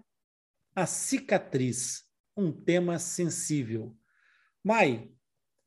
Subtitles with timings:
[0.75, 3.95] a cicatriz, um tema sensível.
[4.63, 5.11] Mai,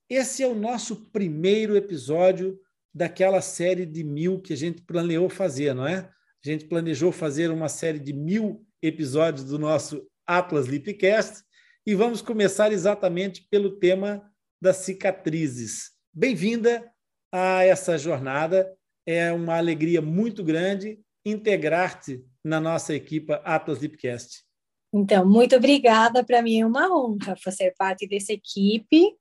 [0.09, 2.59] esse é o nosso primeiro episódio
[2.95, 6.11] daquela série de mil que a gente planeou fazer, não é?
[6.45, 11.43] A gente planejou fazer uma série de mil episódios do nosso Atlas Lipcast
[11.87, 14.23] e vamos começar exatamente pelo tema
[14.61, 15.91] das cicatrizes.
[16.13, 16.91] Bem-vinda
[17.33, 18.75] a essa jornada.
[19.07, 24.45] É uma alegria muito grande integrar-te na nossa equipa Atlas Lipcast.
[24.93, 26.25] Então, muito obrigada.
[26.25, 29.15] Para mim é uma honra fazer parte dessa equipe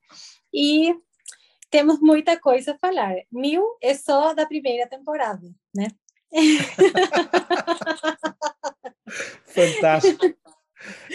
[0.53, 0.93] e
[1.69, 3.15] temos muita coisa a falar.
[3.31, 5.87] Mil é só da primeira temporada, né?
[9.45, 10.25] Fantástico.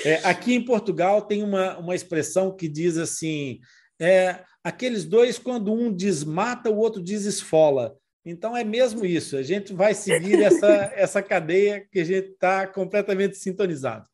[0.04, 3.60] É, aqui em Portugal tem uma, uma expressão que diz assim:
[4.00, 7.97] é, aqueles dois, quando um desmata, o outro desesfola.
[8.26, 10.66] Então é mesmo isso, a gente vai seguir essa,
[10.97, 14.09] essa cadeia que a gente está completamente sintonizado.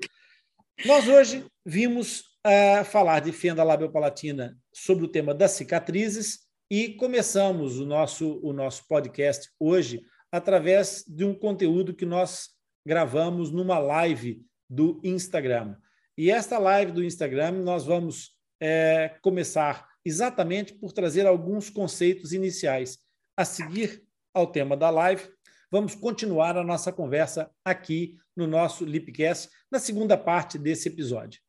[0.84, 7.78] Nós hoje vimos uh, falar de fenda labiopalatina sobre o tema das cicatrizes e começamos
[7.78, 12.50] o nosso, o nosso podcast hoje através de um conteúdo que nós
[12.86, 15.76] gravamos numa live do Instagram.
[16.16, 22.98] E esta live do Instagram nós vamos é, começar exatamente por trazer alguns conceitos iniciais.
[23.37, 25.28] A seguir ao tema da live,
[25.70, 31.41] vamos continuar a nossa conversa aqui no nosso Lipcast, na segunda parte desse episódio.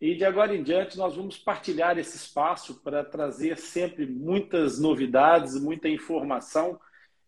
[0.00, 5.60] E de agora em diante, nós vamos partilhar esse espaço para trazer sempre muitas novidades,
[5.60, 6.78] muita informação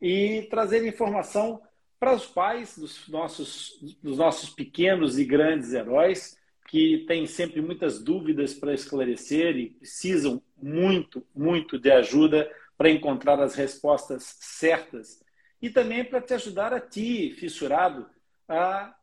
[0.01, 1.63] e trazer informação
[1.99, 6.37] para os pais dos nossos, dos nossos pequenos e grandes heróis,
[6.69, 13.41] que têm sempre muitas dúvidas para esclarecer e precisam muito, muito de ajuda para encontrar
[13.41, 15.23] as respostas certas.
[15.63, 18.07] E também para te ajudar a ti, fissurado,
[18.49, 18.95] a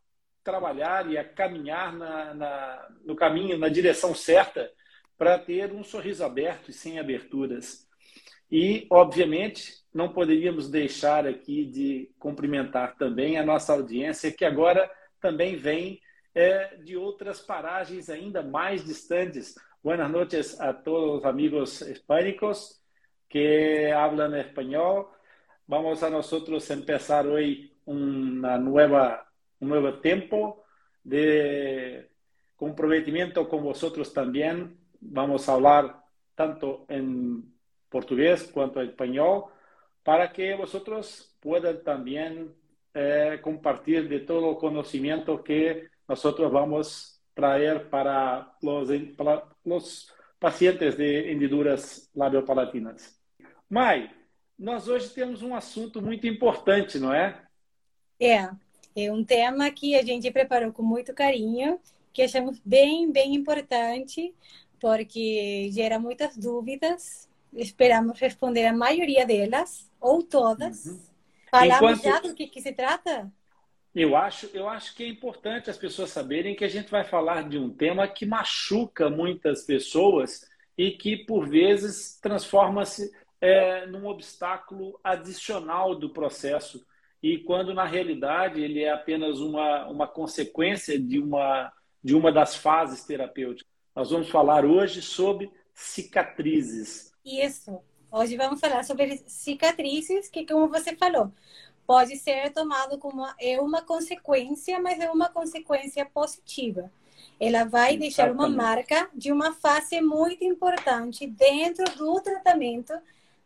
[0.43, 4.69] trabalhar e a caminhar na, na, no caminho, na direção certa,
[5.17, 7.87] para ter um sorriso aberto e sem aberturas.
[8.51, 15.55] E, obviamente, não poderíamos deixar aqui de cumprimentar também a nossa audiência, que agora também
[15.55, 16.01] vem
[16.35, 19.55] é, de outras paragens ainda mais distantes.
[19.83, 22.81] Buenas noches a todos os amigos hispânicos
[23.29, 25.11] que hablan espanhol.
[25.67, 29.22] Vamos a nosotros empezar hoy una nueva
[29.63, 30.63] un nuevo tiempo
[31.03, 32.09] de
[32.55, 34.77] comprometimiento con vosotros también.
[34.99, 36.03] Vamos a hablar
[36.35, 37.53] tanto en
[37.89, 39.45] portugués cuanto en español
[40.03, 42.53] para que vosotros puedan también
[42.93, 50.13] eh, compartir de todo el conocimiento que nosotros vamos a traer para los, para los
[50.39, 53.19] pacientes de hendiduras labiopalatinas.
[53.69, 54.11] Mai,
[54.59, 57.41] nós hoje temos um assunto muito importante, não é?
[58.19, 58.49] É,
[58.95, 61.79] é um tema que a gente preparou com muito carinho,
[62.11, 64.33] que achamos bem, bem importante,
[64.79, 67.29] porque gera muitas dúvidas.
[67.53, 70.85] Esperamos responder a maioria delas, ou todas.
[70.85, 70.99] Uhum.
[71.49, 72.03] Falamos Enquanto...
[72.03, 73.31] já do que, que se trata?
[73.95, 77.47] Eu acho, eu acho que é importante as pessoas saberem que a gente vai falar
[77.47, 84.99] de um tema que machuca muitas pessoas e que, por vezes, transforma-se é, num obstáculo
[85.03, 86.83] adicional do processo.
[87.23, 91.71] E quando, na realidade, ele é apenas uma, uma consequência de uma,
[92.03, 93.71] de uma das fases terapêuticas.
[93.95, 97.13] Nós vamos falar hoje sobre cicatrizes.
[97.23, 97.79] Isso.
[98.11, 101.31] Hoje vamos falar sobre cicatrizes, que, como você falou,
[101.87, 106.91] pode ser tomado como uma, é uma consequência, mas é uma consequência positiva.
[107.39, 112.93] Ela vai deixar uma marca de uma fase muito importante dentro do tratamento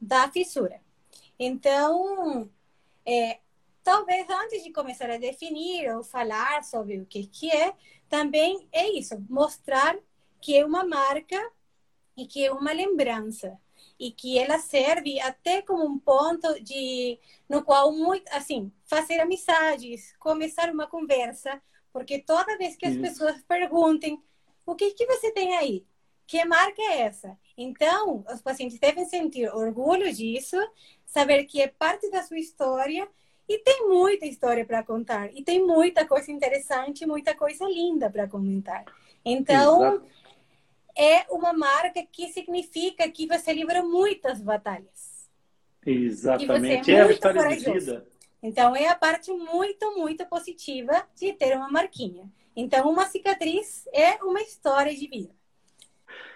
[0.02, 0.82] da fissura.
[1.40, 2.50] Então,
[3.06, 3.38] é,
[3.88, 7.74] talvez antes de começar a definir ou falar sobre o que, que é,
[8.10, 9.98] também é isso, mostrar
[10.42, 11.42] que é uma marca
[12.18, 13.58] e que é uma lembrança
[13.98, 17.18] e que ela serve até como um ponto de
[17.48, 21.62] no qual muito assim fazer amizades, começar uma conversa,
[21.94, 23.02] porque toda vez que as Isso.
[23.02, 24.22] pessoas perguntem
[24.66, 25.86] o que que você tem aí,
[26.28, 27.40] que marca é essa?
[27.58, 30.58] Então, os pacientes devem sentir orgulho disso,
[31.06, 33.10] saber que é parte da sua história
[33.48, 38.28] e tem muita história para contar e tem muita coisa interessante, muita coisa linda para
[38.28, 38.84] comentar.
[39.24, 40.18] Então, Exato
[40.98, 45.30] é uma marca que significa que você livra muitas batalhas.
[45.86, 48.08] Exatamente, é, é a história de vida.
[48.42, 52.30] Então, é a parte muito, muito positiva de ter uma marquinha.
[52.56, 55.30] Então, uma cicatriz é uma história de vida.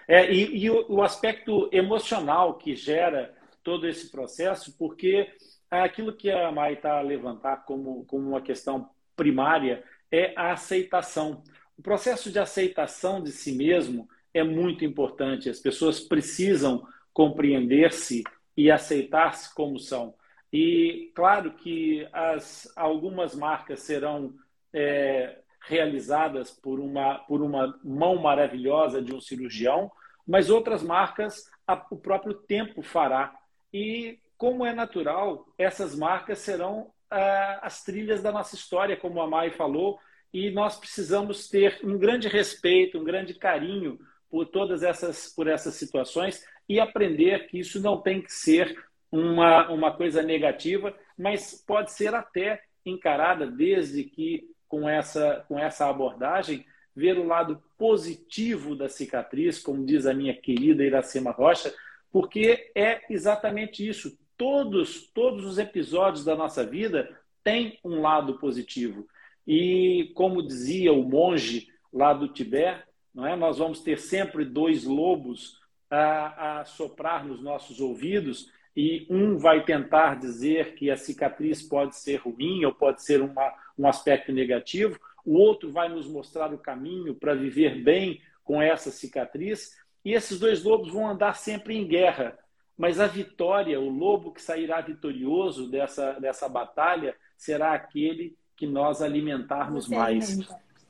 [0.06, 5.32] É, e, e o, o, aspecto emocional que gera todo esse processo, porque
[5.80, 11.42] aquilo que a Mai está a levantar como, como uma questão primária é a aceitação.
[11.78, 15.48] O processo de aceitação de si mesmo é muito importante.
[15.48, 18.22] As pessoas precisam compreender-se
[18.56, 20.14] e aceitar-se como são.
[20.52, 24.34] E claro que as, algumas marcas serão
[24.72, 29.90] é, realizadas por uma, por uma mão maravilhosa de um cirurgião,
[30.26, 33.34] mas outras marcas a, o próprio tempo fará.
[33.72, 39.26] E, como é natural, essas marcas serão ah, as trilhas da nossa história, como a
[39.28, 40.00] Mai falou,
[40.34, 45.74] e nós precisamos ter um grande respeito, um grande carinho por todas essas, por essas
[45.74, 48.76] situações e aprender que isso não tem que ser
[49.12, 55.88] uma, uma coisa negativa, mas pode ser até encarada desde que com essa, com essa
[55.88, 56.66] abordagem
[56.96, 61.72] ver o lado positivo da cicatriz, como diz a minha querida Iracema Rocha,
[62.10, 64.20] porque é exatamente isso.
[64.36, 67.08] Todos, todos os episódios da nossa vida
[67.42, 69.06] têm um lado positivo.
[69.46, 72.84] E como dizia o monge lá do Tibete,
[73.14, 73.36] não é?
[73.36, 79.64] Nós vamos ter sempre dois lobos a, a soprar nos nossos ouvidos e um vai
[79.64, 84.98] tentar dizer que a cicatriz pode ser ruim ou pode ser uma, um aspecto negativo,
[85.24, 90.40] o outro vai nos mostrar o caminho para viver bem com essa cicatriz, e esses
[90.40, 92.36] dois lobos vão andar sempre em guerra.
[92.82, 99.00] Mas a vitória, o lobo que sairá vitorioso dessa, dessa batalha, será aquele que nós
[99.00, 100.30] alimentarmos Você mais.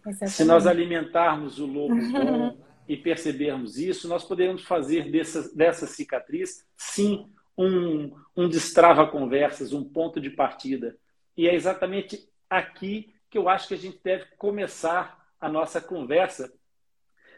[0.07, 0.27] Alimenta.
[0.27, 2.57] Se nós alimentarmos o lobo bom
[2.89, 10.19] e percebermos isso, nós podemos fazer dessa, dessa cicatriz, sim, um, um destrava-conversas, um ponto
[10.19, 10.97] de partida.
[11.37, 16.51] E é exatamente aqui que eu acho que a gente deve começar a nossa conversa,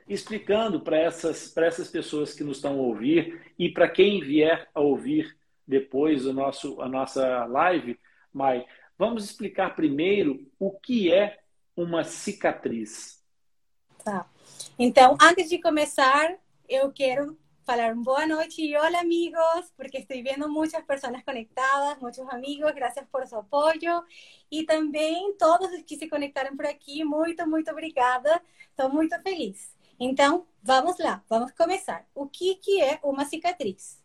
[0.09, 4.81] explicando para essas, essas pessoas que nos estão a ouvir e para quem vier a
[4.81, 7.99] ouvir depois o nosso, a nossa live,
[8.33, 8.67] Mai,
[8.99, 11.39] vamos explicar primeiro o que é
[11.77, 13.23] uma cicatriz?
[14.05, 14.29] Tá.
[14.79, 16.37] Então, antes de começar,
[16.69, 22.29] eu quero falar boa noite e olá, amigos, porque estou vendo muitas pessoas conectadas, muitos
[22.29, 24.05] amigos, graças por seu apoio.
[24.51, 28.43] E também todos os que se conectaram por aqui, muito, muito obrigada.
[28.71, 29.74] Estou muito feliz.
[29.99, 32.07] Então, vamos lá, vamos começar.
[32.15, 34.03] O que, que é uma cicatriz?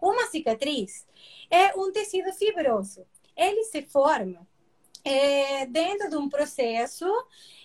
[0.00, 1.06] Uma cicatriz
[1.50, 3.06] é um tecido fibroso.
[3.36, 4.46] Ele se forma
[5.04, 7.06] é, dentro de um processo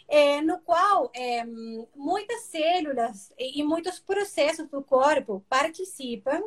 [0.08, 1.46] é, no qual é,
[1.96, 6.44] muitas células e muitos processos do corpo participam,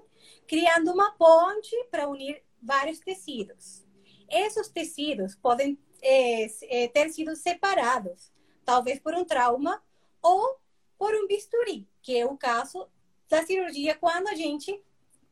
[0.47, 3.83] criando uma ponte para unir vários tecidos.
[4.29, 8.31] Esses tecidos podem é, é, ter sido separados,
[8.65, 9.83] talvez por um trauma
[10.23, 10.59] ou
[10.99, 12.89] por um bisturi, que é o caso
[13.29, 14.83] da cirurgia quando a gente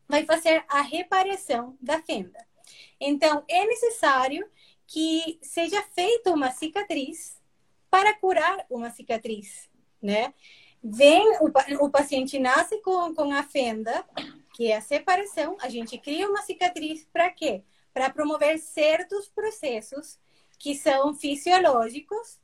[0.08, 2.46] vai fazer a reparação da fenda.
[3.00, 4.48] Então, é necessário
[4.86, 7.40] que seja feita uma cicatriz
[7.90, 10.34] para curar uma cicatriz, né?
[10.82, 14.04] Vem, o, o paciente nasce com, com a fenda,
[14.54, 17.62] que é a separação, a gente cria uma cicatriz para quê?
[17.94, 20.18] Para promover certos processos
[20.58, 22.40] que são fisiológicos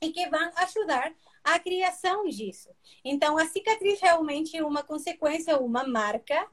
[0.00, 1.12] e que vão ajudar
[1.46, 2.68] a criação disso.
[3.04, 6.44] Então, a cicatriz realmente é uma consequência, uma marca,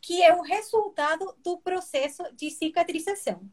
[0.00, 3.48] que é o resultado do processo de cicatrização.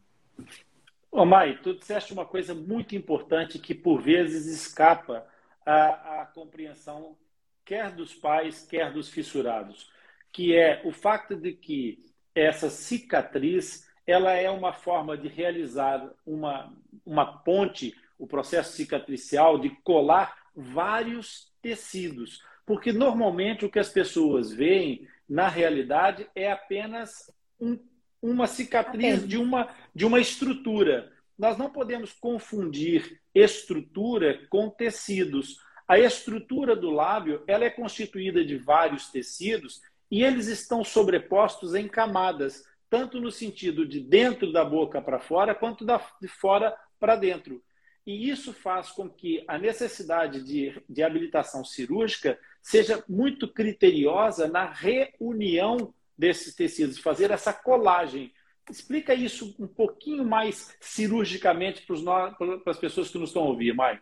[1.11, 5.27] Ô, Mai, tu disseste uma coisa muito importante que por vezes escapa
[5.63, 7.15] à, à compreensão
[7.63, 9.91] quer dos pais, quer dos fissurados,
[10.31, 12.03] que é o fato de que
[12.33, 16.75] essa cicatriz ela é uma forma de realizar uma,
[17.05, 22.41] uma ponte, o processo cicatricial, de colar vários tecidos.
[22.65, 27.77] Porque normalmente o que as pessoas veem, na realidade, é apenas um
[28.23, 31.11] uma cicatriz de uma, de uma estrutura.
[31.37, 35.57] Nós não podemos confundir estrutura com tecidos.
[35.85, 41.87] A estrutura do lábio ela é constituída de vários tecidos e eles estão sobrepostos em
[41.87, 47.17] camadas, tanto no sentido de dentro da boca para fora, quanto da, de fora para
[47.17, 47.61] dentro.
[48.05, 54.65] E isso faz com que a necessidade de, de habilitação cirúrgica seja muito criteriosa na
[54.65, 58.33] reunião desses tecidos, fazer essa colagem.
[58.69, 64.01] Explica isso um pouquinho mais cirurgicamente para as pessoas que nos estão ouvindo, Mai.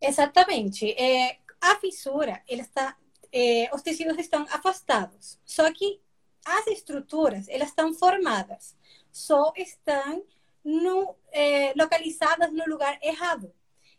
[0.00, 0.90] Exatamente.
[0.92, 2.96] É, a fissura, ele está,
[3.32, 5.38] é, os tecidos estão afastados.
[5.44, 6.00] Só que
[6.44, 8.76] as estruturas, elas estão formadas.
[9.10, 10.24] Só estão
[10.66, 13.54] no, é, localizadas no lugar errado.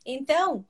[0.05, 0.67] Então,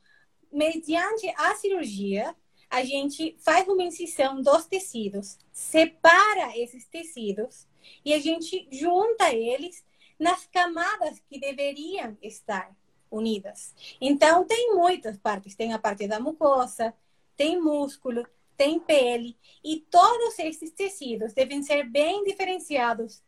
[0.51, 2.35] mediante a cirurgia,
[2.69, 7.67] a gente faz uma incisão dos tecidos, separa esses tecidos
[8.05, 9.83] e a gente junta eles
[10.19, 12.75] nas camadas que deveriam estar
[13.09, 13.73] unidas.
[13.99, 15.55] Então, tem muitas partes.
[15.55, 16.93] Tem a parte da mucosa,
[17.35, 19.35] tem músculo, tem pele.
[19.63, 23.23] E todos esses tecidos devem ser bem diferenciados,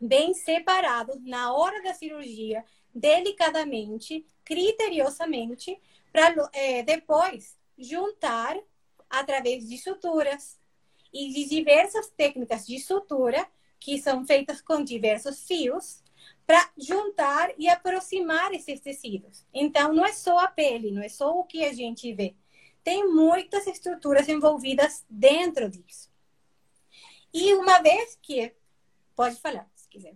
[0.00, 5.80] bem separados na hora da cirurgia, delicadamente, criteriosamente,
[6.12, 8.56] para é, depois juntar
[9.08, 10.58] através de suturas
[11.12, 13.46] e de diversas técnicas de sutura
[13.78, 16.02] que são feitas com diversos fios
[16.46, 19.44] para juntar e aproximar esses tecidos.
[19.52, 22.34] Então, não é só a pele, não é só o que a gente vê.
[22.84, 26.10] Tem muitas estruturas envolvidas dentro disso.
[27.34, 28.54] E uma vez que.
[29.14, 30.14] Pode falar, quiser.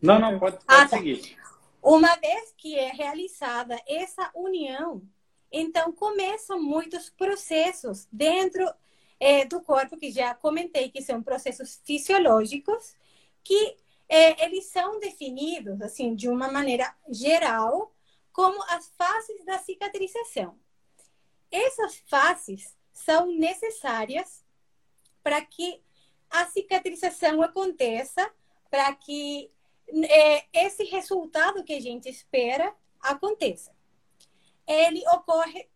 [0.00, 0.96] Não, não, pode, pode ah, tá.
[0.96, 1.36] seguir.
[1.82, 5.02] Uma vez que é realizada essa união
[5.50, 8.64] então, começam muitos processos dentro
[9.18, 12.94] é, do corpo, que já comentei que são processos fisiológicos,
[13.42, 13.76] que
[14.08, 17.92] é, eles são definidos, assim, de uma maneira geral,
[18.32, 20.56] como as fases da cicatrização.
[21.50, 24.44] Essas fases são necessárias
[25.22, 25.82] para que
[26.30, 28.30] a cicatrização aconteça,
[28.70, 29.50] para que
[29.88, 33.72] é, esse resultado que a gente espera aconteça
[34.70, 35.68] ele ocorre,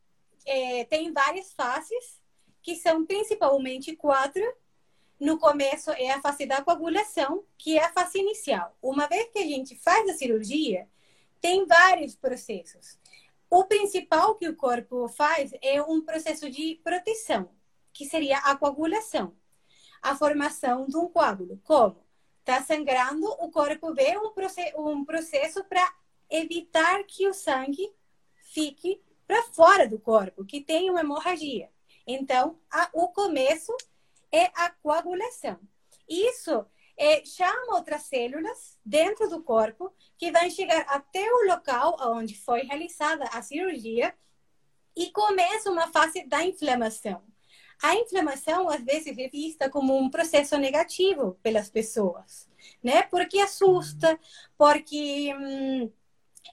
[0.46, 2.22] é, tem várias fases,
[2.62, 4.42] que são principalmente quatro.
[5.18, 8.76] No começo é a fase da coagulação, que é a fase inicial.
[8.80, 10.88] Uma vez que a gente faz a cirurgia,
[11.40, 12.98] tem vários processos.
[13.50, 17.50] O principal que o corpo faz é um processo de proteção,
[17.92, 19.36] que seria a coagulação,
[20.00, 21.60] a formação de um coágulo.
[21.64, 22.03] Como?
[22.44, 24.18] Está sangrando, o corpo vê
[24.76, 25.94] um processo para
[26.28, 27.90] evitar que o sangue
[28.52, 31.70] fique para fora do corpo, que tem uma hemorragia.
[32.06, 33.74] Então, a, o começo
[34.30, 35.58] é a coagulação.
[36.06, 36.66] Isso
[36.98, 42.60] é, chama outras células dentro do corpo que vão chegar até o local onde foi
[42.64, 44.14] realizada a cirurgia
[44.94, 47.22] e começa uma fase da inflamação.
[47.82, 52.48] A inflamação, às vezes, é vista como um processo negativo pelas pessoas,
[52.82, 53.02] né?
[53.02, 54.18] Porque assusta,
[54.56, 55.90] porque hum,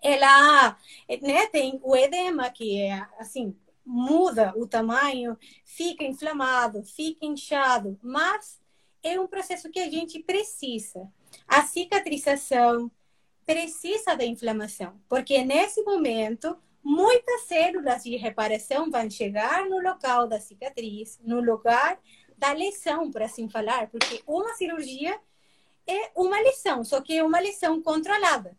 [0.02, 0.78] ela
[1.22, 8.60] né, tem o edema, que é assim, muda o tamanho, fica inflamado, fica inchado, mas
[9.04, 11.12] é um processo que a gente precisa.
[11.48, 12.92] A cicatrização
[13.46, 20.40] precisa da inflamação, porque nesse momento muitas células de reparação vão chegar no local da
[20.40, 22.00] cicatriz, no lugar
[22.38, 25.20] da lesão, por assim falar, porque uma cirurgia
[25.86, 28.58] é uma lesão, só que é uma lesão controlada.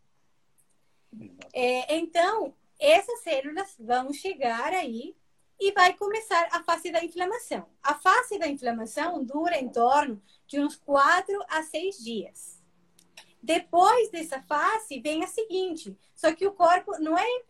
[1.53, 5.17] É, então, essas células vão chegar aí
[5.61, 7.69] e vai começar a fase da inflamação.
[7.83, 12.61] A fase da inflamação dura em torno de uns 4 a 6 dias.
[13.43, 17.43] Depois dessa fase vem a seguinte, só que o corpo não é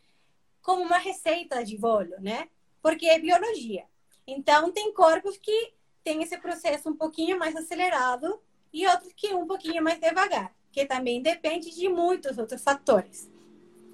[0.62, 2.48] como uma receita de bolo, né?
[2.80, 3.84] Porque é biologia.
[4.26, 8.40] Então, tem corpos que têm esse processo um pouquinho mais acelerado
[8.72, 13.30] e outros que um pouquinho mais devagar, que também depende de muitos outros fatores.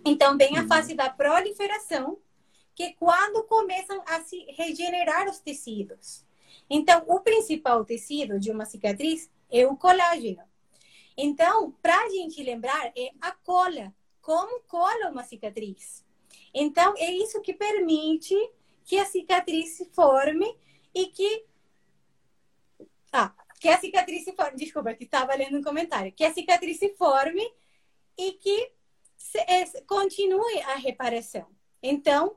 [0.05, 0.69] Então, vem a uhum.
[0.69, 2.19] fase da proliferação,
[2.75, 6.25] que é quando começam a se regenerar os tecidos.
[6.71, 10.43] Então, o principal tecido de uma cicatriz é o colágeno.
[11.17, 13.93] Então, para a gente lembrar, é a cola.
[14.21, 16.05] Como cola uma cicatriz?
[16.55, 18.35] Então, é isso que permite
[18.85, 20.57] que a cicatriz se forme
[20.95, 21.45] e que.
[23.13, 24.57] Ah, que a cicatriz se forme.
[24.57, 26.13] Desculpa, que estava lendo um comentário.
[26.13, 27.43] Que a cicatriz se forme
[28.17, 28.73] e que
[29.17, 31.47] se, é, continue a reparação.
[31.83, 32.37] Então,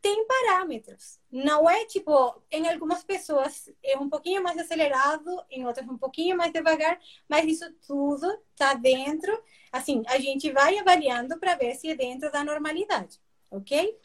[0.00, 1.18] tem parâmetros.
[1.30, 6.36] Não é tipo, em algumas pessoas é um pouquinho mais acelerado, em outras um pouquinho
[6.36, 6.98] mais devagar,
[7.28, 9.42] mas isso tudo está dentro.
[9.72, 13.98] Assim, a gente vai avaliando para ver se é dentro da normalidade, ok?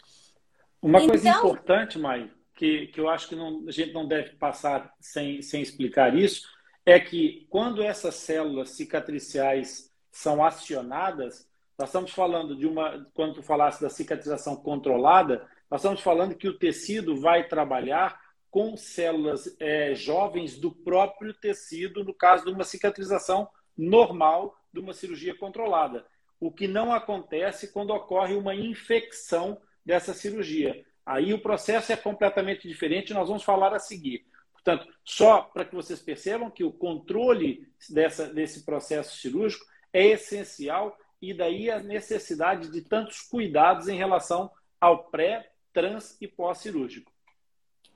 [0.81, 4.31] Uma então, coisa importante, Mai, que, que eu acho que não, a gente não deve
[4.35, 6.47] passar sem, sem explicar isso,
[6.85, 11.47] é que quando essas células cicatriciais são acionadas,
[11.77, 16.47] nós estamos falando de uma, quando tu falasse da cicatrização controlada, nós estamos falando que
[16.47, 18.21] o tecido vai trabalhar
[18.51, 24.93] com células é, jovens do próprio tecido, no caso de uma cicatrização normal de uma
[24.93, 26.05] cirurgia controlada.
[26.43, 30.85] O que não acontece quando ocorre uma infecção dessa cirurgia.
[31.05, 34.25] Aí o processo é completamente diferente, nós vamos falar a seguir.
[34.51, 40.97] Portanto, só para que vocês percebam que o controle dessa, desse processo cirúrgico é essencial
[41.21, 47.09] e daí a necessidade de tantos cuidados em relação ao pré, trans e pós-cirúrgico.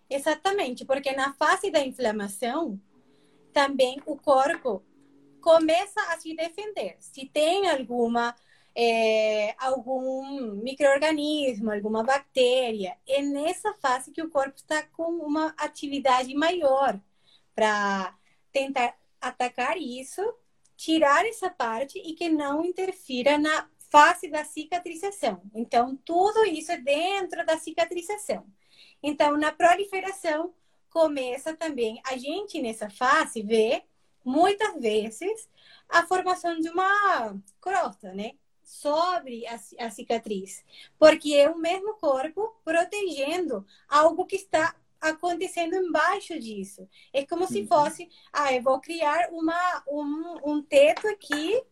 [0.10, 2.80] Exatamente, porque na fase da inflamação,
[3.52, 4.86] também o corpo
[5.48, 6.98] começa a se defender.
[7.00, 8.36] Se tem alguma
[8.76, 12.98] é, algum microorganismo, alguma bactéria.
[13.08, 17.00] É nessa fase que o corpo está com uma atividade maior
[17.56, 18.14] para
[18.52, 20.22] tentar atacar isso,
[20.76, 25.42] tirar essa parte e que não interfira na fase da cicatrização.
[25.56, 28.46] Então, tudo isso é dentro da cicatrização.
[29.02, 30.54] Então, na proliferação,
[30.90, 33.86] começa também a gente nessa fase vê
[34.28, 35.50] muitas vezes
[35.88, 38.34] a formação de uma crosta, né?
[38.68, 40.62] sobre a, a cicatriz,
[41.00, 46.86] porque é o mesmo corpo protegendo algo que está acontecendo embaixo disso.
[47.14, 47.48] É como uhum.
[47.48, 51.64] se fosse, ah, eu vou criar uma, um, um teto aqui,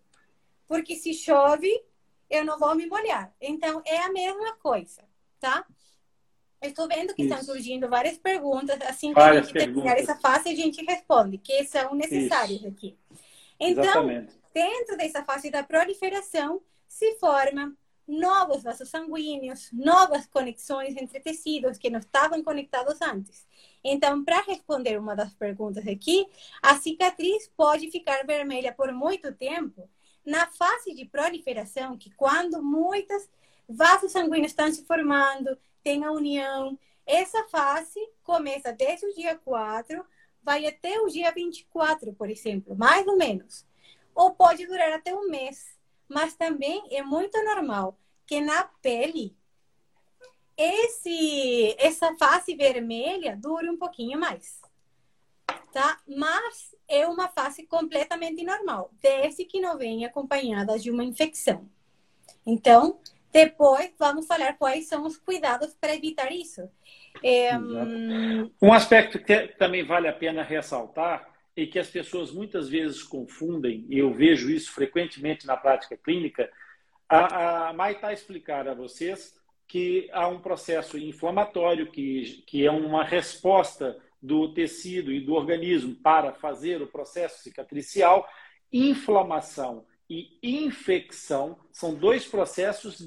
[0.65, 1.69] porque se chove,
[2.29, 3.35] eu não vou me molhar.
[3.41, 5.03] Então, é a mesma coisa,
[5.37, 5.67] tá?
[6.61, 7.33] Estou vendo que Isso.
[7.33, 11.37] estão surgindo várias perguntas, assim que várias a gente terminar essa fase, a gente responde,
[11.37, 12.67] que são necessárias Isso.
[12.67, 12.97] aqui.
[13.59, 14.33] Então, Exatamente.
[14.53, 17.75] dentro dessa fase da proliferação, se formam
[18.07, 23.47] novos vasos sanguíneos, novas conexões entre tecidos que não estavam conectados antes.
[23.83, 26.27] Então, para responder uma das perguntas aqui,
[26.61, 29.89] a cicatriz pode ficar vermelha por muito tempo
[30.25, 33.27] na fase de proliferação, que quando muitos
[33.67, 40.05] vasos sanguíneos estão se formando, tem a união, essa fase começa desde o dia 4,
[40.43, 43.65] vai até o dia 24, por exemplo, mais ou menos.
[44.13, 45.75] Ou pode durar até um mês
[46.07, 49.35] mas também é muito normal que na pele
[50.57, 54.61] esse essa face vermelha dure um pouquinho mais.
[55.73, 55.99] Tá?
[56.07, 61.69] Mas é uma face completamente normal, desde que não venha acompanhada de uma infecção.
[62.45, 62.99] Então,
[63.35, 66.61] depois vamos falar quais são os cuidados para evitar isso.
[67.21, 67.51] É,
[68.61, 73.85] um aspecto que também vale a pena ressaltar e que as pessoas muitas vezes confundem,
[73.89, 76.49] e eu vejo isso frequentemente na prática clínica,
[77.09, 79.35] a, a Mai está a explicar a vocês
[79.67, 85.93] que há um processo inflamatório, que, que é uma resposta do tecido e do organismo
[85.95, 88.25] para fazer o processo cicatricial.
[88.71, 92.99] Inflamação e infecção são dois processos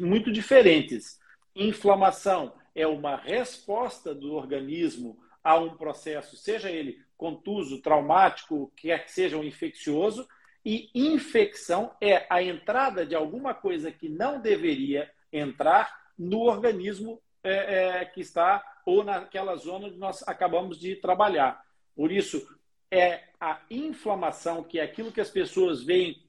[0.00, 1.18] muito diferentes.
[1.54, 9.12] Inflamação é uma resposta do organismo a um processo, seja ele contuso, traumático, quer que
[9.12, 10.26] seja um infeccioso,
[10.64, 18.00] e infecção é a entrada de alguma coisa que não deveria entrar no organismo é,
[18.00, 21.62] é, que está ou naquela zona onde nós acabamos de trabalhar.
[21.94, 22.46] Por isso,
[22.90, 26.23] é a inflamação, que é aquilo que as pessoas veem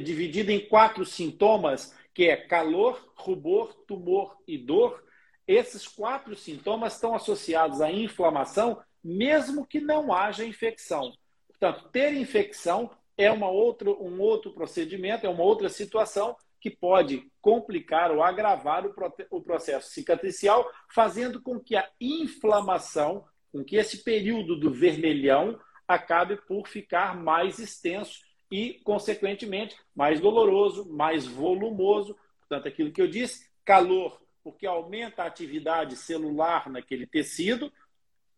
[0.00, 5.02] dividido em quatro sintomas, que é calor, rubor, tumor e dor.
[5.46, 11.12] Esses quatro sintomas estão associados à inflamação, mesmo que não haja infecção.
[11.48, 17.28] Portanto, ter infecção é uma outra, um outro procedimento, é uma outra situação que pode
[17.40, 18.94] complicar ou agravar o,
[19.30, 26.36] o processo cicatricial, fazendo com que a inflamação, com que esse período do vermelhão acabe
[26.46, 28.20] por ficar mais extenso
[28.52, 32.14] e, consequentemente, mais doloroso, mais volumoso.
[32.40, 37.72] Portanto, aquilo que eu disse, calor, porque aumenta a atividade celular naquele tecido,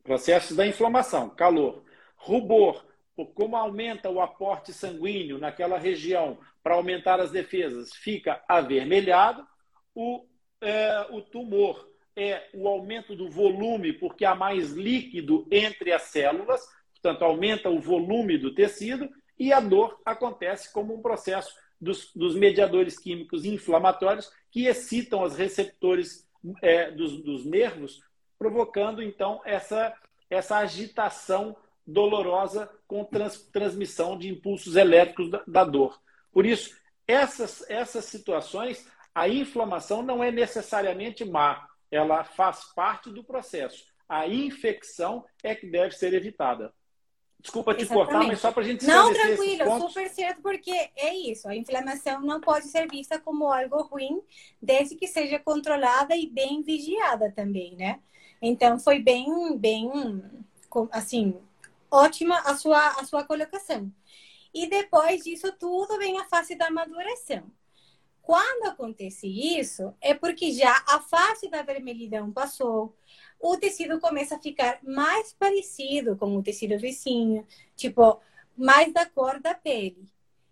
[0.04, 1.82] processos da inflamação, calor.
[2.14, 9.44] Rubor, por como aumenta o aporte sanguíneo naquela região para aumentar as defesas, fica avermelhado.
[9.96, 10.24] O,
[10.60, 16.64] é, o tumor é o aumento do volume, porque há mais líquido entre as células,
[16.92, 22.34] portanto, aumenta o volume do tecido, e a dor acontece como um processo dos, dos
[22.34, 26.28] mediadores químicos inflamatórios que excitam os receptores
[26.62, 28.02] é, dos, dos nervos,
[28.38, 29.94] provocando então essa,
[30.30, 36.00] essa agitação dolorosa com trans, transmissão de impulsos elétricos da, da dor.
[36.32, 43.22] Por isso, essas, essas situações, a inflamação não é necessariamente má, ela faz parte do
[43.22, 43.84] processo.
[44.08, 46.72] A infecção é que deve ser evitada.
[47.44, 48.06] Desculpa te Exatamente.
[48.06, 51.46] cortar, mas só para a gente Não, tranquilo, super certo, porque é isso.
[51.46, 54.22] A inflamação não pode ser vista como algo ruim,
[54.62, 58.00] desde que seja controlada e bem vigiada também, né?
[58.40, 59.28] Então, foi bem,
[59.58, 59.90] bem,
[60.90, 61.38] assim,
[61.90, 63.92] ótima a sua, a sua colocação.
[64.54, 67.44] E depois disso tudo vem a fase da maduração.
[68.22, 72.96] Quando acontece isso, é porque já a fase da vermelhidão passou,
[73.40, 78.20] o tecido começa a ficar mais parecido com o tecido vizinho, tipo,
[78.56, 80.08] mais da cor da pele.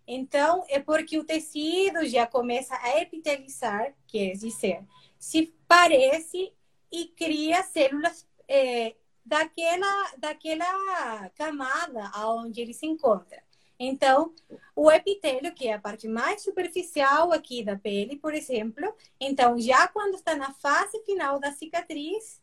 [0.07, 4.83] Então, é porque o tecido já começa a epitelizar, quer dizer,
[5.17, 6.53] se parece
[6.91, 13.41] e cria células é, daquela, daquela camada aonde ele se encontra.
[13.79, 14.33] Então,
[14.75, 19.87] o epitélio, que é a parte mais superficial aqui da pele, por exemplo, então já
[19.87, 22.41] quando está na fase final da cicatriz,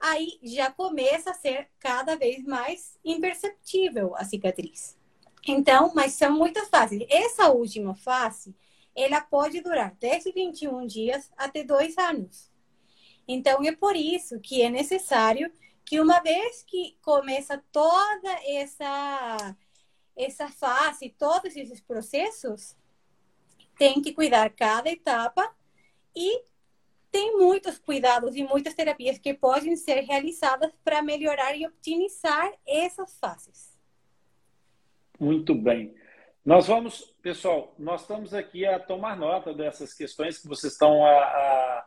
[0.00, 4.98] aí já começa a ser cada vez mais imperceptível a cicatriz.
[5.46, 7.04] Então, mas são muitas fases.
[7.08, 8.56] Essa última fase,
[8.96, 12.50] ela pode durar desde 21 dias até dois anos.
[13.28, 15.52] Então, é por isso que é necessário
[15.84, 19.56] que uma vez que começa toda essa
[20.16, 22.76] essa fase, todos esses processos,
[23.78, 25.54] tem que cuidar cada etapa
[26.14, 26.42] e
[27.10, 33.18] tem muitos cuidados e muitas terapias que podem ser realizadas para melhorar e optimizar essas
[33.18, 33.78] fases.
[35.18, 35.94] Muito bem.
[36.44, 41.10] Nós vamos, pessoal, nós estamos aqui a tomar nota dessas questões que vocês estão a,
[41.10, 41.86] a,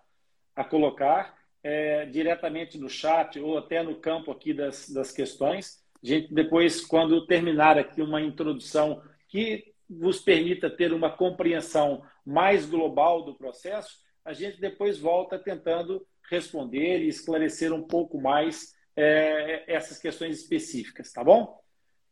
[0.57, 5.83] a colocar é, diretamente no chat ou até no campo aqui das, das questões.
[6.03, 12.65] A gente depois, quando terminar aqui uma introdução que vos permita ter uma compreensão mais
[12.65, 19.63] global do processo, a gente depois volta tentando responder e esclarecer um pouco mais é,
[19.67, 21.61] essas questões específicas, tá bom?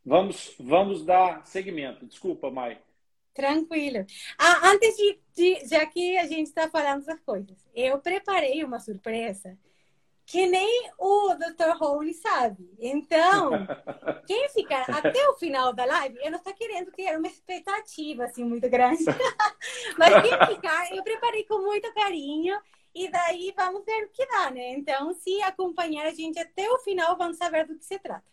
[0.03, 2.05] Vamos, vamos dar seguimento.
[2.05, 2.81] Desculpa, Mai.
[3.33, 4.05] Tranquilo.
[4.37, 8.79] Ah, antes de, de, já que a gente está falando das coisas, eu preparei uma
[8.79, 9.57] surpresa
[10.31, 11.75] que nem o Dr.
[11.83, 12.73] Hole sabe.
[12.79, 13.51] Então,
[14.25, 18.45] quem ficar até o final da live, eu não estou querendo criar uma expectativa assim
[18.45, 19.03] muito grande,
[19.99, 22.57] mas quem ficar, eu preparei com muito carinho
[22.95, 24.71] e daí vamos ver o que dá, né?
[24.71, 28.23] Então, se acompanhar a gente até o final, vamos saber do que se trata.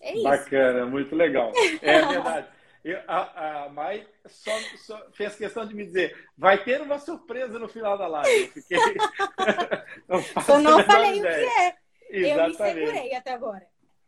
[0.00, 0.22] É isso.
[0.22, 1.50] Bacana, muito legal.
[1.82, 2.46] É verdade.
[2.84, 7.58] Eu, a, a Mai só, só, fez questão de me dizer, vai ter uma surpresa
[7.58, 8.42] no final da live.
[8.42, 8.78] Eu fiquei.
[10.48, 11.76] eu não falei o que é.
[12.10, 12.60] Exatamente.
[12.60, 13.66] Eu me segurei até agora.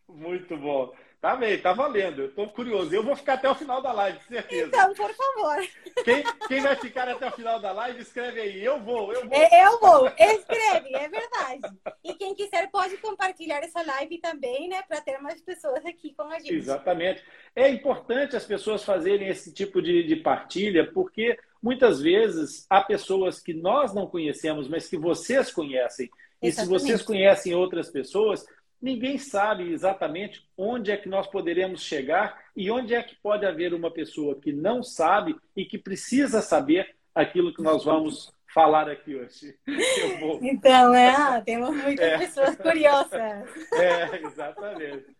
[0.08, 0.92] Muito bom.
[1.24, 2.20] Tá bem, tá valendo.
[2.20, 2.94] Eu tô curioso.
[2.94, 4.66] Eu vou ficar até o final da live, com certeza.
[4.66, 5.66] Então, por favor.
[6.04, 8.62] Quem, quem vai ficar até o final da live, escreve aí.
[8.62, 9.38] Eu vou, eu vou.
[9.38, 10.06] É, eu vou.
[10.08, 11.62] Escreve, é verdade.
[12.04, 14.80] E quem quiser pode compartilhar essa live também, né?
[14.88, 16.54] Para ter mais pessoas aqui com a gente.
[16.54, 17.22] Exatamente.
[17.54, 23.40] É importante as pessoas fazerem esse tipo de, de partilha, porque muitas vezes há pessoas
[23.40, 26.08] que nós não conhecemos, mas que vocês conhecem.
[26.40, 26.80] E Exatamente.
[26.80, 28.46] se vocês conhecem outras pessoas,
[28.80, 33.74] ninguém sabe exatamente onde é que nós poderemos chegar e onde é que pode haver
[33.74, 39.16] uma pessoa que não sabe e que precisa saber aquilo que nós vamos falar aqui
[39.16, 39.58] hoje.
[40.20, 40.38] Vou...
[40.42, 42.18] Então, é, ah, temos muitas é.
[42.18, 43.50] pessoas curiosas.
[43.74, 45.14] É, exatamente.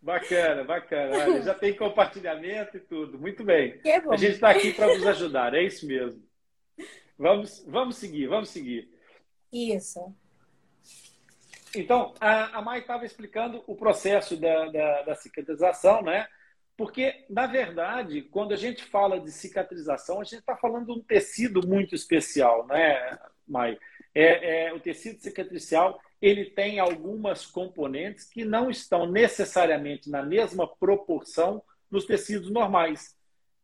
[0.00, 1.18] Bacana, bacana.
[1.18, 3.18] Olha, já tem compartilhamento e tudo.
[3.18, 3.80] Muito bem.
[4.10, 6.22] A gente está aqui para nos ajudar, é isso mesmo.
[7.18, 8.88] Vamos, vamos seguir, vamos seguir.
[9.52, 10.14] Isso.
[11.74, 16.26] Então, a, a Mai estava explicando o processo da, da, da, cicatrização, né?
[16.78, 21.02] Porque, na verdade, quando a gente fala de cicatrização, a gente está falando de um
[21.02, 23.76] tecido muito especial, né, Mai?
[24.14, 30.68] É, é, o tecido cicatricial ele tem algumas componentes que não estão necessariamente na mesma
[30.68, 31.60] proporção
[31.90, 33.16] nos tecidos normais.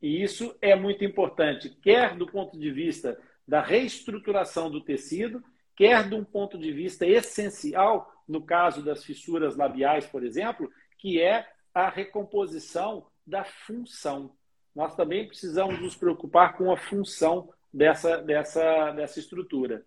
[0.02, 5.40] E isso é muito importante, quer do ponto de vista da reestruturação do tecido,
[5.76, 11.20] quer de um ponto de vista essencial, no caso das fissuras labiais, por exemplo, que
[11.20, 14.36] é a recomposição da função.
[14.74, 19.84] Nós também precisamos nos preocupar com a função dessa, dessa, dessa estrutura.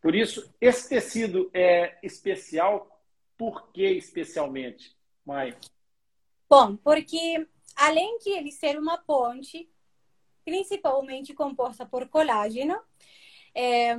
[0.00, 3.02] Por isso, esse tecido é especial,
[3.36, 5.56] por que especialmente, Mai?
[6.48, 9.68] Bom, porque além de ele ser uma ponte,
[10.44, 12.80] principalmente composta por colágeno,
[13.54, 13.96] é,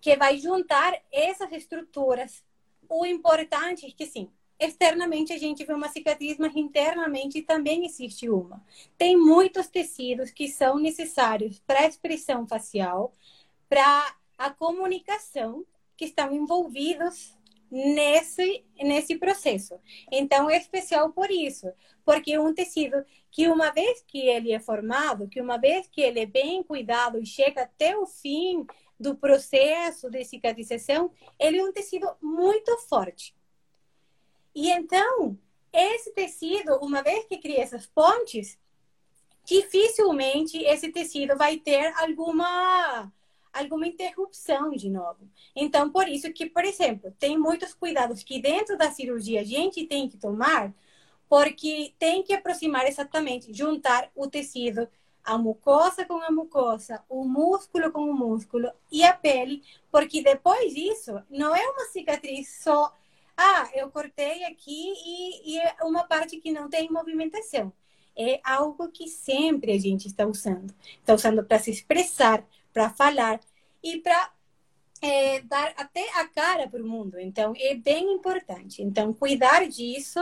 [0.00, 2.44] que vai juntar essas estruturas.
[2.88, 8.28] O importante é que, sim, externamente a gente vê uma cicatriz, mas internamente também existe
[8.28, 8.64] uma.
[8.96, 13.12] Tem muitos tecidos que são necessários para a expressão facial,
[13.68, 15.64] para a comunicação,
[15.96, 17.36] que estão envolvidos
[17.70, 19.74] nesse, nesse processo.
[20.10, 21.70] Então, é especial por isso,
[22.04, 26.20] porque um tecido que, uma vez que ele é formado, que uma vez que ele
[26.20, 28.66] é bem cuidado e chega até o fim
[28.98, 33.37] do processo de cicatrização, ele é um tecido muito forte.
[34.58, 35.38] E então,
[35.72, 38.58] esse tecido, uma vez que cria essas pontes,
[39.44, 43.12] dificilmente esse tecido vai ter alguma
[43.52, 45.30] alguma interrupção de novo.
[45.54, 49.86] Então, por isso que, por exemplo, tem muitos cuidados que dentro da cirurgia a gente
[49.86, 50.74] tem que tomar,
[51.28, 54.88] porque tem que aproximar exatamente, juntar o tecido
[55.24, 60.74] a mucosa com a mucosa, o músculo com o músculo e a pele, porque depois
[60.74, 62.92] disso não é uma cicatriz só,
[63.40, 67.72] ah, eu cortei aqui e, e é uma parte que não tem movimentação.
[68.16, 70.74] É algo que sempre a gente está usando.
[70.98, 73.38] Está usando para se expressar, para falar
[73.80, 74.32] e para
[75.00, 77.20] é, dar até a cara para o mundo.
[77.20, 78.82] Então, é bem importante.
[78.82, 80.18] Então, cuidar disso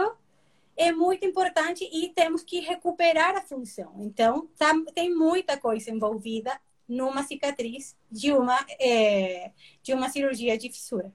[0.76, 3.94] é muito importante e temos que recuperar a função.
[4.00, 9.52] Então, tá, tem muita coisa envolvida numa cicatriz de uma, é,
[9.82, 11.10] de uma cirurgia de fissura.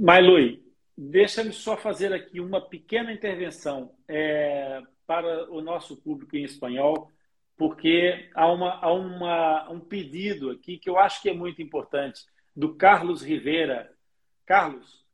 [0.00, 0.62] Mailui,
[0.96, 7.10] deixa-me só fazer aqui uma pequena intervenção é, para o nosso público em espanhol,
[7.56, 12.22] porque há, uma, há uma, um pedido aqui que eu acho que é muito importante,
[12.54, 13.92] do Carlos Rivera.
[14.46, 15.04] Carlos,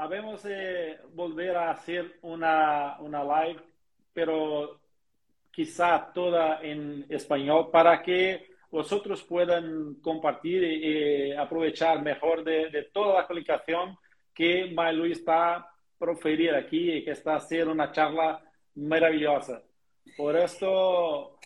[0.00, 3.60] Habemos de volver a hacer una, una live,
[4.14, 4.80] pero
[5.52, 13.12] quizá toda en español para que vosotros puedan compartir y, aprovechar mejor de, de, toda
[13.12, 13.94] la explicación
[14.34, 18.42] que Luis está proferir aquí y que está haciendo una charla
[18.74, 19.62] maravillosa.
[20.16, 21.38] Por esto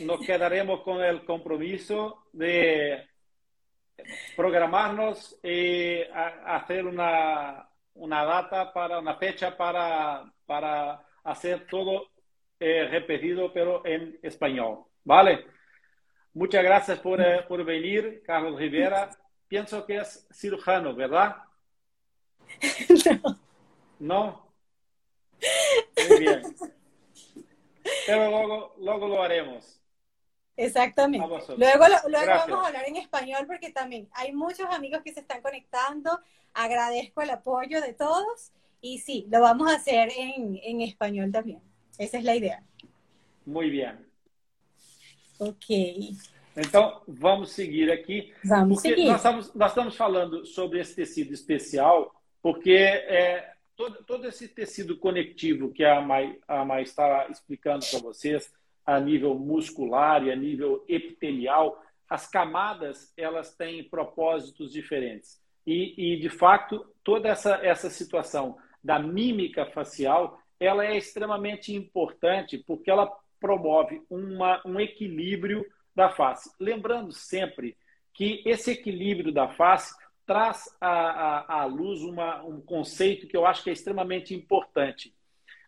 [0.00, 3.08] nos quedaremos con el compromiso de
[4.36, 12.08] programarnos y hacer una, una data para una fecha para, para hacer todo
[12.58, 14.84] eh, repetido, pero en español.
[15.04, 15.46] ¿Vale?
[16.34, 19.10] Muchas gracias por, eh, por venir, Carlos Rivera.
[19.48, 21.36] Pienso que es cirujano, ¿verdad?
[24.00, 24.00] No.
[24.00, 24.46] ¿No?
[26.08, 26.42] Muy bien.
[28.06, 29.80] Pero luego, luego lo haremos.
[30.56, 31.26] Exactamente.
[31.56, 35.42] Luego, luego vamos a hablar en español porque también hay muchos amigos que se están
[35.42, 36.18] conectando
[36.54, 41.60] Agradezco el apoyo de todos y sí, lo vamos a hacer en, en español también.
[41.98, 42.64] Esa es la idea.
[43.44, 44.06] Muy bien.
[45.38, 45.64] Ok.
[46.56, 48.32] Então, vamos seguir aqui.
[48.44, 49.06] Vamos seguir.
[49.06, 54.96] Nós estamos, nós estamos falando sobre esse tecido especial, porque é, todo, todo esse tecido
[54.96, 58.52] conectivo que a Mai, a Mai está explicando para vocês,
[58.84, 65.40] a nível muscular e a nível epitelial, as camadas elas têm propósitos diferentes.
[65.66, 72.58] E, e, de fato, toda essa, essa situação da mímica facial, ela é extremamente importante
[72.58, 76.50] porque ela promove uma, um equilíbrio da face.
[76.58, 77.76] Lembrando sempre
[78.12, 79.94] que esse equilíbrio da face
[80.30, 85.12] traz à, à, à luz uma, um conceito que eu acho que é extremamente importante.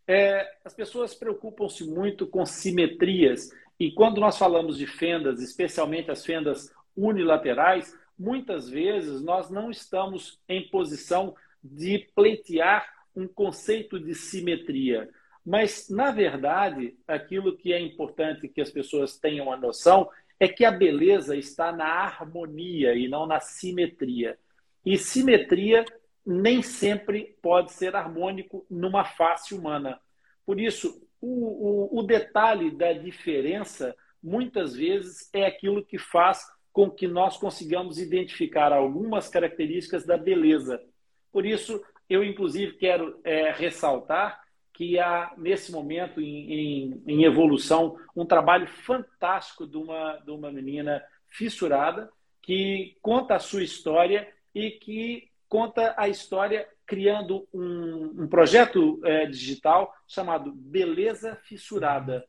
[0.07, 6.25] É, as pessoas preocupam-se muito com simetrias e quando nós falamos de fendas, especialmente as
[6.25, 15.11] fendas unilaterais, muitas vezes nós não estamos em posição de pleitear um conceito de simetria.
[15.45, 20.65] Mas, na verdade, aquilo que é importante que as pessoas tenham a noção é que
[20.65, 24.39] a beleza está na harmonia e não na simetria.
[24.85, 25.85] E simetria
[26.25, 30.01] nem sempre pode ser harmônico numa face humana.
[30.47, 36.91] Por isso, o, o, o detalhe da diferença, muitas vezes, é aquilo que faz com
[36.91, 40.83] que nós consigamos identificar algumas características da beleza.
[41.31, 44.41] Por isso, eu, inclusive, quero é, ressaltar
[44.73, 50.51] que há, nesse momento, em, em, em, evolução, um trabalho fantástico de uma, de uma
[50.51, 58.29] menina fissurada que conta a sua história e que conta a história criando um, um
[58.29, 62.27] projeto é, digital chamado Beleza Fissurada.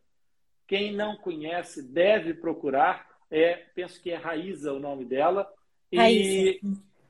[0.67, 3.07] Quem não conhece deve procurar.
[3.29, 5.51] É, penso que é Raíza o nome dela.
[5.91, 6.59] E, Raíza.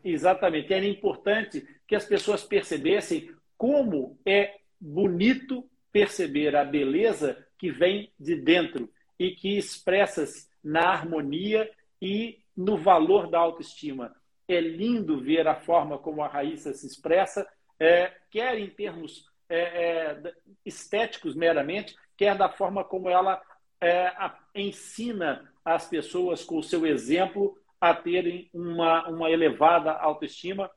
[0.04, 0.74] Exatamente.
[0.74, 8.36] Era importante que as pessoas percebessem como é bonito perceber a beleza que vem de
[8.36, 11.70] dentro e que expressa-se na harmonia
[12.02, 14.14] e no valor da autoestima.
[14.48, 17.48] É lindo ver a forma como a Raíssa se expressa,
[17.80, 20.34] é, quer em termos é, é,
[20.66, 23.42] estéticos meramente, quer da forma como ela
[23.82, 30.72] é, a, ensina as pessoas com o seu exemplo a terem uma, uma elevada autoestima,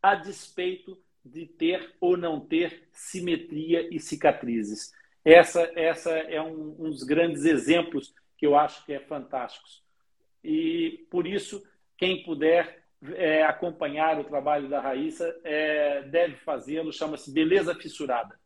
[0.00, 4.92] a despeito de ter ou não ter simetria e cicatrizes.
[5.24, 9.82] Essa, essa é um, um dos grandes exemplos que eu acho que é fantásticos.
[10.42, 11.62] E, por isso,
[12.02, 12.82] quem puder
[13.14, 18.36] é, acompanhar o trabalho da Raíssa é, deve fazê-lo, chama-se Beleza Fissurada.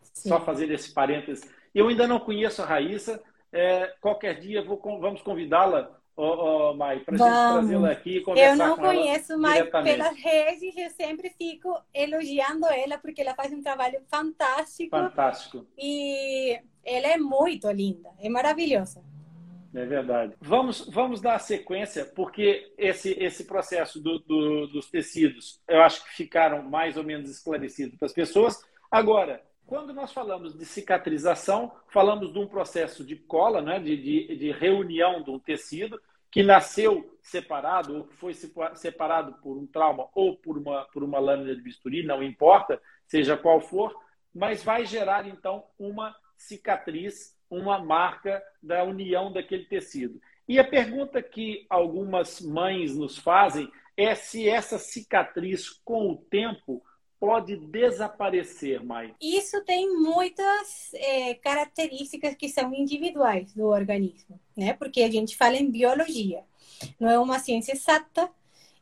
[0.00, 0.28] Sim.
[0.28, 1.42] Só fazer esse parênteses.
[1.74, 3.20] Eu ainda não conheço a Raíssa,
[3.52, 6.24] é, qualquer dia vou, vamos convidá-la Ô,
[6.70, 10.90] ô Mai, para gente trazê-la aqui e conversar Eu não conheço, mas pelas redes eu
[10.90, 14.90] sempre fico elogiando ela, porque ela faz um trabalho fantástico.
[14.90, 15.66] Fantástico.
[15.76, 19.02] E ela é muito linda, é maravilhosa.
[19.74, 20.34] É verdade.
[20.40, 26.10] Vamos, vamos dar sequência, porque esse, esse processo do, do, dos tecidos, eu acho que
[26.10, 28.62] ficaram mais ou menos esclarecidos para as pessoas.
[28.90, 34.36] Agora, quando nós falamos de cicatrização, falamos de um processo de cola, né, de, de,
[34.36, 35.98] de reunião de um tecido
[36.30, 38.34] que nasceu separado ou foi
[38.74, 43.36] separado por um trauma ou por uma, por uma lâmina de bisturi, não importa, seja
[43.36, 43.94] qual for,
[44.34, 50.20] mas vai gerar então uma cicatriz, uma marca da união daquele tecido.
[50.48, 56.82] E a pergunta que algumas mães nos fazem é se essa cicatriz, com o tempo,
[57.20, 59.14] pode desaparecer, Mai?
[59.20, 64.72] Isso tem muitas é, características que são individuais do organismo, né?
[64.72, 66.42] Porque a gente fala em biologia,
[66.98, 68.30] não é uma ciência exata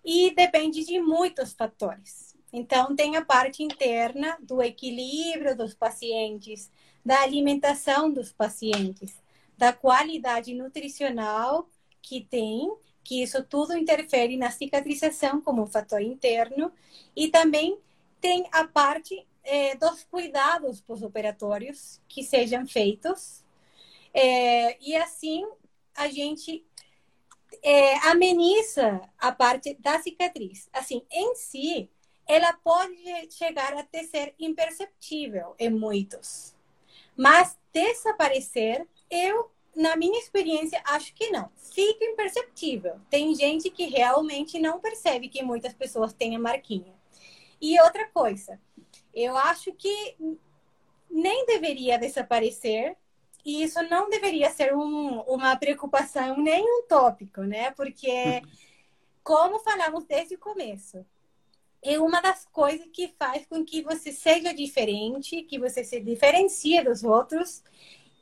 [0.05, 2.31] e depende de muitos fatores.
[2.53, 6.71] Então, tem a parte interna do equilíbrio dos pacientes,
[7.05, 9.21] da alimentação dos pacientes,
[9.57, 11.69] da qualidade nutricional
[12.03, 12.73] que tem,
[13.05, 16.73] que isso tudo interfere na cicatrização como um fator interno,
[17.15, 17.79] e também
[18.21, 23.45] tem a parte é, dos cuidados pós-operatórios que sejam feitos.
[24.13, 25.47] É, e assim
[25.95, 26.65] a gente
[27.63, 30.69] é, ameniza a parte da cicatriz.
[30.73, 31.91] Assim, em si,
[32.27, 32.97] ela pode
[33.31, 36.55] chegar até ser imperceptível em muitos.
[37.21, 41.51] Mas desaparecer, eu, na minha experiência, acho que não.
[41.55, 42.99] Fica imperceptível.
[43.11, 46.95] Tem gente que realmente não percebe que muitas pessoas têm a marquinha.
[47.61, 48.59] E outra coisa,
[49.13, 50.17] eu acho que
[51.11, 52.97] nem deveria desaparecer
[53.45, 57.71] e isso não deveria ser um, uma preocupação nem um tópico, né?
[57.73, 58.41] Porque,
[59.23, 61.05] como falamos desde o começo,
[61.83, 66.83] é uma das coisas que faz com que você seja diferente, que você se diferencie
[66.83, 67.63] dos outros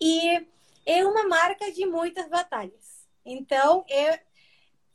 [0.00, 0.46] e
[0.86, 3.06] é uma marca de muitas batalhas.
[3.24, 4.18] Então, eu,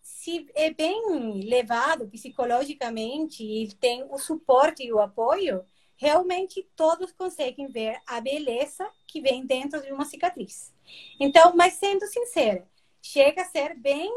[0.02, 5.63] se é bem levado psicologicamente e tem o suporte e o apoio,
[5.95, 10.74] realmente todos conseguem ver a beleza que vem dentro de uma cicatriz.
[11.20, 12.68] Então, mas sendo sincera,
[13.01, 14.11] chega a ser bem,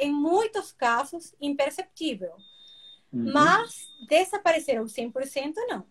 [0.00, 2.34] em muitos casos, imperceptível.
[3.12, 3.32] Uhum.
[3.32, 5.84] Mas desaparecer ao 100% não.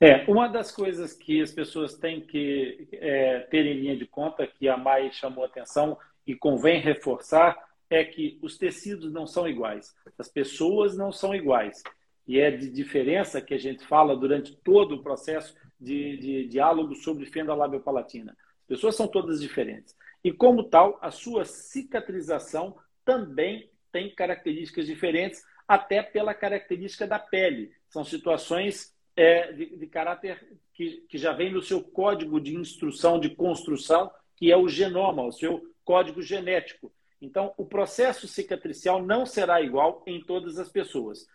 [0.00, 4.46] É, uma das coisas que as pessoas têm que é, ter em linha de conta,
[4.46, 5.96] que a Mai chamou atenção
[6.26, 7.56] e convém reforçar,
[7.88, 11.82] é que os tecidos não são iguais, as pessoas não são iguais.
[12.26, 16.94] E é de diferença que a gente fala durante todo o processo de, de diálogo
[16.94, 18.36] sobre fenda labiopalatina.
[18.62, 19.94] As pessoas são todas diferentes.
[20.24, 27.72] E, como tal, a sua cicatrização também tem características diferentes, até pela característica da pele.
[27.88, 33.18] São situações é, de, de caráter que, que já vem no seu código de instrução
[33.18, 36.92] de construção, que é o genoma, o seu código genético.
[37.22, 41.26] Então, o processo cicatricial não será igual em todas as pessoas.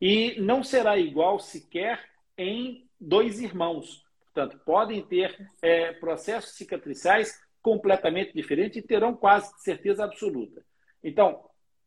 [0.00, 2.02] E não será igual sequer
[2.38, 4.02] em dois irmãos.
[4.32, 10.64] Portanto, podem ter é, processos cicatriciais completamente diferentes e terão quase certeza absoluta.
[11.04, 11.44] Então,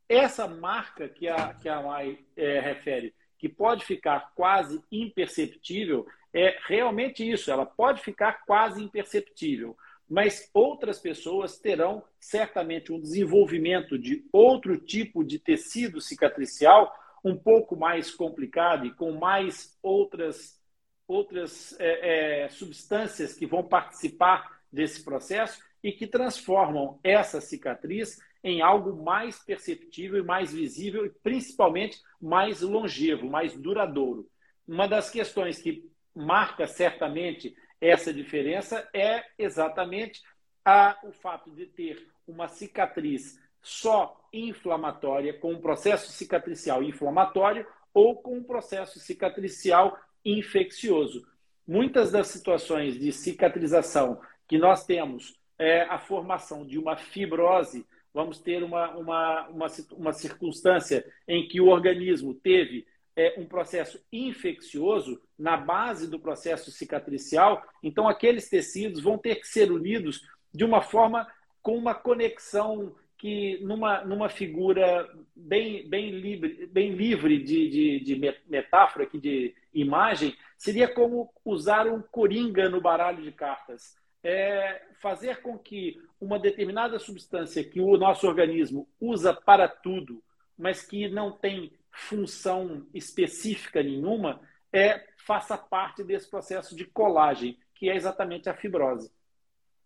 [0.08, 6.58] essa marca que a, que a Mai é, refere, que pode ficar quase imperceptível, é
[6.66, 9.76] realmente isso, ela pode ficar quase imperceptível,
[10.08, 16.94] mas outras pessoas terão certamente um desenvolvimento de outro tipo de tecido cicatricial
[17.24, 20.60] um pouco mais complicado e com mais outras,
[21.08, 28.62] outras é, é, substâncias que vão participar desse processo e que transformam essa cicatriz em
[28.62, 34.28] algo mais perceptível e mais visível e principalmente mais longevo, mais duradouro.
[34.66, 40.22] Uma das questões que marca certamente essa diferença é exatamente
[40.64, 48.16] a, o fato de ter uma cicatriz só inflamatória, com um processo cicatricial inflamatório ou
[48.16, 51.26] com um processo cicatricial infeccioso.
[51.66, 58.38] Muitas das situações de cicatrização que nós temos é a formação de uma fibrose, vamos
[58.38, 65.20] ter uma, uma, uma, uma circunstância em que o organismo teve é, um processo infeccioso
[65.38, 70.80] na base do processo cicatricial, então aqueles tecidos vão ter que ser unidos de uma
[70.80, 78.00] forma com uma conexão que numa, numa figura bem, bem livre, bem livre de, de,
[78.00, 83.94] de metáfora, aqui, de imagem, seria como usar um coringa no baralho de cartas.
[84.28, 90.20] É fazer com que uma determinada substância que o nosso organismo usa para tudo,
[90.58, 94.40] mas que não tem função específica nenhuma,
[94.72, 99.12] é faça parte desse processo de colagem, que é exatamente a fibrose.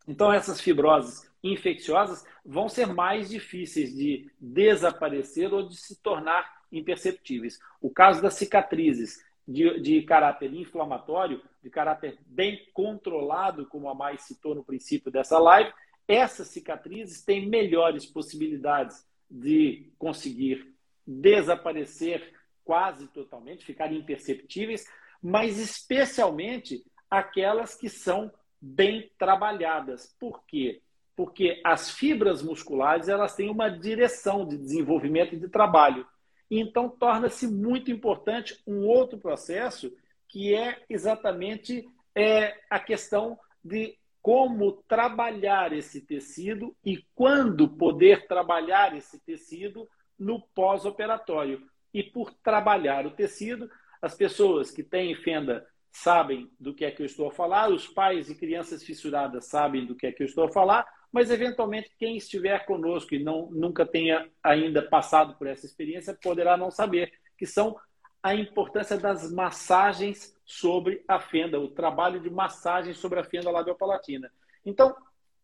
[0.09, 7.59] Então, essas fibroses infecciosas vão ser mais difíceis de desaparecer ou de se tornar imperceptíveis.
[7.81, 14.23] O caso das cicatrizes de, de caráter inflamatório, de caráter bem controlado, como a mais
[14.23, 15.73] citou no princípio dessa live,
[16.07, 20.73] essas cicatrizes têm melhores possibilidades de conseguir
[21.05, 22.33] desaparecer
[22.65, 24.85] quase totalmente, ficarem imperceptíveis,
[25.21, 30.15] mas especialmente aquelas que são bem trabalhadas.
[30.19, 30.81] Por quê?
[31.17, 36.07] Porque as fibras musculares elas têm uma direção de desenvolvimento e de trabalho.
[36.51, 39.93] Então torna-se muito importante um outro processo
[40.29, 48.97] que é exatamente é, a questão de como trabalhar esse tecido e quando poder trabalhar
[48.97, 49.89] esse tecido
[50.19, 51.63] no pós-operatório.
[51.93, 53.71] E por trabalhar o tecido,
[54.01, 57.89] as pessoas que têm fenda sabem do que é que eu estou a falar, os
[57.89, 61.91] pais e crianças fissuradas sabem do que é que eu estou a falar, mas eventualmente
[61.99, 67.13] quem estiver conosco e não nunca tenha ainda passado por essa experiência poderá não saber
[67.37, 67.77] que são
[68.23, 74.31] a importância das massagens sobre a fenda, o trabalho de massagem sobre a fenda labiopalatina.
[74.65, 74.95] Então,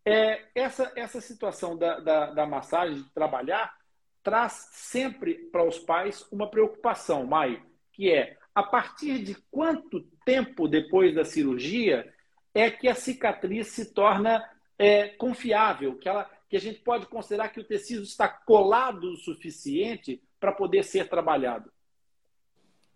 [0.04, 3.74] é, essa, essa situação da, da, da massagem, de trabalhar,
[4.22, 7.62] traz sempre para os pais uma preocupação, Mai,
[7.92, 12.12] que é a partir de quanto tempo depois da cirurgia
[12.54, 14.42] é que a cicatriz se torna
[14.78, 19.16] é, confiável, que, ela, que a gente pode considerar que o tecido está colado o
[19.16, 21.72] suficiente para poder ser trabalhado?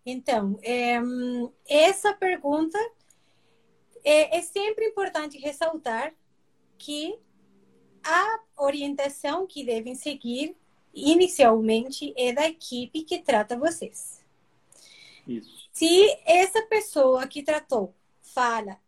[0.05, 0.99] Então, é,
[1.67, 2.77] essa pergunta
[4.03, 6.13] é, é sempre importante ressaltar
[6.77, 7.19] que
[8.03, 10.55] a orientação que devem seguir
[10.93, 14.23] inicialmente é da equipe que trata vocês.
[15.27, 15.69] Isso.
[15.71, 18.79] Se essa pessoa que tratou fala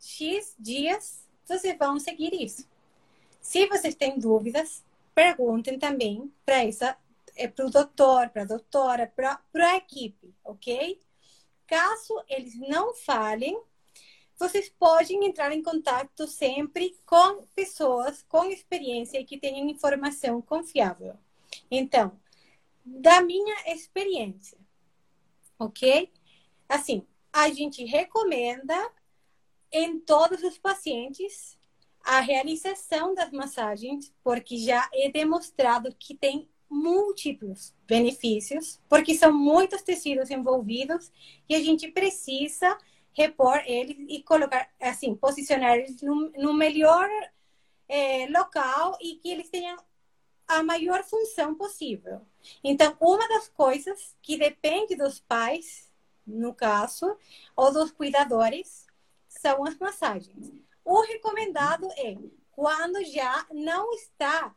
[0.00, 2.68] X dias, vocês vão seguir isso.
[3.40, 4.82] Se vocês têm dúvidas,
[5.14, 6.96] perguntem também para essa
[7.36, 11.00] é para o doutor, para a doutora, para a equipe, ok?
[11.66, 13.60] Caso eles não falem,
[14.38, 21.16] vocês podem entrar em contato sempre com pessoas com experiência e que tenham informação confiável.
[21.70, 22.18] Então,
[22.84, 24.58] da minha experiência,
[25.58, 26.12] ok?
[26.68, 28.92] Assim, a gente recomenda
[29.74, 31.58] em todos os pacientes
[32.04, 39.82] a realização das massagens, porque já é demonstrado que tem múltiplos benefícios, porque são muitos
[39.82, 41.10] tecidos envolvidos
[41.48, 42.78] e a gente precisa
[43.12, 47.08] repor eles e colocar, assim, posicionar eles no, no melhor
[47.88, 49.76] é, local e que eles tenham
[50.46, 52.20] a maior função possível.
[52.62, 55.92] Então, uma das coisas que depende dos pais
[56.26, 57.16] no caso,
[57.54, 58.83] ou dos cuidadores,
[59.44, 60.50] são as massagens.
[60.82, 62.16] O recomendado é
[62.52, 64.54] quando já não está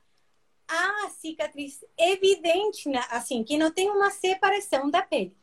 [0.66, 5.36] a cicatriz evidente, assim, que não tem uma separação da pele,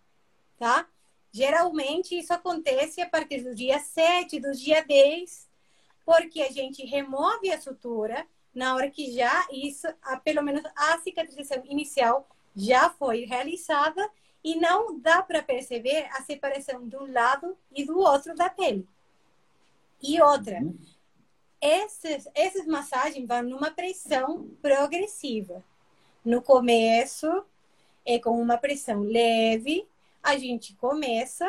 [0.57, 0.88] tá?
[1.30, 5.47] Geralmente isso acontece a partir do dia 7, do dia 10,
[6.07, 9.86] porque a gente remove a sutura na hora que já isso,
[10.22, 12.26] pelo menos a cicatrização inicial
[12.57, 14.09] já foi realizada
[14.42, 18.88] e não dá para perceber a separação de um lado e do outro da pele.
[20.03, 20.76] E outra, uhum.
[21.61, 25.64] essas, essas massagens vão numa pressão progressiva.
[26.24, 27.45] No começo,
[28.05, 29.86] é com uma pressão leve,
[30.22, 31.47] a gente começa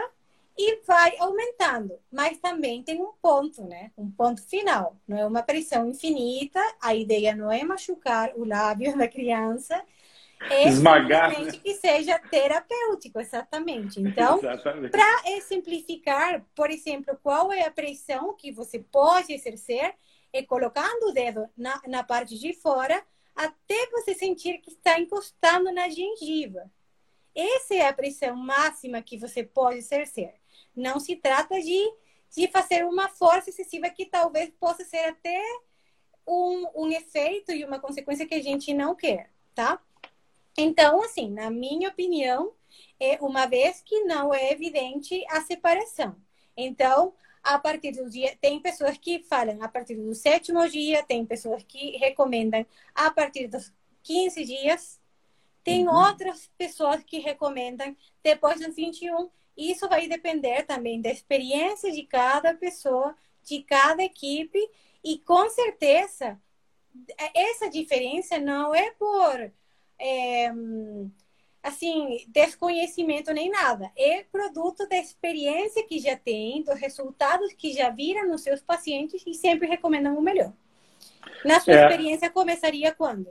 [0.57, 1.99] e vai aumentando.
[2.11, 3.91] Mas também tem um ponto, né?
[3.97, 4.95] Um ponto final.
[5.07, 6.59] Não é uma pressão infinita.
[6.81, 9.83] A ideia não é machucar o lábio da criança.
[10.41, 11.51] É Esmagar, né?
[11.51, 13.99] que seja terapêutico, exatamente.
[13.99, 19.95] Então, para simplificar, por exemplo, qual é a pressão que você pode exercer
[20.31, 23.01] é colocando o dedo na, na parte de fora
[23.35, 26.71] até você sentir que está encostando na gengiva.
[27.33, 30.33] Essa é a pressão máxima que você pode exercer.
[30.75, 31.91] Não se trata de,
[32.33, 35.41] de fazer uma força excessiva que talvez possa ser até
[36.25, 39.81] um, um efeito e uma consequência que a gente não quer, tá?
[40.57, 42.53] Então, assim, na minha opinião,
[42.99, 46.15] é uma vez que não é evidente a separação.
[46.55, 51.25] Então, a partir do dia, tem pessoas que falam a partir do sétimo dia, tem
[51.25, 54.99] pessoas que recomendam a partir dos 15 dias,
[55.63, 55.93] tem uhum.
[55.93, 62.53] outras pessoas que recomendam depois dos 21 isso vai depender também da experiência de cada
[62.53, 64.59] pessoa, de cada equipe,
[65.03, 66.39] e com certeza
[67.33, 69.51] essa diferença não é por
[69.99, 70.51] é,
[71.63, 77.89] assim desconhecimento nem nada, é produto da experiência que já tem, dos resultados que já
[77.89, 80.53] viram nos seus pacientes e sempre recomendam o melhor.
[81.43, 81.81] Na sua é.
[81.83, 83.29] experiência começaria quando?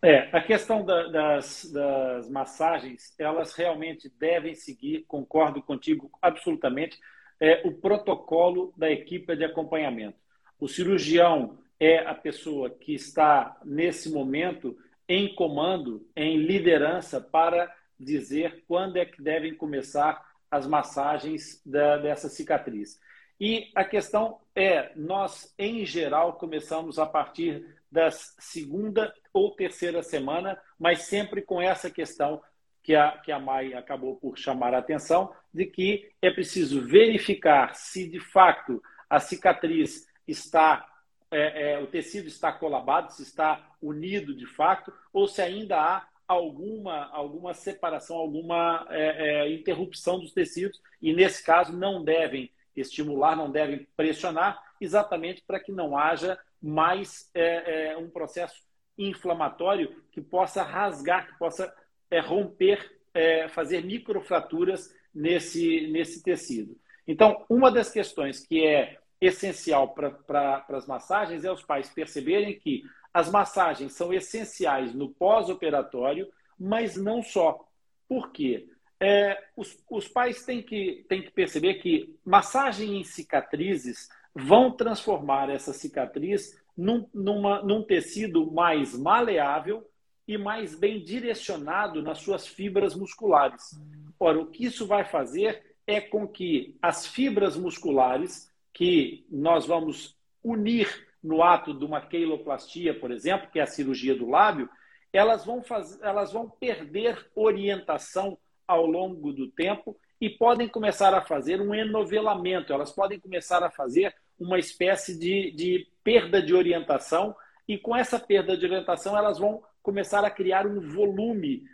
[0.00, 6.98] É, a questão da, das, das massagens, elas realmente devem seguir, concordo contigo absolutamente,
[7.40, 10.16] é, o protocolo da equipe de acompanhamento.
[10.60, 14.76] O cirurgião é a pessoa que está, nesse momento,
[15.08, 22.28] em comando, em liderança, para dizer quando é que devem começar as massagens da, dessa
[22.28, 23.00] cicatriz.
[23.40, 30.60] E a questão é, nós, em geral, começamos a partir da segunda ou terceira semana,
[30.78, 32.42] mas sempre com essa questão
[32.82, 37.74] que a, que a Mai acabou por chamar a atenção, de que é preciso verificar
[37.74, 40.86] se de fato a cicatriz está,
[41.30, 46.08] é, é, o tecido está colabado, se está unido de fato, ou se ainda há
[46.26, 53.34] alguma, alguma separação, alguma é, é interrupção dos tecidos, e nesse caso não devem estimular,
[53.34, 58.62] não devem pressionar, exatamente para que não haja mais é, é, um processo
[58.96, 61.72] inflamatório que possa rasgar, que possa
[62.10, 66.76] é, romper, é, fazer microfraturas nesse, nesse tecido.
[67.06, 72.82] Então, uma das questões que é essencial para as massagens é os pais perceberem que
[73.12, 76.28] as massagens são essenciais no pós-operatório,
[76.58, 77.66] mas não só.
[78.08, 78.68] Por quê?
[79.00, 85.50] É, os, os pais têm que, têm que perceber que massagem em cicatrizes vão transformar
[85.50, 89.88] essa cicatriz num, numa, num tecido mais maleável
[90.26, 93.78] e mais bem direcionado nas suas fibras musculares.
[94.18, 100.16] Ora, o que isso vai fazer é com que as fibras musculares que nós vamos
[100.44, 104.68] unir no ato de uma queiloplastia, por exemplo, que é a cirurgia do lábio,
[105.12, 111.22] elas vão, fazer, elas vão perder orientação ao longo do tempo e podem começar a
[111.22, 117.34] fazer um enovelamento, elas podem começar a fazer uma espécie de, de perda de orientação,
[117.66, 121.64] e com essa perda de orientação, elas vão começar a criar um volume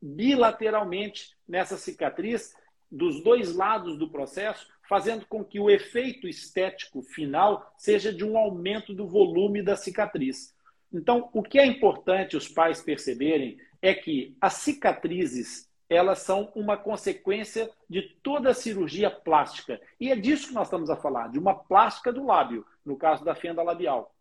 [0.00, 2.54] bilateralmente nessa cicatriz,
[2.90, 8.36] dos dois lados do processo, fazendo com que o efeito estético final seja de um
[8.36, 10.52] aumento do volume da cicatriz.
[10.92, 16.76] Então, o que é importante os pais perceberem é que as cicatrizes elas são uma
[16.76, 19.80] consequência de toda a cirurgia plástica.
[19.98, 23.24] E é disso que nós estamos a falar, de uma plástica do lábio, no caso
[23.24, 24.12] da fenda labial.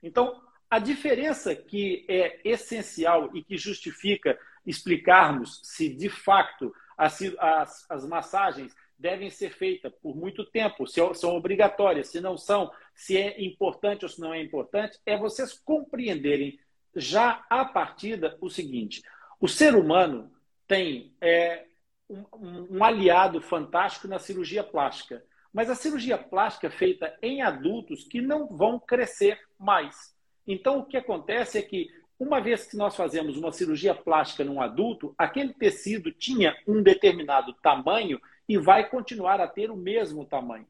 [0.00, 7.90] Então, a diferença que é essencial e que justifica explicarmos se de fato as, as,
[7.90, 8.72] as massagens
[9.02, 14.04] devem ser feitas por muito tempo, se são obrigatórias, se não são, se é importante
[14.04, 16.58] ou se não é importante, é vocês compreenderem
[16.94, 19.02] já a partida o seguinte:
[19.40, 20.32] o ser humano
[20.68, 21.64] tem é,
[22.08, 25.24] um, um aliado fantástico na cirurgia plástica.
[25.52, 30.14] Mas a cirurgia plástica é feita em adultos que não vão crescer mais.
[30.46, 34.62] Então, o que acontece é que, uma vez que nós fazemos uma cirurgia plástica num
[34.62, 38.18] adulto, aquele tecido tinha um determinado tamanho
[38.52, 40.66] e vai continuar a ter o mesmo tamanho.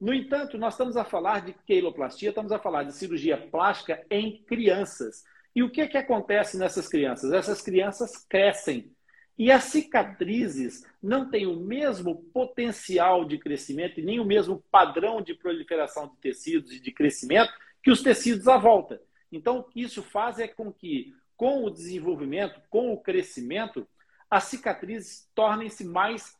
[0.00, 4.40] No entanto, nós estamos a falar de queiloplastia, estamos a falar de cirurgia plástica em
[4.44, 5.24] crianças.
[5.52, 7.32] E o que, é que acontece nessas crianças?
[7.32, 8.92] Essas crianças crescem.
[9.36, 15.20] E as cicatrizes não têm o mesmo potencial de crescimento e nem o mesmo padrão
[15.20, 17.52] de proliferação de tecidos e de crescimento
[17.82, 19.02] que os tecidos à volta.
[19.32, 23.88] Então, o que isso faz é com que, com o desenvolvimento, com o crescimento,
[24.30, 26.37] as cicatrizes tornem-se mais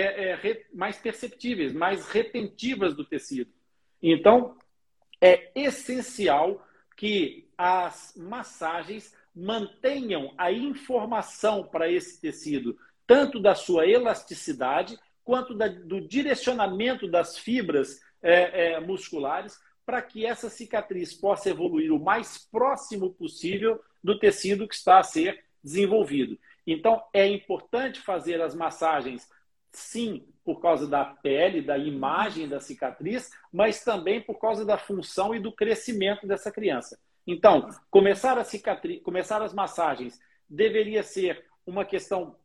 [0.00, 3.50] é, é, mais perceptíveis, mais retentivas do tecido.
[4.02, 4.56] Então,
[5.20, 6.66] é essencial
[6.96, 12.76] que as massagens mantenham a informação para esse tecido,
[13.06, 20.26] tanto da sua elasticidade, quanto da, do direcionamento das fibras é, é, musculares, para que
[20.26, 26.38] essa cicatriz possa evoluir o mais próximo possível do tecido que está a ser desenvolvido.
[26.66, 29.28] Então, é importante fazer as massagens
[29.76, 35.34] sim, por causa da pele, da imagem da cicatriz, mas também por causa da função
[35.34, 36.98] e do crescimento dessa criança.
[37.26, 42.36] Então, começar, a cicatriz, começar as massagens deveria ser uma questão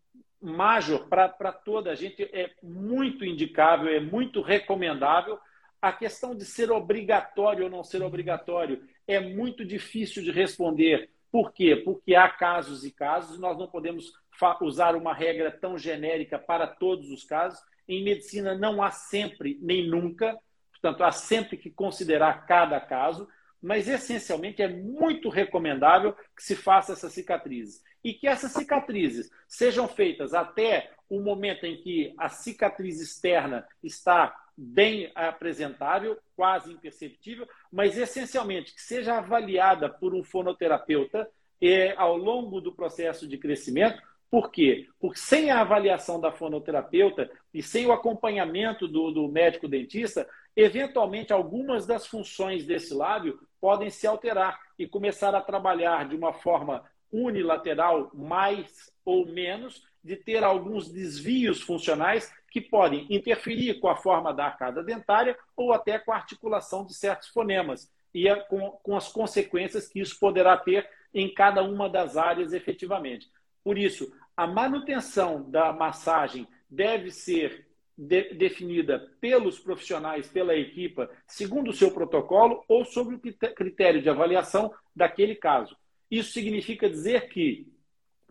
[0.41, 5.38] major para toda a gente, é muito indicável, é muito recomendável.
[5.82, 11.09] A questão de ser obrigatório ou não ser obrigatório é muito difícil de responder.
[11.32, 11.75] Por quê?
[11.75, 14.13] Porque há casos e casos, nós não podemos
[14.62, 17.60] usar uma regra tão genérica para todos os casos.
[17.88, 20.38] Em medicina não há sempre nem nunca,
[20.72, 23.28] portanto, há sempre que considerar cada caso,
[23.62, 27.84] mas essencialmente é muito recomendável que se faça essas cicatrizes.
[28.04, 34.34] E que essas cicatrizes sejam feitas até o momento em que a cicatriz externa está
[34.56, 41.30] bem apresentável, quase imperceptível, mas essencialmente que seja avaliada por um fonoterapeuta
[41.62, 44.88] e, ao longo do processo de crescimento, por quê?
[44.99, 51.34] Porque sem a avaliação da fonoterapeuta e sem o acompanhamento do, do médico dentista, eventualmente
[51.34, 56.84] algumas das funções desse lábio podem se alterar e começar a trabalhar de uma forma
[57.11, 64.34] unilateral, mais ou menos, de ter alguns desvios funcionais que podem interferir com a forma
[64.34, 69.11] da arcada dentária ou até com a articulação de certos fonemas e com, com as
[69.11, 73.30] consequências que isso poderá ter em cada uma das áreas efetivamente.
[73.64, 81.70] Por isso, a manutenção da massagem deve ser de, definida pelos profissionais, pela equipa, segundo
[81.70, 83.20] o seu protocolo ou sobre o
[83.53, 85.76] critério de avaliação daquele caso.
[86.10, 87.68] Isso significa dizer que,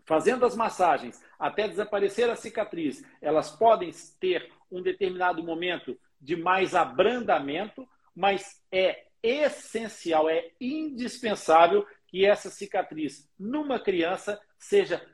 [0.05, 6.73] fazendo as massagens até desaparecer a cicatriz, elas podem ter um determinado momento de mais
[6.73, 15.05] abrandamento, mas é essencial, é indispensável que essa cicatriz numa criança seja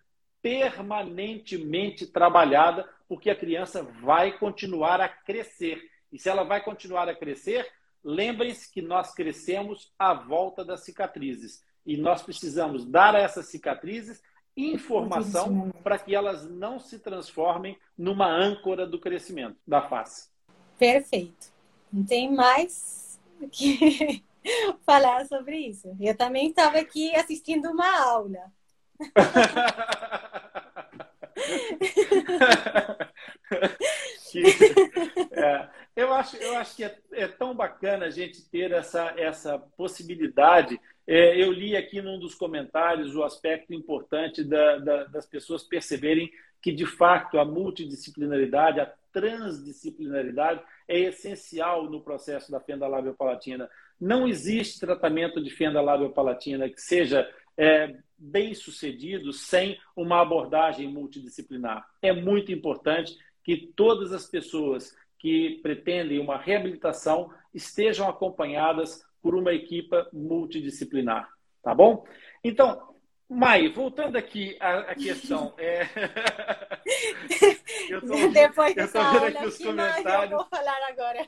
[0.46, 5.82] permanentemente trabalhada, porque a criança vai continuar a crescer.
[6.14, 7.68] E se ela vai continuar a crescer,
[8.04, 11.64] lembrem-se que nós crescemos à volta das cicatrizes.
[11.84, 14.22] E nós precisamos dar a essas cicatrizes
[14.56, 20.30] informação para que elas não se transformem numa âncora do crescimento da face.
[20.78, 21.52] Perfeito.
[21.92, 24.24] Não tem mais o que
[24.86, 25.98] falar sobre isso.
[26.00, 28.54] Eu também estava aqui assistindo uma aula.
[34.32, 34.44] que,
[35.32, 40.80] é, eu, acho, eu acho que é, é, bacana a gente ter essa, essa possibilidade.
[41.08, 46.30] É, eu li aqui num dos comentários o aspecto importante da, da, das pessoas perceberem
[46.62, 53.70] que, de fato, a multidisciplinaridade, a transdisciplinaridade é essencial no processo da fenda labiopalatina.
[54.00, 61.86] Não existe tratamento de fenda labiopalatina que seja é, bem sucedido sem uma abordagem multidisciplinar.
[62.02, 69.54] É muito importante que todas as pessoas que pretendem uma reabilitação estejam acompanhadas por uma
[69.54, 71.28] equipa multidisciplinar,
[71.64, 72.06] tá bom?
[72.44, 72.96] Então,
[73.28, 75.82] Mai, voltando aqui à, questão, é...
[77.90, 80.32] eu tô, Depois eu tô vendo aqui os comentários.
[80.32, 81.28] Eu vou falar agora.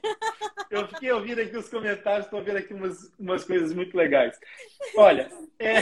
[0.70, 4.40] Eu fiquei ouvindo aqui os comentários, estou vendo aqui umas, umas coisas muito legais.
[4.96, 5.82] Olha, é...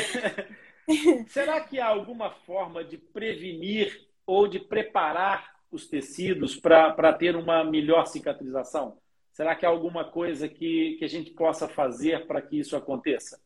[1.27, 7.61] será que há alguma forma de prevenir ou de preparar os tecidos para ter uma
[7.65, 8.97] melhor cicatrização?
[9.35, 13.37] Será que há alguma coisa que, que a gente possa fazer para que isso aconteça?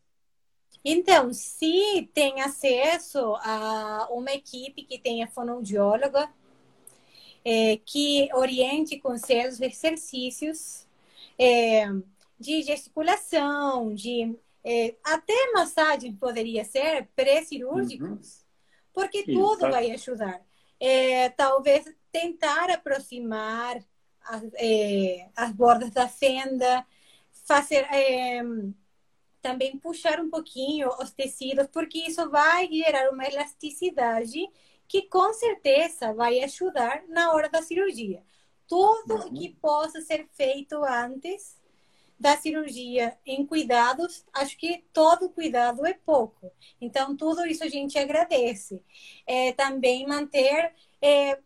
[0.84, 6.32] Então, se tem acesso a uma equipe que tenha fonoaudióloga,
[7.44, 10.86] é, que oriente com seus exercícios
[11.36, 11.86] é,
[12.38, 18.44] de gesticulação, de é, até massagem poderia ser pré-cirúrgicos, uhum.
[18.92, 20.40] porque tudo vai ajudar.
[20.78, 23.84] É, talvez tentar aproximar
[24.24, 26.86] as, é, as bordas da fenda,
[27.46, 28.42] fazer é,
[29.42, 34.48] também puxar um pouquinho os tecidos, porque isso vai gerar uma elasticidade
[34.86, 38.22] que com certeza vai ajudar na hora da cirurgia.
[38.66, 39.34] Tudo uhum.
[39.34, 41.60] que possa ser feito antes
[42.18, 46.52] da cirurgia em cuidados, acho que todo cuidado é pouco.
[46.78, 48.84] Então, tudo isso a gente agradece.
[49.26, 51.38] É, também manter é,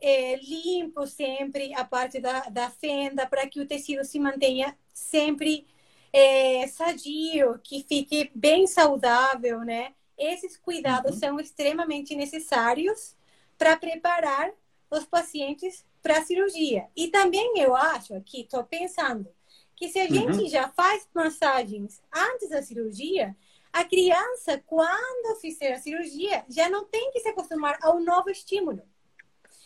[0.00, 5.66] é, limpo sempre a parte da, da fenda para que o tecido se mantenha sempre
[6.12, 9.94] é, sadio, que fique bem saudável, né?
[10.16, 11.18] Esses cuidados uhum.
[11.18, 13.16] são extremamente necessários
[13.56, 14.52] para preparar
[14.90, 16.88] os pacientes para a cirurgia.
[16.96, 19.28] E também eu acho aqui, estou pensando,
[19.76, 20.48] que se a gente uhum.
[20.48, 23.36] já faz massagens antes da cirurgia,
[23.72, 28.82] a criança, quando fizer a cirurgia, já não tem que se acostumar ao novo estímulo.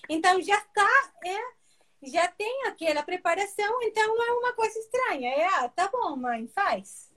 [0.09, 1.39] Então já está, é,
[2.11, 5.31] já tem aquela preparação, então não é uma coisa estranha.
[5.31, 7.13] É, ah, tá bom, mãe, faz.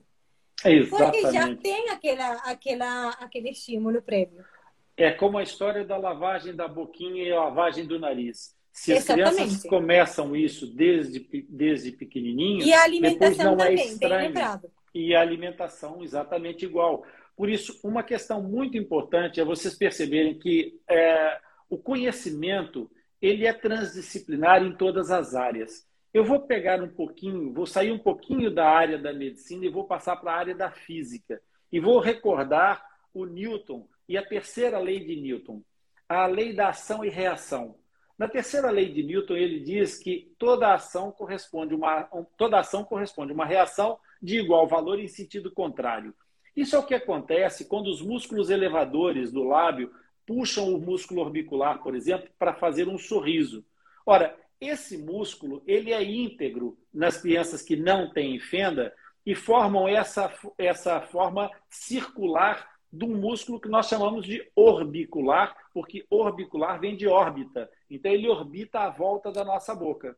[0.63, 1.21] Exatamente.
[1.21, 4.43] Porque já tem aquela, aquela, aquele estímulo prévio.
[4.97, 8.55] É como a história da lavagem da boquinha e a lavagem do nariz.
[8.71, 9.35] Se as Exatamente.
[9.35, 11.19] crianças começam isso desde,
[11.49, 14.33] desde pequenininho, e a alimentação é também, é estranho.
[14.93, 17.05] E a alimentação exatamente igual.
[17.35, 21.39] Por isso, uma questão muito importante é vocês perceberem que é,
[21.69, 22.89] o conhecimento
[23.21, 25.87] ele é transdisciplinar em todas as áreas.
[26.13, 29.85] Eu vou pegar um pouquinho, vou sair um pouquinho da área da medicina e vou
[29.85, 31.41] passar para a área da física.
[31.71, 35.61] E vou recordar o Newton e a terceira lei de Newton,
[36.07, 37.75] a lei da ação e reação.
[38.17, 42.03] Na terceira lei de Newton, ele diz que toda ação corresponde uma
[42.37, 46.13] toda ação corresponde uma reação de igual valor em sentido contrário.
[46.55, 49.91] Isso é o que acontece quando os músculos elevadores do lábio
[50.25, 53.65] puxam o músculo orbicular, por exemplo, para fazer um sorriso.
[54.05, 58.93] Ora, esse músculo ele é íntegro nas crianças que não têm fenda
[59.25, 66.05] e formam essa, essa forma circular de um músculo que nós chamamos de orbicular, porque
[66.09, 67.69] orbicular vem de órbita.
[67.89, 70.17] Então, ele orbita à volta da nossa boca.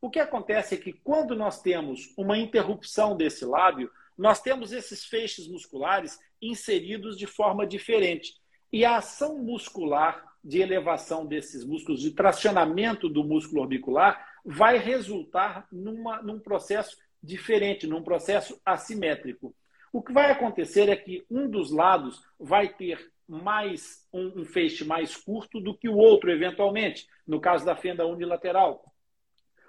[0.00, 5.04] O que acontece é que quando nós temos uma interrupção desse lábio, nós temos esses
[5.04, 8.34] feixes musculares inseridos de forma diferente.
[8.72, 15.66] E a ação muscular de elevação desses músculos, de tracionamento do músculo orbicular, vai resultar
[15.70, 19.54] numa, num processo diferente, num processo assimétrico.
[19.92, 24.84] O que vai acontecer é que um dos lados vai ter mais um, um feixe
[24.84, 28.82] mais curto do que o outro, eventualmente, no caso da fenda unilateral.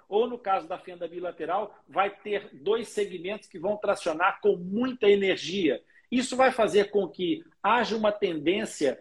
[0.08, 5.08] Ou no caso da fenda bilateral, vai ter dois segmentos que vão tracionar com muita
[5.08, 5.80] energia.
[6.10, 9.00] Isso vai fazer com que haja uma tendência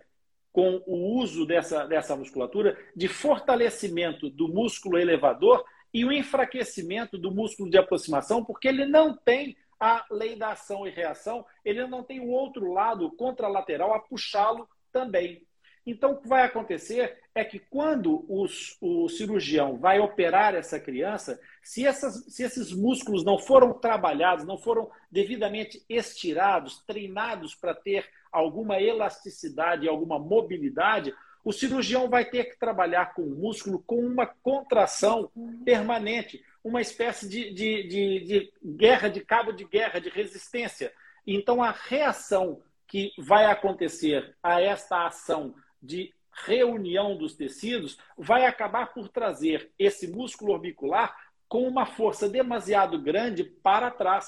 [0.51, 7.31] com o uso dessa, dessa musculatura de fortalecimento do músculo elevador e o enfraquecimento do
[7.31, 12.03] músculo de aproximação, porque ele não tem a lei da ação e reação, ele não
[12.03, 15.47] tem o outro lado contralateral a puxá-lo também.
[15.89, 21.39] Então, o que vai acontecer é que quando os, o cirurgião vai operar essa criança,
[21.63, 28.05] se, essas, se esses músculos não foram trabalhados, não foram devidamente estirados, treinados para ter
[28.31, 31.13] alguma elasticidade, alguma mobilidade,
[31.43, 35.31] o cirurgião vai ter que trabalhar com o músculo com uma contração
[35.65, 40.93] permanente uma espécie de, de, de, de guerra, de cabo de guerra, de resistência.
[41.25, 46.13] Então, a reação que vai acontecer a esta ação de
[46.45, 51.15] reunião dos tecidos vai acabar por trazer esse músculo orbicular
[51.47, 54.27] com uma força demasiado grande para trás.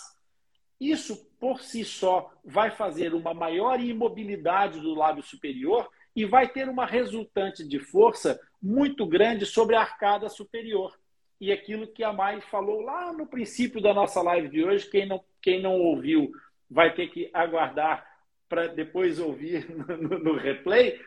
[0.79, 6.67] Isso, por si só, vai fazer uma maior imobilidade do lábio superior e vai ter
[6.67, 10.97] uma resultante de força muito grande sobre a arcada superior
[11.41, 14.87] e aquilo que a Mai falou lá no princípio da nossa live de hoje.
[14.87, 16.31] Quem não, quem não ouviu
[16.69, 18.05] vai ter que aguardar
[18.47, 21.01] para depois ouvir no, no, replay,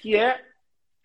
[0.00, 0.44] que é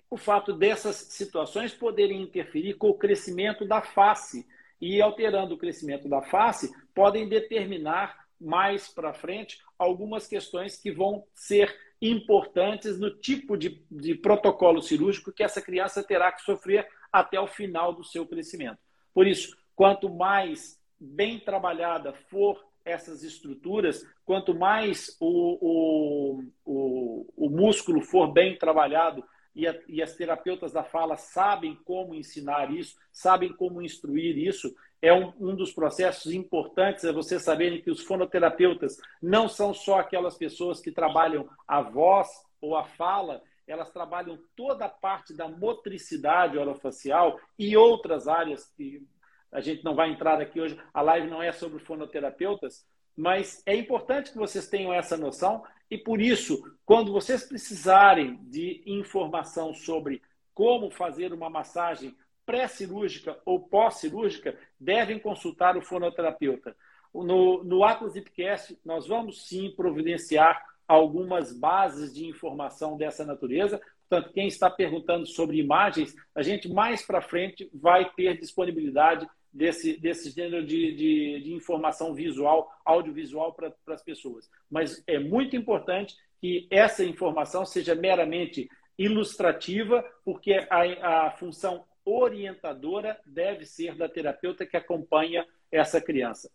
[0.10, 4.48] o fato dessas situações poderem interferir com o crescimento da face.
[4.82, 11.26] E alterando o crescimento da face, podem determinar mais para frente algumas questões que vão
[11.34, 17.40] ser importantes no tipo de, de protocolo cirúrgico que essa criança terá que sofrer até
[17.40, 18.80] o final do seu crescimento.
[19.14, 27.50] Por isso, quanto mais bem trabalhada for essas estruturas, quanto mais o, o, o, o
[27.50, 29.24] músculo for bem trabalhado
[29.56, 34.74] e, a, e as terapeutas da fala sabem como ensinar isso, sabem como instruir isso.
[35.02, 40.00] É um, um dos processos importantes, é vocês saberem que os fonoterapeutas não são só
[40.00, 42.28] aquelas pessoas que trabalham a voz
[42.62, 49.08] ou a fala, elas trabalham toda a parte da motricidade orofacial e outras áreas que
[49.52, 52.86] a gente não vai entrar aqui hoje, a live não é sobre fonoterapeutas,
[53.16, 58.84] mas é importante que vocês tenham essa noção e por isso, quando vocês precisarem de
[58.86, 60.22] informação sobre
[60.54, 66.76] como fazer uma massagem pré-cirúrgica ou pós-cirúrgica, devem consultar o fonoterapeuta.
[67.14, 73.82] No, no Atlas Ipcast, nós vamos sim providenciar algumas bases de informação dessa natureza.
[74.08, 79.98] Portanto, quem está perguntando sobre imagens, a gente mais para frente vai ter disponibilidade desse,
[79.98, 84.50] desse gênero de, de, de informação visual, audiovisual para as pessoas.
[84.70, 93.20] Mas é muito importante que essa informação seja meramente ilustrativa, porque a, a função orientadora
[93.26, 96.50] deve ser da terapeuta que acompanha essa criança.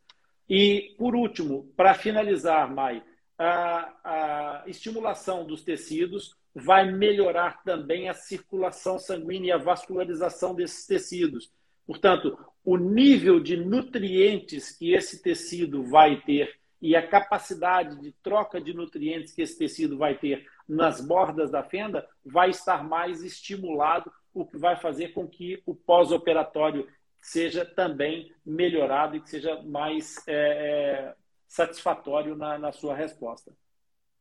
[0.48, 3.02] E, por último, para finalizar, Mai,
[3.38, 10.86] a, a estimulação dos tecidos vai melhorar também a circulação sanguínea e a vascularização desses
[10.86, 11.50] tecidos.
[11.86, 18.60] Portanto, o nível de nutrientes que esse tecido vai ter e a capacidade de troca
[18.60, 24.10] de nutrientes que esse tecido vai ter nas bordas da fenda vai estar mais estimulado,
[24.32, 26.88] o que vai fazer com que o pós-operatório
[27.20, 31.14] seja também melhorado e que seja mais é, é,
[31.46, 33.52] satisfatório na, na, sua resposta.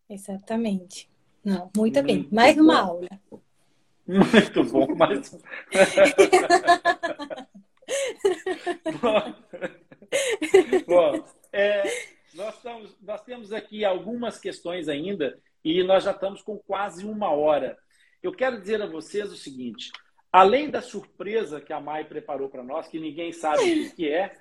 [0.10, 1.10] Exatamente.
[1.44, 2.28] Não, muito, muito bem.
[2.32, 2.62] Mais bom.
[2.64, 3.10] uma aula.
[4.08, 5.38] Muito bom, mais.
[9.02, 9.34] bom,
[10.88, 11.84] bom é,
[12.34, 17.32] nós, estamos, nós temos aqui algumas questões ainda e nós já estamos com quase uma
[17.32, 17.78] hora.
[18.22, 19.92] Eu quero dizer a vocês o seguinte:
[20.32, 24.36] além da surpresa que a Mai preparou para nós, que ninguém sabe o que é,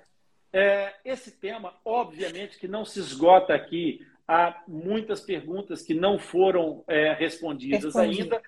[0.51, 4.05] é, esse tema, obviamente, que não se esgota aqui.
[4.25, 8.21] Há muitas perguntas que não foram é, respondidas Respondi.
[8.21, 8.41] ainda.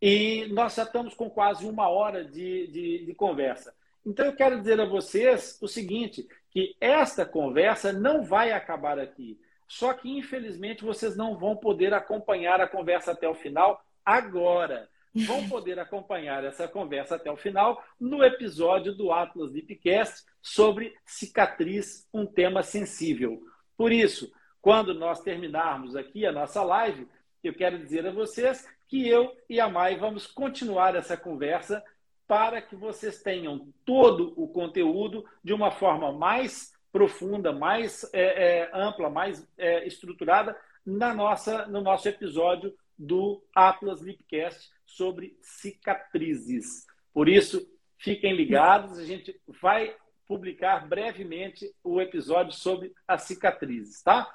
[0.00, 3.74] E nós já estamos com quase uma hora de, de, de conversa.
[4.08, 9.38] Então, eu quero dizer a vocês o seguinte: que esta conversa não vai acabar aqui.
[9.68, 15.46] Só que, infelizmente, vocês não vão poder acompanhar a conversa até o final agora vão
[15.46, 22.24] poder acompanhar essa conversa até o final no episódio do Atlas Lipcast sobre cicatriz, um
[22.24, 23.38] tema sensível.
[23.76, 24.32] Por isso,
[24.62, 27.06] quando nós terminarmos aqui a nossa live,
[27.44, 31.84] eu quero dizer a vocês que eu e a Mai vamos continuar essa conversa
[32.28, 38.70] para que vocês tenham todo o conteúdo de uma forma mais profunda, mais é, é,
[38.74, 46.86] ampla, mais é, estruturada na nossa, no nosso episódio do Atlas Lipcast sobre cicatrizes.
[47.14, 47.66] Por isso,
[47.96, 54.30] fiquem ligados, a gente vai publicar brevemente o episódio sobre as cicatrizes, tá?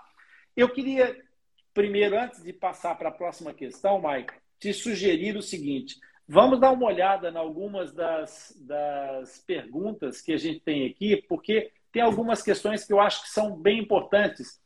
[0.56, 1.16] Eu queria,
[1.74, 6.72] primeiro, antes de passar para a próxima questão, Mike, te sugerir o seguinte: vamos dar
[6.72, 12.42] uma olhada em algumas das, das perguntas que a gente tem aqui, porque tem algumas
[12.42, 14.62] questões que eu acho que são bem importantes.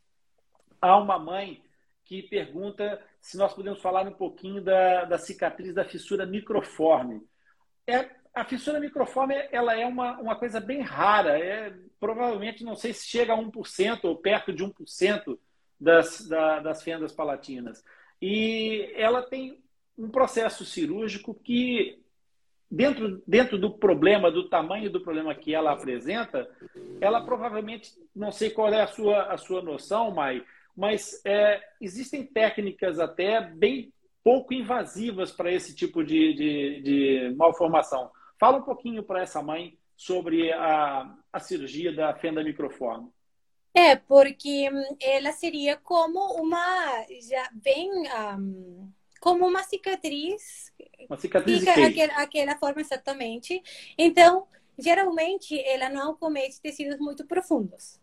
[0.82, 1.62] Há uma mãe
[2.05, 7.22] que pergunta se nós podemos falar um pouquinho da, da cicatriz da fissura microforme.
[7.86, 12.93] É, a fissura microforme ela é uma, uma coisa bem rara, é, provavelmente não sei
[12.93, 15.38] se chega a 1% ou perto de 1%
[15.80, 17.84] das, da, das fendas palatinas.
[18.22, 19.62] E ela tem
[19.97, 21.99] um processo cirúrgico que,
[22.69, 26.49] dentro, dentro do problema, do tamanho do problema que ela apresenta,
[27.01, 30.43] ela provavelmente, não sei qual é a sua, a sua noção, Mai,
[30.75, 33.91] mas é, existem técnicas até bem
[34.23, 38.11] pouco invasivas para esse tipo de, de, de, malformação.
[38.39, 43.09] Fala um pouquinho para essa mãe sobre a, a cirurgia da fenda microforme.
[43.73, 44.69] É, porque
[45.01, 47.89] ela seria como uma, já bem,
[48.37, 50.72] um, como uma cicatriz.
[51.09, 53.61] Uma cicatriz fica aquela, aquela forma exatamente.
[53.97, 54.47] Então,
[54.78, 57.99] geralmente, ela não comete tecidos muito profundos.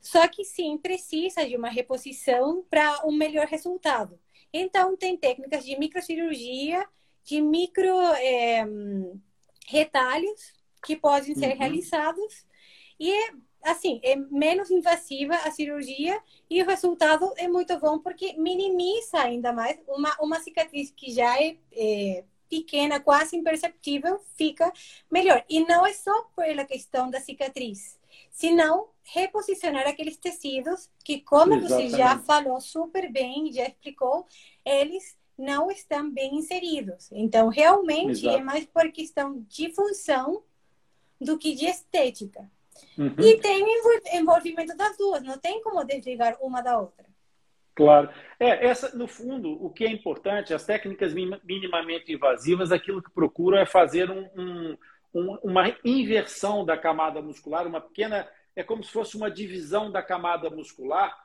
[0.00, 4.18] Só que sim, precisa de uma reposição para um melhor resultado.
[4.52, 6.86] Então, tem técnicas de microcirurgia,
[7.24, 8.66] de micro é,
[9.66, 10.52] retalhos
[10.84, 11.58] que podem ser uhum.
[11.58, 12.46] realizados
[12.98, 13.12] e
[13.62, 19.52] assim é menos invasiva a cirurgia e o resultado é muito bom porque minimiza ainda
[19.52, 24.70] mais uma uma cicatriz que já é, é pequena, quase imperceptível, fica
[25.10, 25.42] melhor.
[25.48, 27.98] E não é só pela questão da cicatriz,
[28.32, 31.90] senão reposicionar aqueles tecidos que, como Exatamente.
[31.90, 34.26] você já falou super bem, já explicou,
[34.64, 37.08] eles não estão bem inseridos.
[37.12, 38.36] Então, realmente Exato.
[38.36, 40.42] é mais por questão de função
[41.20, 42.50] do que de estética.
[42.98, 43.14] Uhum.
[43.18, 47.06] E tem envol- envolvimento das duas, não tem como desligar uma da outra.
[47.74, 48.10] Claro.
[48.38, 53.10] É, essa, no fundo, o que é importante, as técnicas mi- minimamente invasivas, aquilo que
[53.10, 54.76] procuram é fazer um, um-
[55.14, 58.28] um- uma inversão da camada muscular, uma pequena.
[58.54, 61.16] É como se fosse uma divisão da camada muscular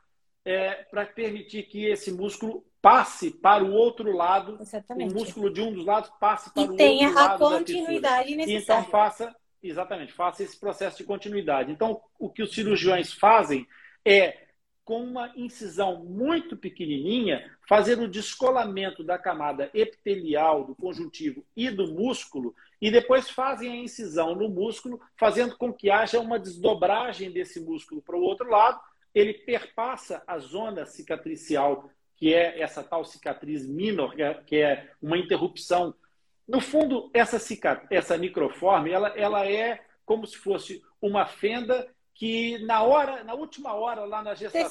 [0.46, 5.12] é, para permitir que esse músculo passe para o outro lado, Exatamente.
[5.12, 7.46] o músculo de um dos lados passe para E o tenha outro a lado da
[7.46, 7.60] fissura.
[7.60, 8.84] continuidade E então necessária.
[8.90, 9.36] faça,
[9.68, 11.72] exatamente, faça esse processo de continuidade.
[11.72, 13.68] Então, o que os cirurgiões fazem
[14.04, 14.46] é,
[14.84, 21.88] com uma incisão muito pequenininha, fazer o descolamento da camada epitelial, do conjuntivo e do
[21.88, 27.60] músculo, e depois fazem a incisão no músculo, fazendo com que haja uma desdobragem desse
[27.60, 28.80] músculo para o outro lado,
[29.14, 34.92] ele perpassa a zona cicatricial, que é essa tal cicatriz minor, que é- que é
[35.02, 35.96] uma interrupção
[36.48, 37.86] no fundo, essa, cicat...
[37.90, 43.74] essa microforme, ela, ela é como se fosse uma fenda que na hora, na última
[43.74, 44.70] hora lá na gestação,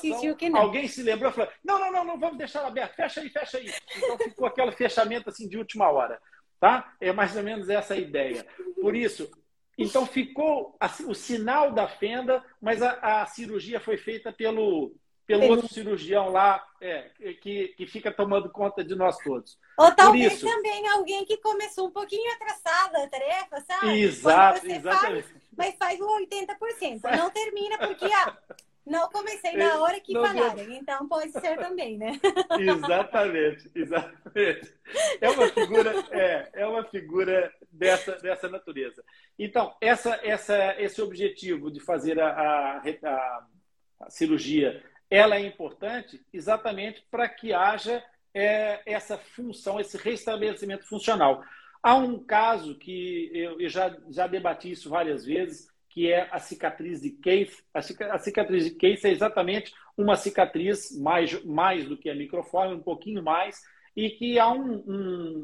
[0.58, 3.28] alguém se lembrou e falou: não, não, não, não vamos deixar ela aberta, fecha aí,
[3.28, 3.70] fecha aí.
[3.96, 6.18] Então ficou aquele fechamento assim de última hora,
[6.58, 6.94] tá?
[7.00, 8.46] É mais ou menos essa a ideia.
[8.80, 9.30] Por isso,
[9.76, 14.94] então ficou a- o sinal da fenda, mas a, a cirurgia foi feita pelo
[15.26, 17.08] pelo outro cirurgião lá, é,
[17.40, 19.58] que, que fica tomando conta de nós todos.
[19.78, 20.46] Ou talvez isso.
[20.46, 24.00] também alguém que começou um pouquinho atrasada a tarefa, sabe?
[24.02, 25.28] Exato, exatamente.
[25.28, 27.16] faz, mas faz o 80%.
[27.16, 28.36] Não termina porque ah,
[28.86, 30.60] não comecei na hora que Não falaram.
[30.72, 32.20] Então pode ser também, né?
[32.60, 34.74] Exatamente, exatamente.
[35.20, 39.02] É uma figura, é, é uma figura dessa, dessa natureza.
[39.38, 43.46] Então, essa, essa, esse objetivo de fazer a, a, a-
[44.00, 44.82] a cirurgia,
[45.14, 48.02] ela é importante exatamente para que haja
[48.32, 51.42] é, essa função, esse restabelecimento funcional.
[51.82, 56.38] Há um caso que eu, eu já, já debati isso várias vezes, que é a
[56.38, 57.62] cicatriz de Case.
[57.72, 62.14] A, cica- a cicatriz de Case é exatamente uma cicatriz mais, mais do que a
[62.14, 63.60] microforme, um pouquinho mais,
[63.94, 64.82] e que há um,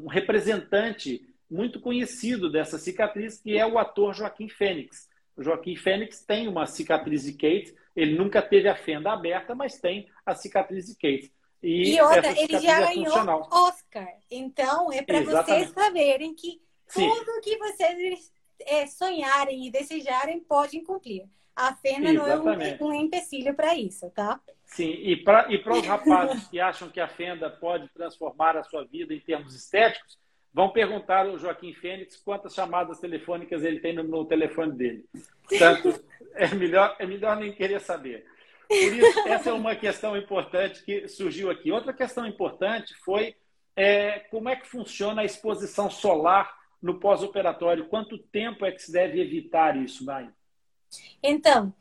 [0.03, 5.09] um representante muito conhecido dessa cicatriz, que é o ator Joaquim Fênix.
[5.37, 9.79] O Joaquim Fênix tem uma cicatriz de Kate, ele nunca teve a fenda aberta, mas
[9.79, 11.31] tem a cicatriz de Kate.
[11.63, 13.49] E, outra, essa ele já é ganhou funcional.
[13.51, 14.07] Oscar.
[14.29, 17.07] Então, é para vocês saberem que Sim.
[17.07, 21.25] tudo que vocês é, sonharem e desejarem podem cumprir.
[21.55, 24.39] A fenda não é um, um empecilho para isso, tá?
[24.65, 28.85] Sim, e para e os rapazes que acham que a fenda pode transformar a sua
[28.85, 30.17] vida em termos estéticos,
[30.53, 35.05] vão perguntar ao Joaquim Fênix quantas chamadas telefônicas ele tem no, no telefone dele.
[35.47, 36.03] Portanto,
[36.35, 38.25] é melhor, é melhor nem querer saber.
[38.67, 41.71] Por isso, essa é uma questão importante que surgiu aqui.
[41.71, 43.35] Outra questão importante foi
[43.75, 47.87] é, como é que funciona a exposição solar no pós-operatório.
[47.87, 50.29] Quanto tempo é que se deve evitar isso, Mai?
[51.21, 51.73] Então,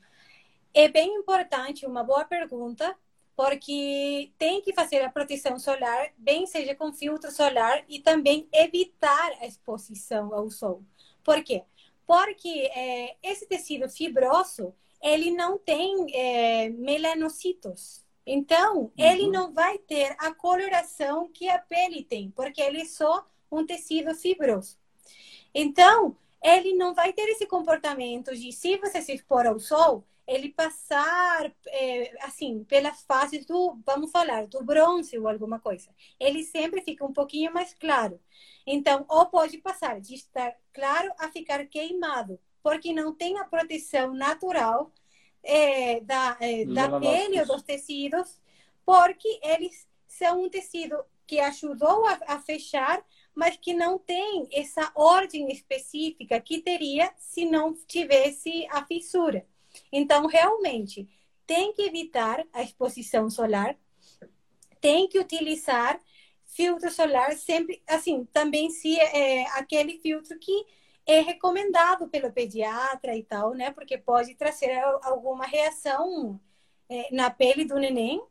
[0.75, 2.97] é bem importante, uma boa pergunta,
[3.37, 9.33] porque tem que fazer a proteção solar, bem seja com filtro solar, e também evitar
[9.41, 10.83] a exposição ao sol.
[11.25, 11.65] Por quê?
[12.07, 18.05] Porque é, esse tecido fibroso, ele não tem é, melanocitos.
[18.27, 19.31] Então, ele Uhum.
[19.31, 24.15] não vai ter a coloração que a pele tem, porque ele é só um tecido
[24.15, 24.79] fibroso.
[25.55, 30.51] Então, ele não vai ter esse comportamento de, se você se expor ao sol, ele
[30.51, 35.91] passar, é, assim, pelas fases do, vamos falar, do bronze ou alguma coisa.
[36.19, 38.21] Ele sempre fica um pouquinho mais claro.
[38.67, 44.15] Então, ou pode passar de estar claro a ficar queimado, porque não tem a proteção
[44.15, 44.93] natural
[45.43, 48.41] é, da, é, da pele ou dos tecidos,
[48.87, 53.05] porque eles são um tecido que ajudou a, a fechar
[53.35, 59.47] mas que não tem essa ordem específica que teria se não tivesse a fissura.
[59.93, 61.09] Então, realmente,
[61.47, 63.77] tem que evitar a exposição solar,
[64.81, 66.01] tem que utilizar
[66.47, 70.67] filtro solar sempre, assim, também se é aquele filtro que
[71.07, 73.71] é recomendado pelo pediatra e tal, né?
[73.71, 74.73] Porque pode trazer
[75.03, 76.41] alguma reação
[76.89, 78.23] é, na pele do neném,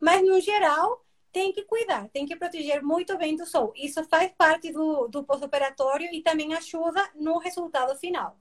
[0.00, 3.72] mas no geral tem que cuidar, tem que proteger muito bem do sol.
[3.76, 8.38] Isso faz parte do, do pós-operatório e também ajuda no resultado final.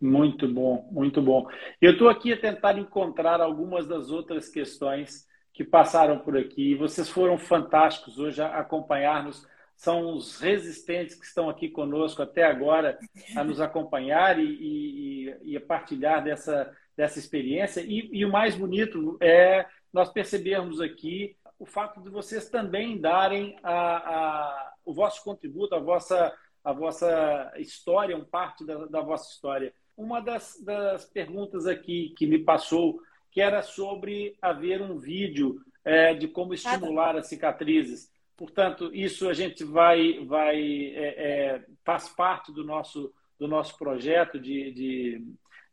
[0.00, 1.48] Muito bom, muito bom.
[1.80, 6.76] Eu estou aqui a tentar encontrar algumas das outras questões que passaram por aqui.
[6.76, 9.44] Vocês foram fantásticos hoje a acompanhar-nos.
[9.74, 12.98] São os resistentes que estão aqui conosco até agora
[13.36, 17.80] a nos acompanhar e, e, e a partilhar dessa, dessa experiência.
[17.80, 23.58] E, e o mais bonito é nós percebermos aqui o fato de vocês também darem
[23.64, 26.32] a, a, o vosso contributo, a vossa,
[26.62, 29.72] a vossa história, um parte da, da vossa história.
[29.98, 36.14] Uma das, das, perguntas aqui que me passou, que era sobre haver um vídeo é,
[36.14, 38.08] de como estimular as cicatrizes.
[38.36, 40.56] Portanto, isso a gente vai, vai
[40.94, 41.08] é,
[41.56, 45.26] é, faz parte do nosso, do nosso projeto de, de,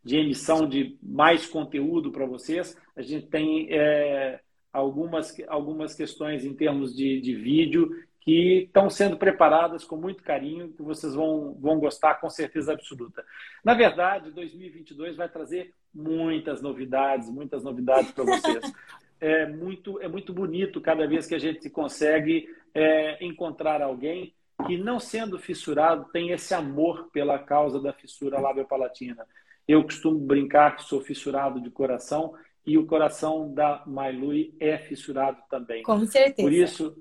[0.04, 2.76] de emissão de mais conteúdo para vocês.
[2.96, 4.40] A gente tem é,
[4.74, 7.92] algumas, algumas questões em termos de, de vídeo
[8.26, 13.24] que estão sendo preparadas com muito carinho, que vocês vão, vão gostar com certeza absoluta.
[13.64, 18.74] Na verdade, 2022 vai trazer muitas novidades, muitas novidades para vocês.
[19.22, 24.34] é muito, é muito bonito cada vez que a gente consegue é, encontrar alguém
[24.66, 29.24] que, não sendo fissurado, tem esse amor pela causa da fissura lábio-palatina.
[29.68, 32.34] Eu costumo brincar que sou fissurado de coração
[32.66, 35.84] e o coração da Mailui é fissurado também.
[35.84, 36.42] Com certeza.
[36.42, 36.98] Por isso,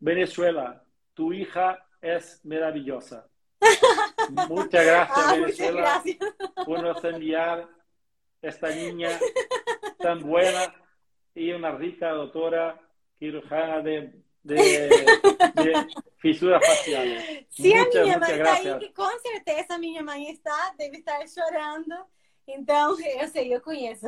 [0.00, 0.84] Venezuela,
[1.14, 3.28] tu hija es maravillosa.
[4.48, 6.64] Muchas gracias, ah, Venezuela, muchas gracias.
[6.64, 7.68] por nos enviar
[8.42, 9.18] esta niña
[9.98, 10.74] tan buena
[11.34, 12.80] y una rica doctora
[13.18, 15.86] cirujana de, de, de
[16.18, 17.46] fisuras faciales.
[17.50, 20.98] Sim, muchas, a minha mãe está aí, que com certeza a minha mãe está, deve
[20.98, 21.94] estar chorando.
[22.46, 24.06] Então, eu sei, eu conheço.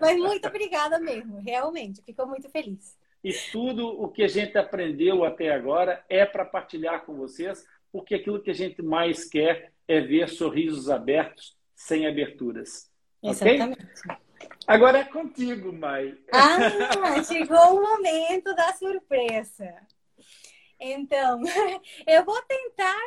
[0.00, 2.97] Mas muito obrigada mesmo, realmente, fico muito feliz.
[3.22, 8.14] E tudo o que a gente aprendeu até agora é para partilhar com vocês, porque
[8.14, 12.90] aquilo que a gente mais quer é ver sorrisos abertos sem aberturas.
[13.22, 13.82] Exatamente.
[13.82, 14.16] Okay?
[14.66, 16.16] Agora é contigo, Mai.
[16.32, 16.58] Ah,
[17.24, 19.74] chegou o momento da surpresa.
[20.78, 21.40] Então,
[22.06, 23.00] eu vou tentar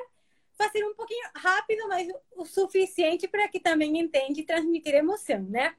[0.58, 5.76] fazer um pouquinho rápido, mas o suficiente para que também entenda e transmitir emoção, né?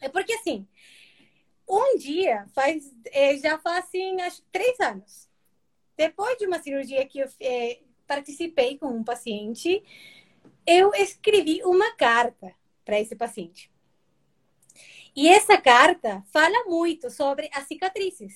[0.00, 0.66] É porque assim,
[1.68, 5.28] um dia faz, é, já faz assim, acho três anos.
[5.96, 9.82] Depois de uma cirurgia que eu é, participei com um paciente,
[10.66, 12.54] eu escrevi uma carta
[12.84, 13.70] para esse paciente.
[15.16, 18.34] E essa carta fala muito sobre as cicatrizes.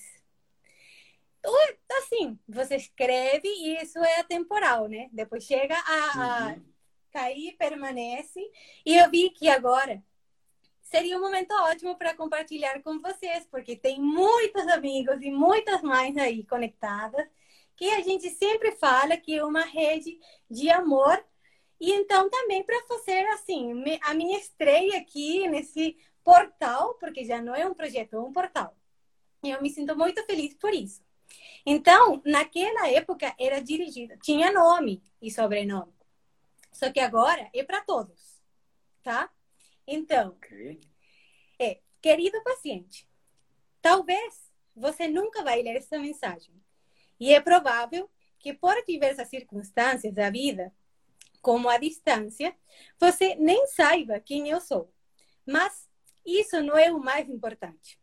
[1.97, 5.09] Assim, você escreve e isso é atemporal, né?
[5.11, 6.65] Depois chega a, a uhum.
[7.11, 8.39] cair, permanece.
[8.85, 10.01] E eu vi que agora
[10.89, 16.17] seria um momento ótimo para compartilhar com vocês, porque tem muitos amigos e muitas mães
[16.17, 17.27] aí conectadas,
[17.75, 20.19] que a gente sempre fala que é uma rede
[20.49, 21.23] de amor.
[21.79, 23.71] E então também para fazer assim,
[24.01, 28.75] a minha estreia aqui nesse portal, porque já não é um projeto, é um portal.
[29.43, 31.01] E eu me sinto muito feliz por isso.
[31.65, 35.93] Então, naquela época era dirigida, tinha nome e sobrenome.
[36.73, 38.41] Só que agora é para todos,
[39.03, 39.31] tá?
[39.91, 40.79] Então, okay.
[41.57, 43.09] é, querido paciente,
[43.81, 46.53] talvez você nunca vai ler essa mensagem.
[47.19, 50.71] E é provável que por diversas circunstâncias da vida,
[51.41, 52.55] como a distância,
[52.99, 54.93] você nem saiba quem eu sou.
[55.43, 55.89] Mas
[56.23, 57.99] isso não é o mais importante.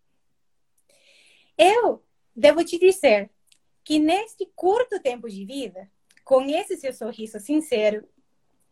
[1.57, 3.31] Eu devo te dizer
[3.85, 5.89] que neste curto tempo de vida,
[6.25, 8.09] com esse seu sorriso sincero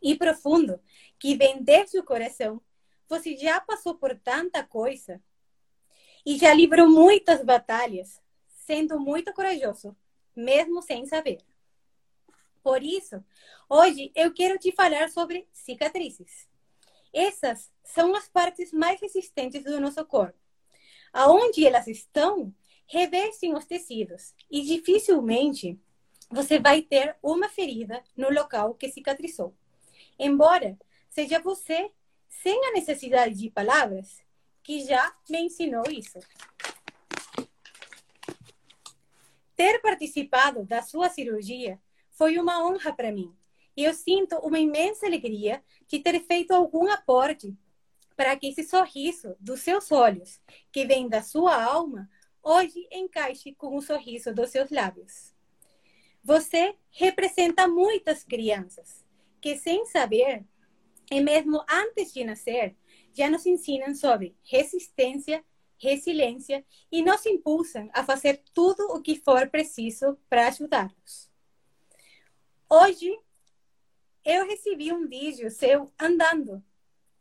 [0.03, 0.81] e profundo
[1.17, 2.61] que vem desde o coração,
[3.09, 5.23] você já passou por tanta coisa
[6.25, 9.97] e já livrou muitas batalhas, sendo muito corajoso,
[10.35, 11.39] mesmo sem saber.
[12.63, 13.23] Por isso,
[13.69, 16.49] hoje eu quero te falar sobre cicatrizes.
[17.13, 20.39] Essas são as partes mais resistentes do nosso corpo.
[21.13, 22.53] Aonde elas estão,
[22.87, 25.79] revestem os tecidos e dificilmente
[26.31, 29.55] você vai ter uma ferida no local que cicatrizou.
[30.19, 30.79] Embora
[31.09, 31.93] seja você,
[32.43, 34.19] sem a necessidade de palavras,
[34.63, 36.19] que já me ensinou isso.
[39.57, 41.81] Ter participado da sua cirurgia
[42.11, 43.35] foi uma honra para mim.
[43.77, 47.57] E eu sinto uma imensa alegria de ter feito algum aporte
[48.17, 50.41] para que esse sorriso dos seus olhos,
[50.71, 52.09] que vem da sua alma,
[52.43, 55.35] hoje encaixe com o sorriso dos seus lábios.
[56.23, 59.05] Você representa muitas crianças
[59.41, 60.45] que, sem saber,
[61.15, 62.77] e mesmo antes de nascer,
[63.13, 65.45] já nos ensinam sobre resistência,
[65.79, 71.31] resiliência e nos impulsam a fazer tudo o que for preciso para ajudá-los.
[72.69, 73.17] Hoje,
[74.25, 76.61] eu recebi um vídeo seu andando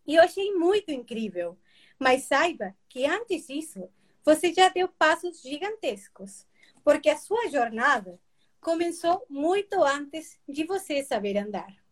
[0.07, 1.55] e eu achei muito incrível.
[1.99, 3.87] Mas saiba que antes disso,
[4.25, 6.47] você já deu passos gigantescos,
[6.83, 8.19] porque a sua jornada
[8.59, 11.82] começou muito antes de você saber andar.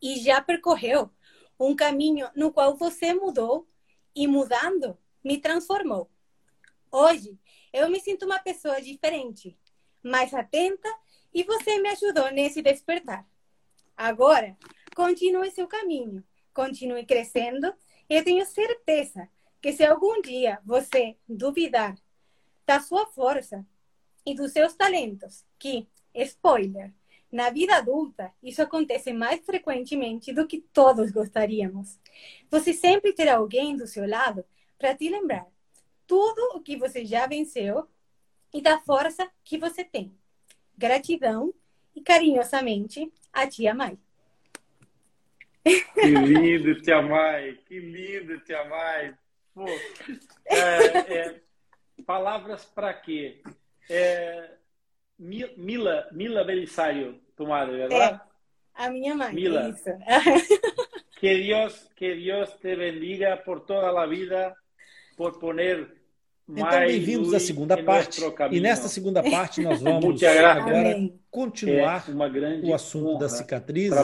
[0.00, 1.10] E já percorreu
[1.58, 3.68] um caminho no qual você mudou
[4.14, 6.10] e mudando me transformou.
[6.90, 7.38] Hoje,
[7.72, 9.58] eu me sinto uma pessoa diferente,
[10.02, 10.88] mais atenta,
[11.32, 13.26] e você me ajudou nesse despertar.
[13.96, 14.56] Agora,
[14.94, 16.22] continue seu caminho,
[16.52, 17.74] continue crescendo,
[18.08, 19.28] eu tenho certeza
[19.60, 21.96] que se algum dia você duvidar
[22.66, 23.66] da sua força
[24.24, 26.92] e dos seus talentos, que, spoiler,
[27.34, 31.98] na vida adulta, isso acontece mais frequentemente do que todos gostaríamos.
[32.48, 34.44] Você sempre terá alguém do seu lado
[34.78, 35.44] para te lembrar
[36.06, 37.88] tudo o que você já venceu
[38.52, 40.16] e da força que você tem.
[40.78, 41.52] Gratidão
[41.92, 43.98] e carinhosamente, a tia Mai.
[45.64, 47.58] Que lindo, tia Mai.
[47.66, 49.18] Que lindo, tia Mai.
[49.52, 49.64] Pô,
[50.46, 51.40] é, é,
[52.06, 53.42] palavras para quê?
[53.90, 54.50] É,
[55.18, 58.22] Mila, Mila Belisário, tu madre, ¿verdad?
[58.74, 59.34] a minha mãe.
[59.34, 59.68] Mila.
[59.68, 59.90] Isso.
[61.20, 64.54] que Dios, que Dios te bendiga por toda la vida,
[65.16, 66.04] por poner
[66.46, 68.20] então, bem-vindos à segunda parte.
[68.52, 71.18] E nesta segunda parte nós vamos agora Amém.
[71.30, 73.96] continuar é o assunto das cicatrizes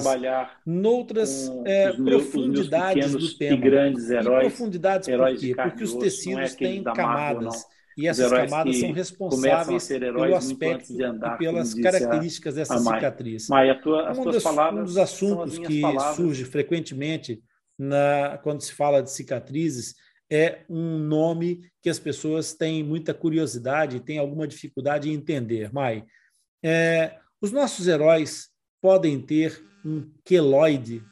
[0.65, 3.57] noutras é, profundidades do tema.
[3.57, 5.55] E grandes heróis, e profundidades por quê?
[5.55, 7.67] Porque os tecidos é têm camadas.
[8.01, 13.49] E essas camadas são responsáveis pelo aspecto andar, e pelas características dessa cicatriz.
[13.49, 16.17] Maia, tua, um, dos, um, dos, assuntos que palavras.
[16.17, 17.43] surge frequentemente
[17.79, 19.97] na, quando se fala de cicatrizes
[20.31, 25.71] é um nome que as pessoas têm muita curiosidade e têm alguma dificuldade em entender.
[25.71, 26.07] Mai,
[26.63, 28.49] é, os nossos heróis
[28.81, 31.03] podem ter um queloide?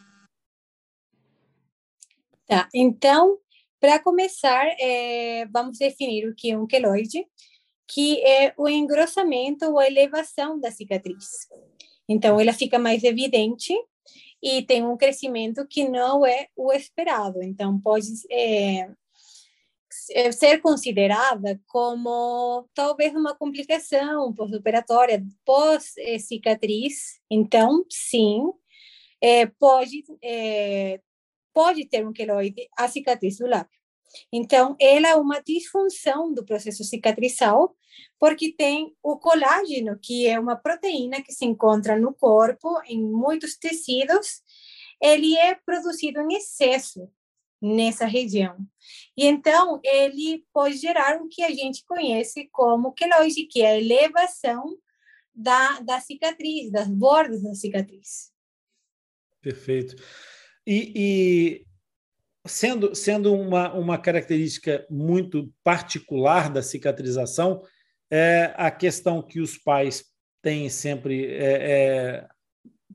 [2.46, 3.38] Tá, então
[3.80, 7.24] para começar, é, vamos definir o que é um queloide,
[7.86, 11.48] que é o engrossamento ou a elevação da cicatriz.
[12.08, 13.74] Então, ela fica mais evidente
[14.42, 17.42] e tem um crescimento que não é o esperado.
[17.42, 18.90] Então, pode é,
[20.32, 27.20] ser considerada como talvez uma complicação pós-operatória, pós-cicatriz.
[27.30, 28.42] Então, sim,
[29.20, 31.00] é, pode é,
[31.58, 33.80] pode ter um queloide, a cicatriz do lábio.
[34.32, 37.76] Então, ela é uma disfunção do processo cicatrizal,
[38.16, 43.56] porque tem o colágeno, que é uma proteína que se encontra no corpo, em muitos
[43.56, 44.40] tecidos,
[45.02, 47.10] ele é produzido em excesso
[47.60, 48.56] nessa região.
[49.16, 53.80] E então, ele pode gerar o que a gente conhece como queloide, que é a
[53.80, 54.78] elevação
[55.34, 58.32] da, da cicatriz, das bordas da cicatriz.
[59.40, 59.96] Perfeito.
[60.70, 61.66] E, e
[62.46, 67.62] sendo, sendo uma, uma característica muito particular da cicatrização,
[68.10, 70.04] é a questão que os pais
[70.42, 72.28] têm sempre é, é,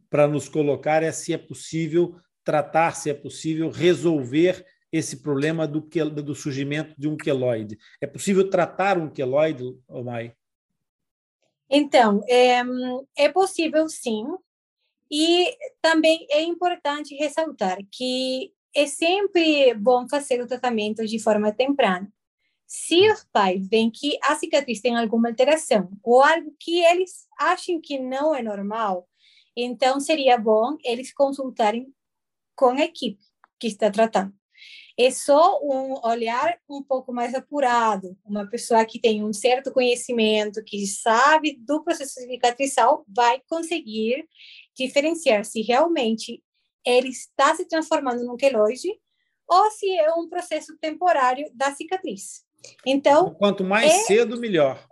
[0.08, 5.82] para nos colocar é se é possível tratar, se é possível resolver esse problema do,
[5.82, 7.80] do surgimento de um queloide.
[8.00, 10.36] É possível tratar um queloide, Omai?
[11.68, 12.62] Então, é,
[13.18, 14.26] é possível sim,
[15.16, 22.12] e também é importante ressaltar que é sempre bom fazer o tratamento de forma temprana.
[22.66, 27.80] Se os pais veem que a cicatriz tem alguma alteração ou algo que eles acham
[27.80, 29.08] que não é normal,
[29.56, 31.94] então seria bom eles consultarem
[32.56, 33.22] com a equipe
[33.60, 34.34] que está tratando.
[34.98, 40.64] É só um olhar um pouco mais apurado, uma pessoa que tem um certo conhecimento,
[40.64, 44.28] que sabe do processo cicatrizal, vai conseguir
[44.76, 46.44] diferenciar se realmente
[46.86, 48.90] ele está se transformando num queloide
[49.48, 52.44] ou se é um processo temporário da cicatriz.
[52.86, 53.98] Então, quanto mais é...
[54.04, 54.88] cedo, melhor.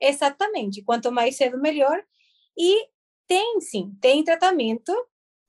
[0.00, 2.02] Exatamente, quanto mais cedo, melhor.
[2.56, 2.88] E
[3.26, 4.92] tem sim, tem tratamento.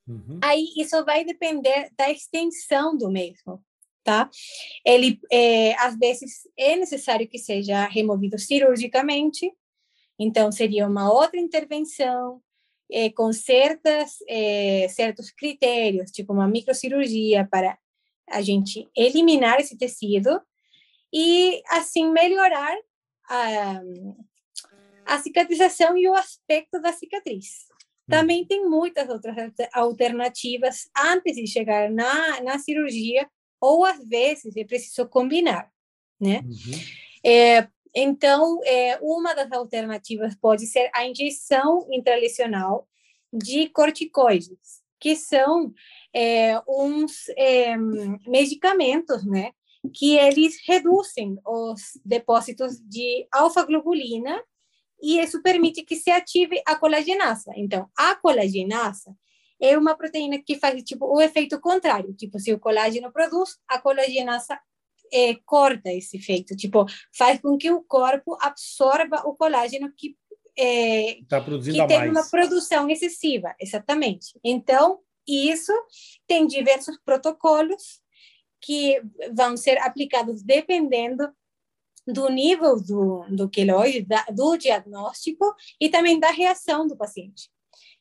[0.07, 0.39] Uhum.
[0.43, 3.64] Aí isso vai depender da extensão do mesmo,
[4.03, 4.30] tá?
[4.85, 9.52] Ele, é, às vezes, é necessário que seja removido cirurgicamente,
[10.18, 12.41] então seria uma outra intervenção,
[12.91, 17.78] é, com certas, é, certos critérios, tipo uma microcirurgia para
[18.30, 20.41] a gente eliminar esse tecido
[21.14, 22.76] e assim melhorar
[23.30, 23.82] a,
[25.06, 27.68] a cicatrização e o aspecto da cicatriz.
[28.07, 28.12] Hum.
[28.12, 29.36] Também tem muitas outras
[29.74, 33.28] alternativas antes de chegar na, na cirurgia,
[33.60, 35.72] ou às vezes é preciso combinar,
[36.20, 36.41] né?
[36.45, 36.80] Uhum.
[37.24, 42.88] É, então, é, uma das alternativas pode ser a injeção intralesional
[43.31, 45.73] de corticoides, que são
[46.13, 47.77] é, uns é,
[48.27, 49.51] medicamentos, né,
[49.93, 54.43] que eles reduzem os depósitos de alfa-globulina
[55.01, 57.51] e isso permite que se ative a colagenasa.
[57.55, 59.15] Então, a colagenasa
[59.61, 63.80] é uma proteína que faz tipo o efeito contrário, tipo se o colágeno produz, a
[63.80, 64.59] colagenasa
[65.11, 70.15] é, corta esse efeito, tipo, faz com que o corpo absorva o colágeno que
[70.57, 72.11] é, tá produzindo que tem mais.
[72.11, 74.40] uma produção excessiva, exatamente.
[74.44, 75.73] Então, isso
[76.27, 78.02] tem diversos protocolos
[78.61, 79.02] que
[79.34, 81.30] vão ser aplicados dependendo
[82.07, 87.49] do nível do, do queloide, do diagnóstico e também da reação do paciente.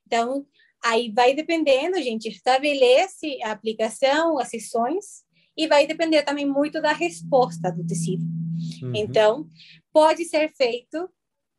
[0.06, 0.46] Então,
[0.82, 5.23] aí vai dependendo, a gente estabelece a aplicação, as sessões,
[5.56, 8.24] e vai depender também muito da resposta do tecido.
[8.82, 8.92] Uhum.
[8.94, 9.48] Então,
[9.92, 11.08] pode ser feito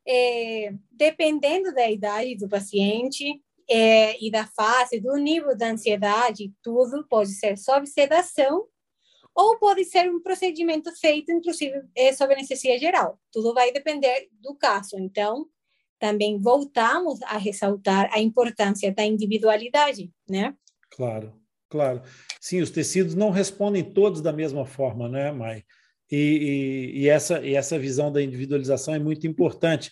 [0.07, 7.05] é, dependendo da idade do paciente é, e da fase, do nível da ansiedade, tudo
[7.07, 8.67] pode ser sob sedação
[9.33, 13.19] ou pode ser um procedimento feito, inclusive, é, sob anestesia geral.
[13.31, 14.97] Tudo vai depender do caso.
[14.97, 15.45] Então,
[15.99, 20.55] também voltamos a ressaltar a importância da individualidade, né?
[20.91, 21.33] Claro,
[21.75, 22.01] claro.
[22.39, 25.63] Sim, os tecidos não respondem todos da mesma forma, né, Mai?
[26.09, 29.91] E, e, e, essa, e essa visão da individualização é muito importante.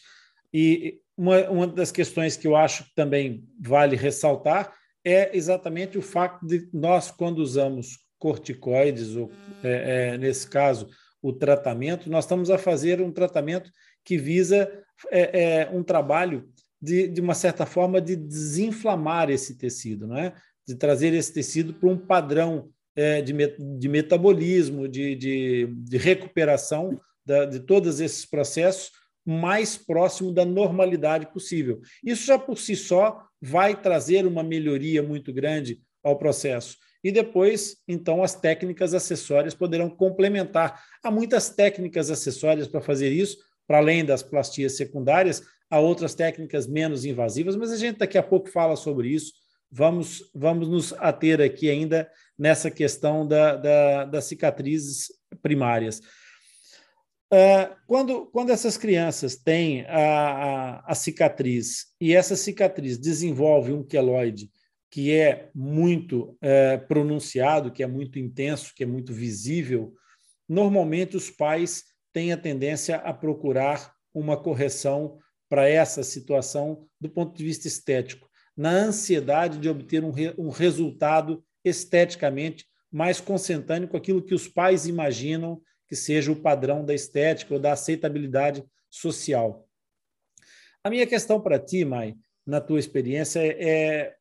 [0.54, 4.74] E uma, uma das questões que eu acho que também vale ressaltar
[5.04, 9.30] é exatamente o fato de nós, quando usamos corticoides, ou
[9.62, 10.88] é, é, nesse caso,
[11.22, 13.70] o tratamento, nós estamos a fazer um tratamento
[14.06, 14.72] que visa
[15.12, 16.48] é, é, um trabalho
[16.82, 20.34] de, de uma certa forma de desinflamar esse tecido, não é?
[20.68, 23.34] De trazer esse tecido para um padrão é, de,
[23.78, 28.92] de metabolismo, de, de, de recuperação da, de todos esses processos
[29.26, 31.82] mais próximo da normalidade possível.
[32.04, 36.78] Isso já por si só vai trazer uma melhoria muito grande ao processo.
[37.04, 40.82] E depois, então, as técnicas acessórias poderão complementar.
[41.04, 43.38] Há muitas técnicas acessórias para fazer isso,
[43.68, 48.24] para além das plastias secundárias, há outras técnicas menos invasivas, mas a gente daqui a
[48.24, 49.34] pouco fala sobre isso.
[49.76, 55.08] Vamos, vamos nos ater aqui ainda nessa questão da, da, das cicatrizes
[55.42, 56.00] primárias.
[57.34, 63.84] Uh, quando, quando essas crianças têm a, a, a, cicatriz e essa cicatriz desenvolve um
[63.84, 64.52] queloide
[64.92, 69.92] que é muito é, pronunciado, que é muito intenso, que é muito visível,
[70.48, 75.18] normalmente os pais têm a tendência a procurar uma correção
[75.50, 80.50] para essa situação do ponto de vista estético, na ansiedade de obter um, re, um
[80.50, 86.94] resultado esteticamente mais consentâneo com aquilo que os pais imaginam que seja o padrão da
[86.94, 89.68] estética ou da aceitabilidade social.
[90.84, 92.16] A minha questão para ti, Mai,
[92.46, 94.16] na tua experiência, é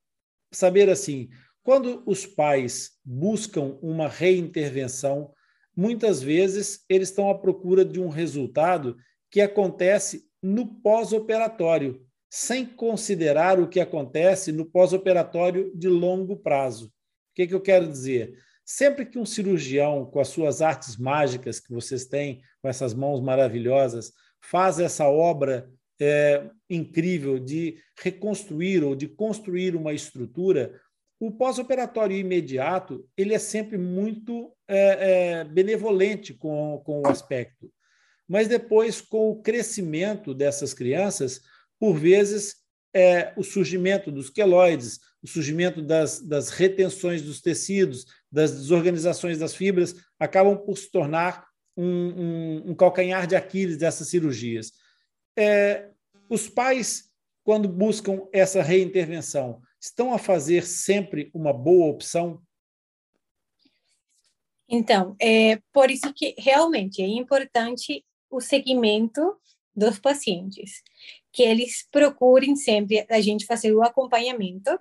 [0.53, 1.29] saber assim,
[1.63, 5.33] quando os pais buscam uma reintervenção,
[5.77, 8.97] muitas vezes eles estão à procura de um resultado
[9.31, 12.05] que acontece no pós-operatório,
[12.35, 16.87] sem considerar o que acontece no pós-operatório de longo prazo.
[16.87, 16.91] O
[17.35, 18.39] que, que eu quero dizer?
[18.65, 23.21] Sempre que um cirurgião, com as suas artes mágicas que vocês têm, com essas mãos
[23.21, 30.81] maravilhosas, faz essa obra é, incrível de reconstruir ou de construir uma estrutura,
[31.21, 37.71] o pós-operatório imediato ele é sempre muito é, é, benevolente com, com o aspecto.
[38.27, 41.43] Mas depois, com o crescimento dessas crianças,
[41.83, 42.59] por vezes,
[42.95, 49.53] é, o surgimento dos queloides, o surgimento das, das retenções dos tecidos, das desorganizações das
[49.53, 51.45] fibras, acabam por se tornar
[51.77, 54.71] um, um, um calcanhar de Aquiles dessas cirurgias.
[55.37, 55.91] É,
[56.29, 57.11] os pais,
[57.43, 62.41] quando buscam essa reintervenção, estão a fazer sempre uma boa opção?
[64.69, 69.37] Então, é por isso que realmente é importante o segmento
[69.75, 70.83] dos pacientes,
[71.33, 74.79] que eles procurem sempre a gente fazer o acompanhamento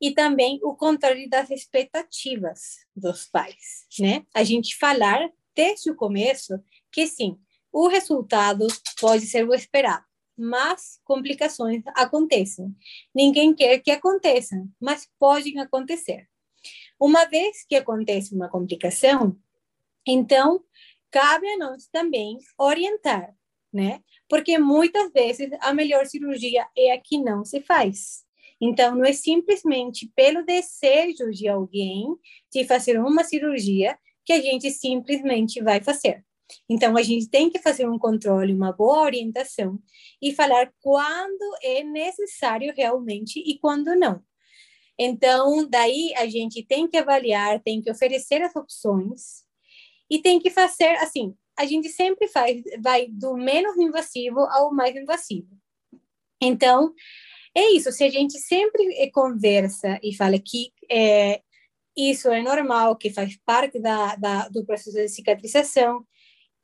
[0.00, 4.26] e também o controle das expectativas dos pais, né?
[4.34, 6.60] A gente falar desde o começo
[6.90, 7.38] que sim,
[7.72, 8.66] o resultado
[9.00, 10.04] pode ser o esperado,
[10.36, 12.74] mas complicações acontecem.
[13.14, 16.28] Ninguém quer que aconteçam, mas podem acontecer.
[16.98, 19.36] Uma vez que acontece uma complicação,
[20.06, 20.64] então
[21.10, 23.34] cabe a nós também orientar,
[23.74, 24.00] né?
[24.28, 28.24] Porque muitas vezes a melhor cirurgia é a que não se faz.
[28.60, 32.06] Então, não é simplesmente pelo desejo de alguém
[32.52, 36.24] de fazer uma cirurgia que a gente simplesmente vai fazer.
[36.68, 39.78] Então, a gente tem que fazer um controle, uma boa orientação
[40.22, 44.22] e falar quando é necessário realmente e quando não.
[44.98, 49.42] Então, daí a gente tem que avaliar, tem que oferecer as opções
[50.08, 51.34] e tem que fazer assim.
[51.58, 55.48] A gente sempre faz, vai do menos invasivo ao mais invasivo.
[56.40, 56.92] Então,
[57.54, 57.92] é isso.
[57.92, 61.40] Se a gente sempre conversa e fala que é,
[61.96, 66.04] isso é normal, que faz parte da, da, do processo de cicatrização,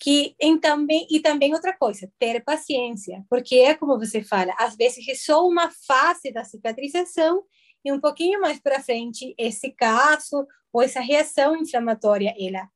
[0.00, 4.74] que em também e também outra coisa, ter paciência, porque é como você fala, às
[4.74, 7.44] vezes é só uma fase da cicatrização
[7.84, 12.66] e um pouquinho mais para frente esse caso ou essa reação inflamatória ela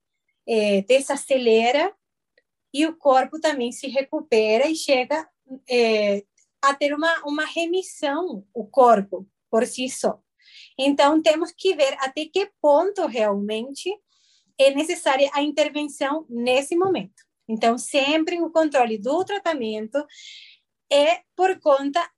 [0.47, 1.93] é, desacelera
[2.74, 5.26] e o corpo também se recupera e chega
[5.70, 6.24] é,
[6.60, 10.20] a ter uma uma remissão o corpo por si só.
[10.78, 13.90] Então temos que ver até que ponto realmente
[14.59, 17.24] é necessária a intervenção nesse momento.
[17.48, 20.05] Então, sempre o controle do tratamento
[20.90, 22.09] é por conta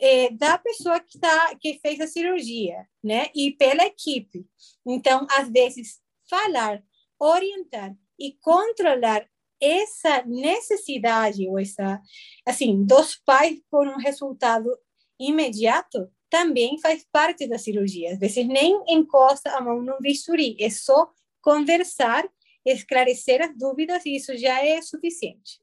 [0.00, 3.26] é, da pessoa que, tá, que fez a cirurgia, né?
[3.34, 4.46] E pela equipe.
[4.86, 6.82] Então, às vezes, falar,
[7.18, 9.26] orientar e controlar
[9.60, 12.00] essa necessidade ou essa,
[12.46, 14.70] assim, dos pais por um resultado
[15.18, 18.12] imediato também faz parte da cirurgia.
[18.12, 21.10] Às vezes nem encosta a mão no bisturi, é só
[21.42, 22.26] conversar,
[22.64, 25.60] esclarecer as dúvidas e isso já é suficiente.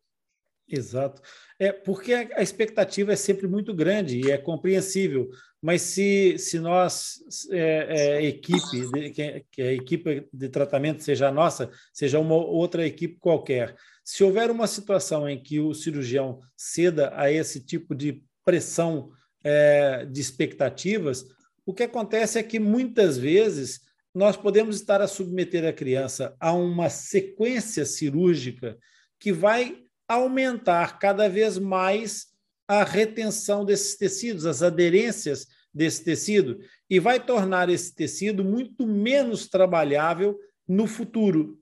[0.67, 1.21] Exato.
[1.57, 5.29] É porque a expectativa é sempre muito grande e é compreensível.
[5.67, 7.15] Mas se, se nós,
[7.51, 12.35] é, é, equipe, de, que, que a equipe de tratamento seja a nossa, seja uma
[12.35, 17.93] outra equipe qualquer, se houver uma situação em que o cirurgião ceda a esse tipo
[17.93, 19.11] de pressão
[19.43, 21.25] é, de expectativas,
[21.65, 23.81] o que acontece é que muitas vezes
[24.15, 28.77] nós podemos estar a submeter a criança a uma sequência cirúrgica
[29.19, 32.27] que vai aumentar cada vez mais
[32.69, 36.59] a retenção desses tecidos, as aderências desse tecido,
[36.89, 40.37] e vai tornar esse tecido muito menos trabalhável
[40.67, 41.57] no futuro.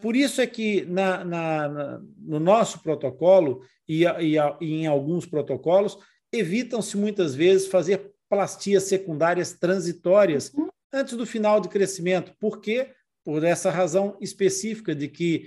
[0.00, 5.24] Por isso é que na, na, na, no nosso protocolo e, e, e em alguns
[5.24, 5.96] protocolos,
[6.32, 10.68] evitam-se muitas vezes fazer plastias secundárias transitórias uhum.
[10.92, 12.34] antes do final de crescimento.
[12.40, 12.90] Por quê?
[13.24, 15.46] Por essa razão específica de que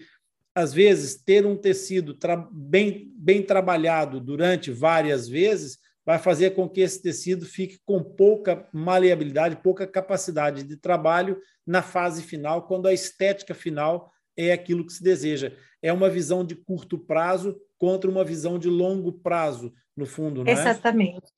[0.56, 2.18] às vezes, ter um tecido
[2.50, 8.70] bem, bem trabalhado durante várias vezes vai fazer com que esse tecido fique com pouca
[8.72, 14.94] maleabilidade, pouca capacidade de trabalho na fase final, quando a estética final é aquilo que
[14.94, 15.52] se deseja.
[15.82, 20.52] É uma visão de curto prazo contra uma visão de longo prazo, no fundo, não
[20.52, 20.54] é?
[20.54, 21.32] Exatamente.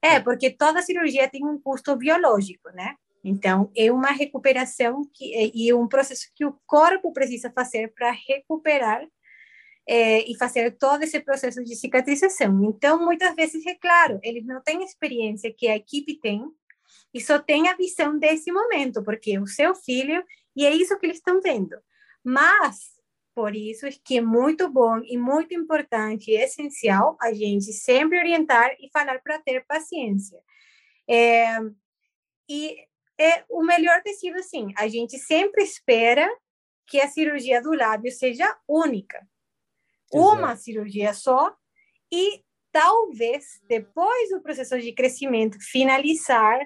[0.00, 2.94] É, porque toda cirurgia tem um custo biológico, né?
[3.24, 8.12] Então, é uma recuperação que, é, e um processo que o corpo precisa fazer para
[8.28, 9.02] recuperar
[9.86, 12.64] é, e fazer todo esse processo de cicatrização.
[12.64, 16.42] Então, muitas vezes, é claro, eles não têm a experiência que a equipe tem
[17.12, 20.24] e só tem a visão desse momento, porque é o seu filho
[20.56, 21.76] e é isso que eles estão vendo.
[22.22, 22.94] Mas,
[23.34, 28.18] por isso, é que é muito bom e muito importante e essencial a gente sempre
[28.18, 30.38] orientar e falar para ter paciência.
[31.08, 31.58] É,
[32.48, 32.76] e
[33.18, 34.72] é o melhor tecido, assim.
[34.76, 36.28] A gente sempre espera
[36.86, 39.26] que a cirurgia do lábio seja única.
[40.14, 40.36] Exato.
[40.36, 41.54] Uma cirurgia só
[42.12, 42.42] e
[42.72, 46.60] talvez depois do processo de crescimento finalizar,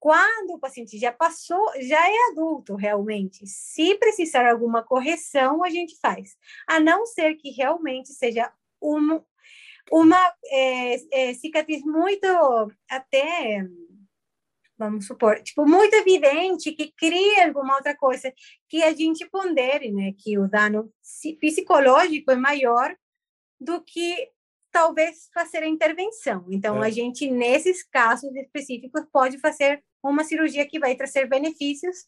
[0.00, 3.46] quando o paciente já passou, já é adulto realmente.
[3.46, 6.36] Se precisar alguma correção, a gente faz.
[6.66, 9.24] A não ser que realmente seja uma,
[9.92, 12.26] uma é, é, cicatriz muito
[12.90, 13.64] até
[14.82, 18.32] vamos supor, tipo, muito evidente que cria alguma outra coisa
[18.68, 20.92] que a gente pondere, né, que o dano
[21.40, 22.94] psicológico é maior
[23.60, 24.28] do que
[24.72, 26.46] talvez fazer a intervenção.
[26.50, 26.88] Então, é.
[26.88, 31.98] a gente, nesses casos específicos, pode fazer uma cirurgia que vai trazer benefícios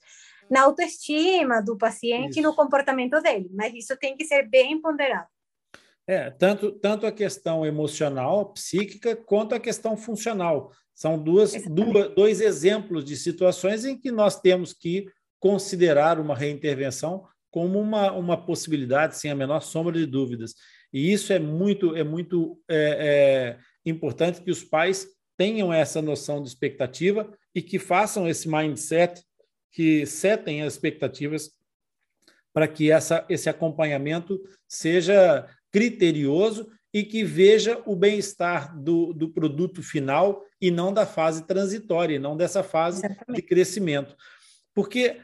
[0.51, 2.41] na autoestima do paciente isso.
[2.41, 5.29] e no comportamento dele, mas isso tem que ser bem ponderado.
[6.07, 10.71] É, tanto, tanto a questão emocional, psíquica, quanto a questão funcional.
[10.95, 15.07] São duas, duas, dois exemplos de situações em que nós temos que
[15.41, 20.55] considerar uma reintervenção como uma, uma possibilidade, sem a menor sombra de dúvidas.
[20.93, 25.07] E isso é muito, é muito é, é, importante que os pais
[25.37, 29.23] tenham essa noção de expectativa e que façam esse mindset,
[29.73, 31.51] que setem as expectativas
[32.53, 39.83] para que essa, esse acompanhamento seja criterioso e que veja o bem-estar do, do produto
[39.83, 43.35] final e não da fase transitória, não dessa fase Exatamente.
[43.35, 44.17] de crescimento.
[44.73, 45.21] Porque,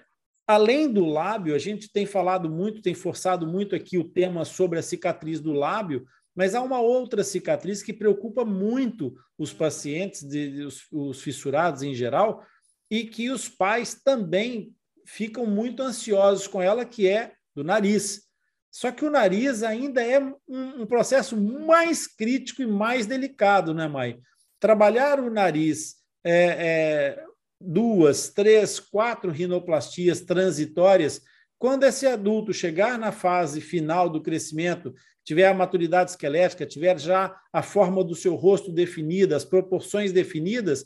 [0.48, 4.80] além do lábio, a gente tem falado muito, tem forçado muito aqui o tema sobre
[4.80, 10.64] a cicatriz do lábio, mas há uma outra cicatriz que preocupa muito os pacientes, de,
[10.64, 12.44] os, os fissurados em geral,
[12.90, 14.74] e que os pais também
[15.06, 18.28] ficam muito ansiosos com ela, que é do nariz.
[18.70, 23.88] Só que o nariz ainda é um, um processo mais crítico e mais delicado, né,
[23.88, 24.18] Mai?
[24.60, 27.24] Trabalhar o nariz é, é,
[27.60, 31.22] duas, três, quatro rinoplastias transitórias,
[31.58, 34.94] quando esse adulto chegar na fase final do crescimento,
[35.24, 40.84] tiver a maturidade esquelética, tiver já a forma do seu rosto definida, as proporções definidas,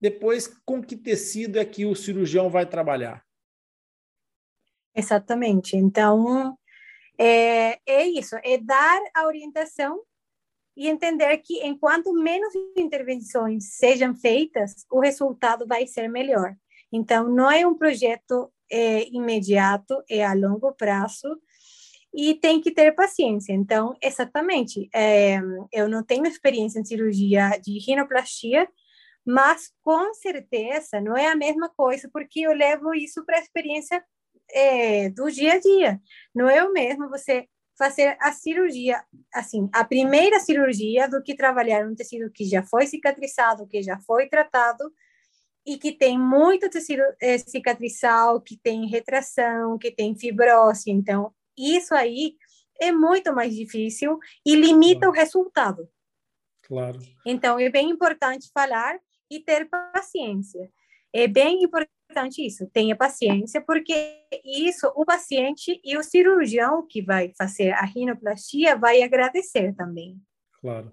[0.00, 3.24] depois com que tecido é que o cirurgião vai trabalhar?
[4.94, 5.76] Exatamente.
[5.76, 6.56] Então,
[7.24, 10.02] é, é isso, é dar a orientação
[10.76, 16.56] e entender que enquanto menos intervenções sejam feitas, o resultado vai ser melhor.
[16.90, 21.40] Então, não é um projeto é, imediato, é a longo prazo
[22.12, 23.52] e tem que ter paciência.
[23.52, 25.38] Então, exatamente, é,
[25.72, 28.68] eu não tenho experiência em cirurgia de rinoplastia,
[29.24, 34.04] mas com certeza não é a mesma coisa, porque eu levo isso para a experiência
[34.52, 36.00] é, do dia a dia.
[36.34, 37.46] Não é o mesmo você
[37.76, 39.02] fazer a cirurgia,
[39.34, 43.98] assim, a primeira cirurgia do que trabalhar um tecido que já foi cicatrizado, que já
[44.00, 44.92] foi tratado
[45.66, 50.90] e que tem muito tecido é, cicatrizal, que tem retração, que tem fibrose.
[50.90, 52.36] Então, isso aí
[52.80, 55.12] é muito mais difícil e limita claro.
[55.12, 55.88] o resultado.
[56.62, 56.98] Claro.
[57.26, 58.98] Então, é bem importante falar
[59.30, 60.70] e ter paciência.
[61.12, 61.90] É bem importante
[62.38, 68.76] isso, tenha paciência, porque isso o paciente e o cirurgião que vai fazer a rinoplastia
[68.76, 70.16] vai agradecer também.
[70.60, 70.92] Claro.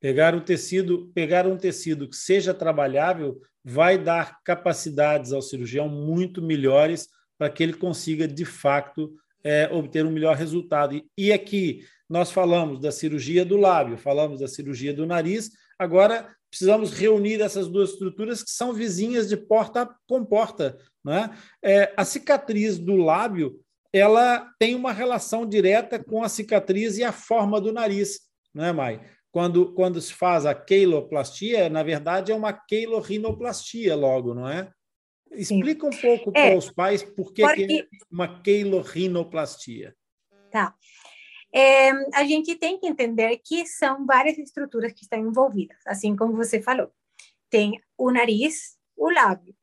[0.00, 6.40] Pegar um tecido, pegar um tecido que seja trabalhável vai dar capacidades ao cirurgião muito
[6.40, 11.00] melhores para que ele consiga de fato é, obter um melhor resultado.
[11.16, 16.92] E aqui nós falamos da cirurgia do lábio, falamos da cirurgia do nariz, agora precisamos
[16.92, 20.78] reunir essas duas estruturas que são vizinhas de porta com porta.
[21.04, 21.30] Né?
[21.62, 23.60] É, a cicatriz do lábio
[23.92, 28.20] ela tem uma relação direta com a cicatriz e a forma do nariz,
[28.54, 29.00] não é, Mai?
[29.30, 34.70] Quando, quando se faz a queiloplastia, na verdade é uma queilorrinoplastia logo, não é?
[35.32, 37.66] Explica um pouco é, para os pais por que, porque...
[37.66, 39.94] que é uma queilorrinoplastia.
[40.50, 40.74] Tá.
[41.52, 46.36] É, a gente tem que entender que são várias estruturas que estão envolvidas, assim como
[46.36, 46.92] você falou.
[47.50, 49.54] Tem o nariz, o lábio.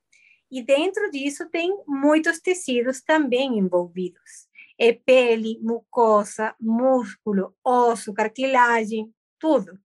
[0.49, 4.47] E dentro disso tem muitos tecidos também envolvidos.
[4.79, 9.79] É pele, mucosa, músculo, osso, cartilagem, tudo.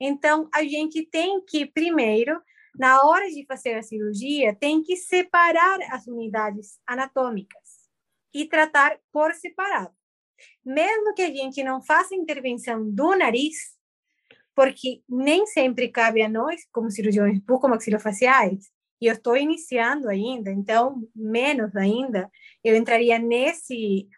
[0.00, 2.40] Então, a gente tem que, primeiro,
[2.76, 7.88] na hora de fazer a cirurgia, tem que separar as unidades anatômicas
[8.34, 9.94] e tratar por separado
[10.64, 13.56] mesmo que a gente não faça intervenção do nariz,
[14.54, 18.70] porque nem sempre cabe a nós, como cirurgiões bucomaxilofaciais,
[19.00, 22.30] e eu estou iniciando ainda, então menos ainda,
[22.62, 24.08] eu entraria nesse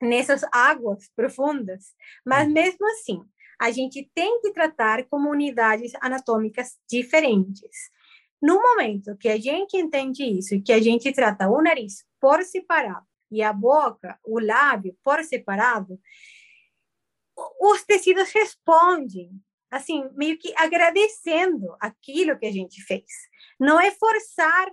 [0.00, 1.92] nessas águas profundas,
[2.24, 2.54] mas uhum.
[2.54, 3.20] mesmo assim,
[3.60, 7.90] a gente tem que tratar como unidades anatômicas diferentes.
[8.40, 12.42] No momento que a gente entende isso e que a gente trata o nariz por
[12.42, 16.00] separado e a boca, o lábio, por separado,
[17.60, 19.30] os tecidos respondem,
[19.70, 23.06] assim, meio que agradecendo aquilo que a gente fez.
[23.58, 24.70] Não é forçar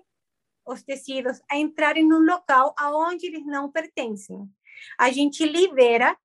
[0.65, 4.49] os tecidos a entrarem num local aonde eles não pertencem.
[4.97, 6.17] A gente libera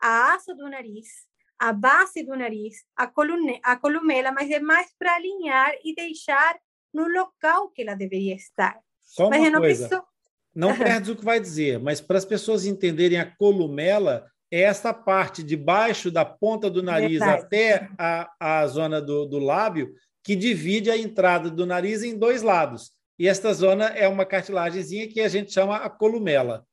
[0.00, 1.26] a asa do nariz,
[1.58, 6.58] a base do nariz, a, colune, a columela, mas é mais para alinhar e deixar
[6.92, 8.80] no local que ela deveria estar.
[9.02, 9.88] Só uma coisa.
[9.88, 10.15] Preciso...
[10.56, 14.94] Não perdes o que vai dizer, mas para as pessoas entenderem a columela, é essa
[14.94, 17.42] parte de baixo da ponta do nariz Verdade.
[17.42, 19.92] até a, a zona do, do lábio
[20.24, 22.92] que divide a entrada do nariz em dois lados.
[23.18, 26.66] E esta zona é uma cartilagemzinha que a gente chama a columela.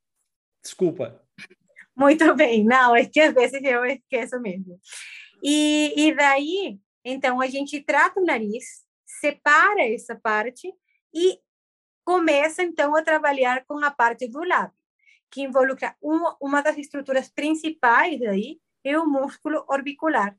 [0.62, 1.22] Desculpa.
[1.94, 2.64] Muito bem.
[2.64, 4.80] Não, é que às vezes eu esqueço mesmo.
[5.42, 8.64] E, e daí, então, a gente trata o nariz,
[9.20, 10.72] separa essa parte
[11.14, 11.38] e
[12.04, 14.76] começa então a trabalhar com a parte do lábio,
[15.30, 20.36] que involucra uma, uma das estruturas principais aí é o músculo orbicular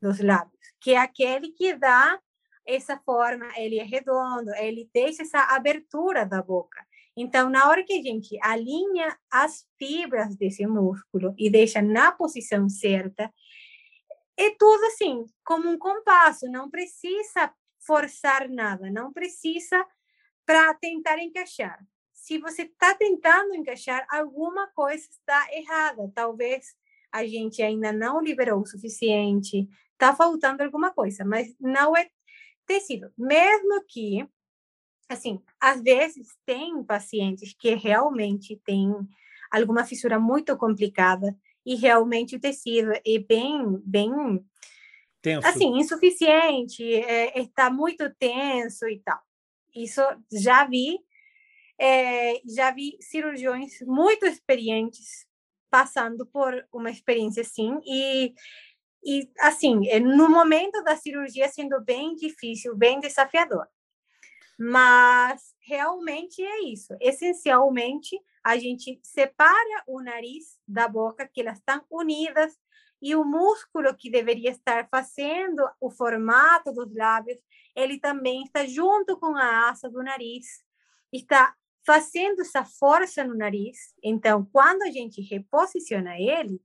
[0.00, 2.18] dos lábios, que é aquele que dá
[2.66, 6.86] essa forma, ele é redondo, ele deixa essa abertura da boca.
[7.16, 12.68] Então, na hora que a gente alinha as fibras desse músculo e deixa na posição
[12.68, 13.32] certa,
[14.36, 17.52] é tudo assim, como um compasso, não precisa
[17.84, 19.84] forçar nada, não precisa
[20.44, 21.78] para tentar encaixar.
[22.12, 26.10] Se você está tentando encaixar, alguma coisa está errada.
[26.14, 26.74] Talvez
[27.12, 32.08] a gente ainda não liberou o suficiente, está faltando alguma coisa, mas não é
[32.66, 33.12] tecido.
[33.18, 34.26] Mesmo que,
[35.08, 38.94] assim, às vezes tem pacientes que realmente têm
[39.50, 41.36] alguma fissura muito complicada
[41.66, 44.44] e realmente o tecido é bem, bem,
[45.20, 45.46] tenso.
[45.46, 49.20] assim, insuficiente, é, está muito tenso e tal.
[49.74, 50.02] Isso
[50.32, 50.98] já vi,
[51.78, 55.26] é, já vi cirurgiões muito experientes
[55.70, 58.34] passando por uma experiência assim e
[59.02, 63.66] e assim no momento da cirurgia sendo bem difícil, bem desafiador.
[64.58, 66.94] Mas realmente é isso.
[67.00, 72.52] Essencialmente, a gente separa o nariz da boca, que elas estão unidas,
[73.00, 77.38] e o músculo que deveria estar fazendo o formato dos lábios,
[77.74, 80.46] ele também está junto com a asa do nariz,
[81.12, 81.54] está
[81.86, 83.94] fazendo essa força no nariz.
[84.02, 86.60] Então, quando a gente reposiciona ele,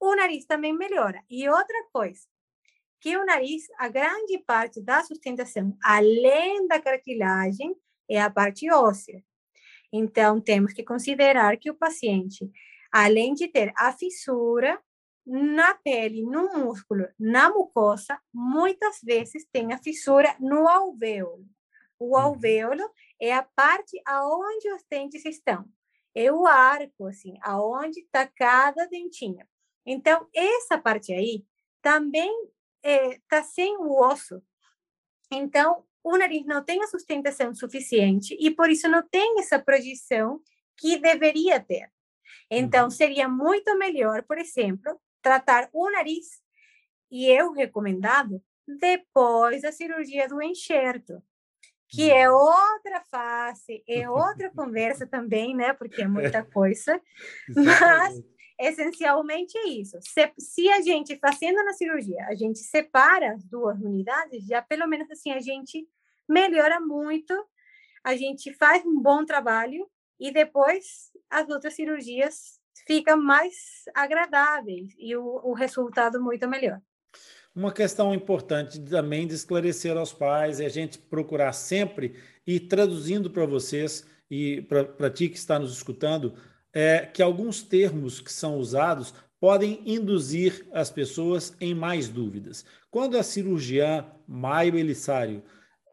[0.00, 1.22] o nariz também melhora.
[1.30, 2.26] E outra coisa,
[3.00, 7.74] que o nariz, a grande parte da sustentação, além da cartilagem,
[8.08, 9.22] é a parte óssea.
[9.92, 12.50] Então, temos que considerar que o paciente,
[12.90, 14.80] além de ter a fissura
[15.26, 21.46] na pele, no músculo, na mucosa, muitas vezes tem a fissura no alvéolo.
[21.98, 22.16] O uhum.
[22.16, 22.90] alvéolo
[23.20, 25.64] é a parte aonde os dentes estão.
[26.14, 29.46] É o arco, assim, aonde está cada dentinho.
[29.86, 31.44] Então, essa parte aí
[31.80, 32.30] também
[32.82, 34.42] está é, sem o osso.
[35.30, 40.40] Então, o nariz não tem a sustentação suficiente e por isso não tem essa projeção
[40.76, 41.90] que deveria ter.
[42.50, 42.90] Então, uhum.
[42.90, 46.42] seria muito melhor, por exemplo, tratar o nariz,
[47.10, 51.22] e eu recomendado, depois da cirurgia do enxerto,
[51.88, 52.36] que é uhum.
[52.36, 55.74] outra face, é outra conversa também, né?
[55.74, 57.00] Porque é muita coisa,
[57.54, 58.22] mas
[58.58, 59.98] essencialmente é isso.
[60.00, 64.86] Se, se a gente fazendo na cirurgia, a gente separa as duas unidades, já pelo
[64.86, 65.86] menos assim a gente
[66.28, 67.34] melhora muito,
[68.02, 69.86] a gente faz um bom trabalho
[70.18, 73.54] e depois as outras cirurgias ficam mais
[73.94, 76.80] agradáveis e o, o resultado muito melhor.
[77.54, 82.14] Uma questão importante também de esclarecer aos pais é a gente procurar sempre
[82.46, 86.34] ir traduzindo para vocês e para ti que está nos escutando,
[86.72, 92.64] é, que alguns termos que são usados podem induzir as pessoas em mais dúvidas.
[92.90, 95.42] Quando a cirurgiã Maio Elisário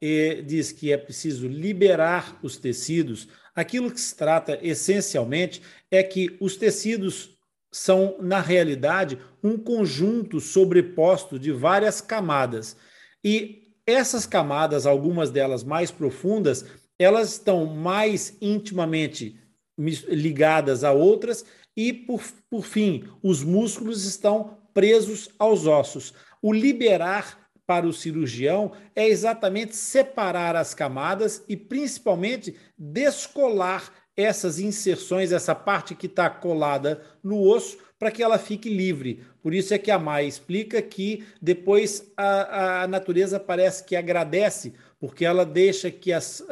[0.02, 3.28] eh, diz que é preciso liberar os tecidos,
[3.60, 5.62] aquilo que se trata essencialmente
[5.92, 7.38] é que os tecidos
[7.72, 12.78] são, na realidade, um conjunto sobreposto de várias camadas.
[13.24, 16.66] E essas camadas, algumas delas mais profundas,
[16.98, 19.38] elas estão mais intimamente
[19.78, 21.46] ligadas a outras
[21.76, 26.14] e, por, por fim, os músculos estão presos aos ossos.
[26.42, 35.32] O liberar para o cirurgião é exatamente separar as camadas e, principalmente, descolar essas inserções,
[35.32, 39.24] essa parte que está colada no osso, para que ela fique livre.
[39.40, 44.74] Por isso é que a Mai explica que depois a, a natureza parece que agradece
[45.00, 46.44] porque ela deixa que as,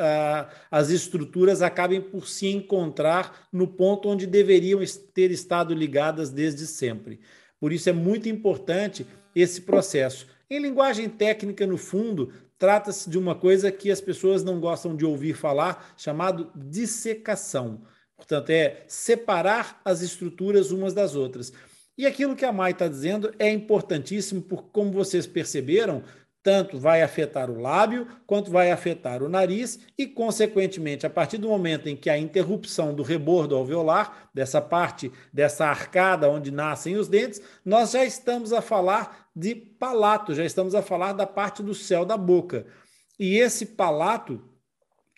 [0.69, 4.81] as estruturas acabem por se encontrar no ponto onde deveriam
[5.15, 7.19] ter estado ligadas desde sempre.
[7.60, 10.36] Por isso é muito importante esse processo.
[10.49, 15.05] Em linguagem técnica, no fundo, trata-se de uma coisa que as pessoas não gostam de
[15.05, 17.81] ouvir falar, chamado dissecação.
[18.15, 21.51] Portanto, é separar as estruturas umas das outras.
[21.97, 26.01] E aquilo que a Mai está dizendo é importantíssimo, porque, como vocês perceberam,
[26.47, 31.49] tanto vai afetar o lábio quanto vai afetar o nariz e, consequentemente, a partir do
[31.49, 37.09] momento em que a interrupção do rebordo alveolar, dessa parte, dessa arcada onde nascem os
[37.09, 41.75] dentes, nós já estamos a falar de palato, já estamos a falar da parte do
[41.75, 42.65] céu da boca.
[43.19, 44.41] E esse palato,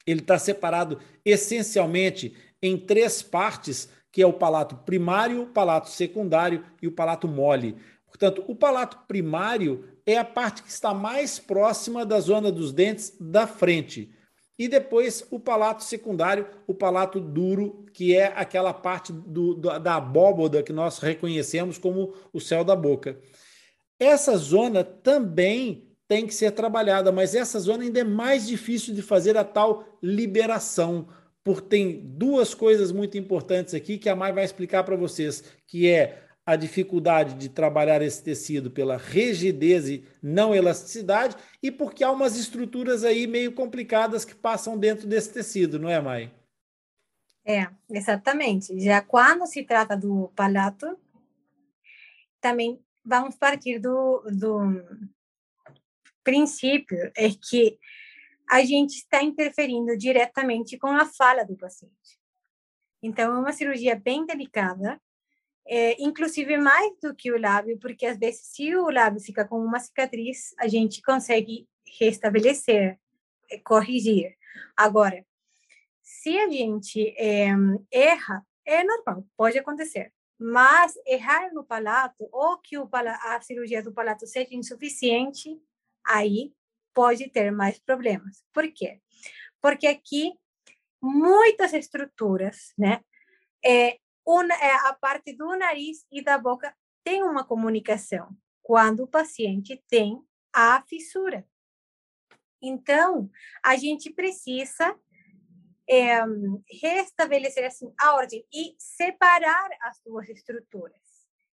[0.07, 6.65] ele está separado essencialmente em três partes, que é o palato primário, o palato secundário
[6.81, 7.77] e o palato mole.
[8.07, 13.15] Portanto, o palato primário é a parte que está mais próxima da zona dos dentes
[13.19, 14.11] da frente.
[14.57, 20.61] E depois o palato secundário, o palato duro, que é aquela parte do, da abóboda
[20.61, 23.17] que nós reconhecemos como o céu da boca.
[23.97, 29.01] Essa zona também tem que ser trabalhada, mas essa zona ainda é mais difícil de
[29.01, 31.07] fazer a tal liberação,
[31.43, 35.87] porque tem duas coisas muito importantes aqui que a Mai vai explicar para vocês, que
[35.87, 42.11] é a dificuldade de trabalhar esse tecido pela rigidez e não elasticidade e porque há
[42.11, 46.33] umas estruturas aí meio complicadas que passam dentro desse tecido, não é, Mai?
[47.45, 48.79] É, exatamente.
[48.79, 50.97] Já quando se trata do palato,
[52.41, 54.59] também vamos partir do, do
[56.23, 57.77] princípio é que
[58.49, 62.17] a gente está interferindo diretamente com a fala do paciente.
[63.03, 64.99] Então, é uma cirurgia bem delicada
[65.69, 69.63] é, inclusive mais do que o lábio, porque às vezes se o lábio fica com
[69.63, 71.67] uma cicatriz, a gente consegue
[71.99, 72.97] restabelecer
[73.63, 74.35] corrigir.
[74.75, 75.25] Agora,
[76.01, 77.49] se a gente é,
[77.91, 80.11] erra, é normal, pode acontecer.
[80.39, 85.59] Mas errar no palato ou que o palato, a cirurgia do palato seja insuficiente,
[86.05, 86.53] aí
[86.93, 88.43] pode ter mais problemas.
[88.53, 88.99] Por quê?
[89.61, 90.33] Porque aqui
[91.01, 93.01] muitas estruturas, né?
[93.63, 93.99] É,
[94.53, 98.29] é, a parte do nariz e da boca tem uma comunicação
[98.61, 100.21] quando o paciente tem
[100.53, 101.43] a fissura.
[102.61, 103.29] Então,
[103.63, 104.95] a gente precisa
[105.89, 106.19] é,
[106.79, 111.01] restabelecer assim, a ordem e separar as duas estruturas,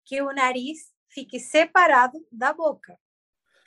[0.06, 2.96] que o nariz fique separado da boca.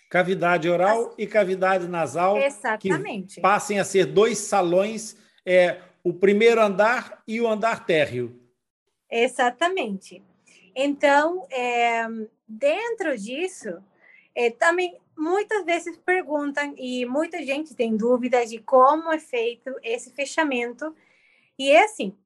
[0.08, 2.36] Cavidade oral e cavidade nasal.
[2.36, 3.36] Exatamente.
[3.36, 8.41] Que passem a ser dois salões, é, o primeiro andar e o andar térreo.
[9.12, 10.22] Exatamente.
[10.74, 12.06] Então, é,
[12.48, 13.82] dentro disso,
[14.34, 20.10] é, também muitas vezes perguntam e muita gente tem dúvidas de como é feito esse
[20.12, 20.96] fechamento.
[21.58, 22.16] E é assim,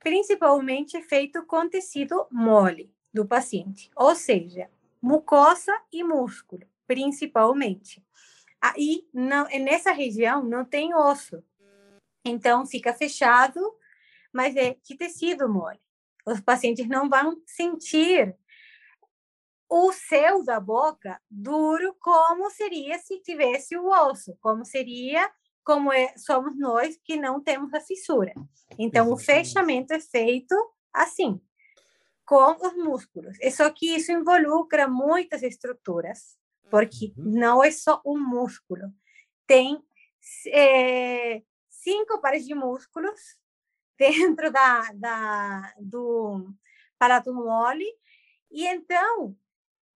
[0.00, 4.68] principalmente é feito com tecido mole do paciente, ou seja,
[5.00, 8.02] mucosa e músculo principalmente.
[8.60, 11.44] Aí, não, nessa região não tem osso,
[12.24, 13.60] então fica fechado,
[14.32, 15.78] mas é de tecido mole.
[16.30, 18.36] Os pacientes não vão sentir
[19.68, 25.30] o céu da boca duro como seria se tivesse o osso, como seria
[25.62, 28.32] como é, somos nós que não temos a fissura.
[28.78, 30.54] Então, o fechamento é feito
[30.92, 31.38] assim,
[32.24, 33.36] com os músculos.
[33.40, 36.38] É só que isso involucra muitas estruturas
[36.70, 37.24] porque uhum.
[37.32, 38.92] não é só um músculo.
[39.46, 39.82] Tem
[40.48, 43.18] é, cinco pares de músculos
[43.98, 46.52] dentro da, da, do
[46.98, 47.86] palato mole,
[48.50, 49.36] e então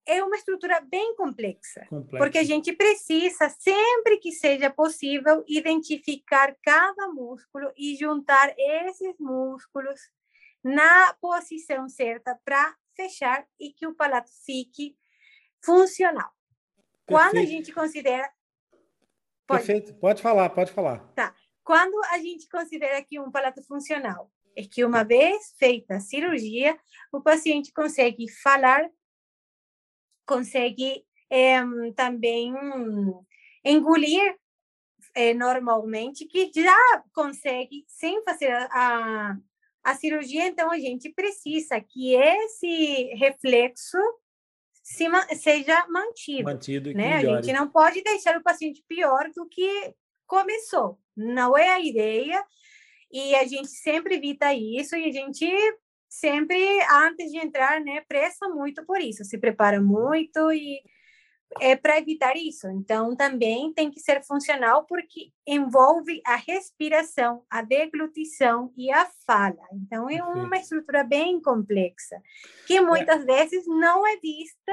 [0.06, 1.86] é uma estrutura bem complexa,
[2.18, 10.00] porque a gente precisa, sempre que seja possível, identificar cada músculo e juntar esses músculos
[10.62, 14.96] na posição certa para fechar e que o palato fique
[15.64, 16.30] funcional.
[17.06, 18.28] Quando a gente considera.
[19.46, 19.64] Pode.
[19.64, 20.98] Perfeito, pode falar, pode falar.
[21.14, 21.34] Tá.
[21.64, 26.78] Quando a gente considera que um palato funcional é que uma vez feita a cirurgia,
[27.12, 28.88] o paciente consegue falar,
[30.26, 31.60] consegue é,
[31.96, 32.52] também
[33.64, 34.36] engolir
[35.14, 39.36] é, normalmente, que já consegue sem fazer a,
[39.82, 43.98] a cirurgia, então a gente precisa que esse reflexo
[44.82, 45.06] se,
[45.36, 46.44] seja mantido.
[46.44, 47.16] Mantido né?
[47.16, 49.94] A gente não pode deixar o paciente pior do que
[50.26, 50.98] começou.
[51.16, 52.42] Não é a ideia.
[53.10, 55.46] E a gente sempre evita isso e a gente
[56.08, 56.56] sempre,
[56.90, 60.82] antes de entrar, né, pressa muito por isso, se prepara muito e
[61.60, 62.68] é para evitar isso.
[62.68, 69.62] Então, também tem que ser funcional porque envolve a respiração, a deglutição e a fala.
[69.72, 72.20] Então, é uma estrutura bem complexa,
[72.66, 72.80] que é.
[72.80, 74.72] muitas vezes não é vista,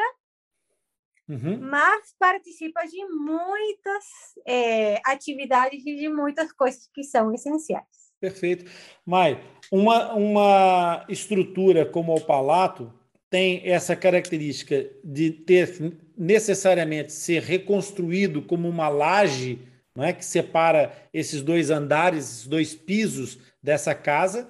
[1.29, 1.59] uhum.
[1.61, 4.03] mas participa de muitas
[4.45, 7.85] é, atividades e de muitas coisas que são essenciais.
[8.19, 8.69] Perfeito.
[9.05, 9.41] Mai,
[9.71, 12.91] uma, uma estrutura como o palato
[13.29, 19.59] tem essa característica de ter necessariamente ser reconstruído como uma laje,
[19.95, 24.49] não é que separa esses dois andares, esses dois pisos dessa casa,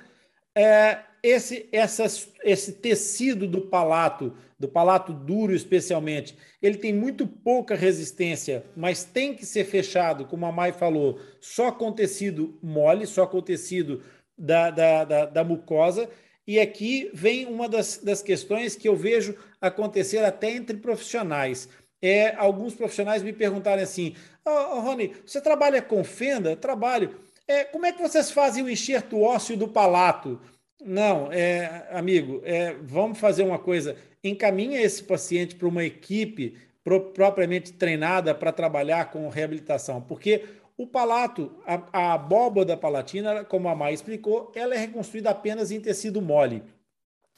[0.56, 7.76] é, esse, essas, esse tecido do palato, do palato duro especialmente, ele tem muito pouca
[7.76, 13.26] resistência, mas tem que ser fechado, como a Mai falou, só com tecido mole, só
[13.26, 14.02] com tecido
[14.38, 16.10] da, da, da, da mucosa.
[16.48, 21.70] E aqui vem uma das, das questões que eu vejo acontecer até entre profissionais.
[22.02, 24.16] É, alguns profissionais me perguntarem assim:
[24.46, 26.56] oh, Rony, você trabalha com fenda?
[26.56, 27.20] Trabalho.
[27.48, 30.40] É, como é que vocês fazem o enxerto ósseo do palato?
[30.82, 33.96] Não, é, amigo, é, vamos fazer uma coisa.
[34.24, 40.46] Encaminha esse paciente para uma equipe pro, propriamente treinada para trabalhar com reabilitação, porque
[40.78, 45.82] o palato, a, a abóboda palatina, como a Mai explicou, ela é reconstruída apenas em
[45.82, 46.64] tecido mole.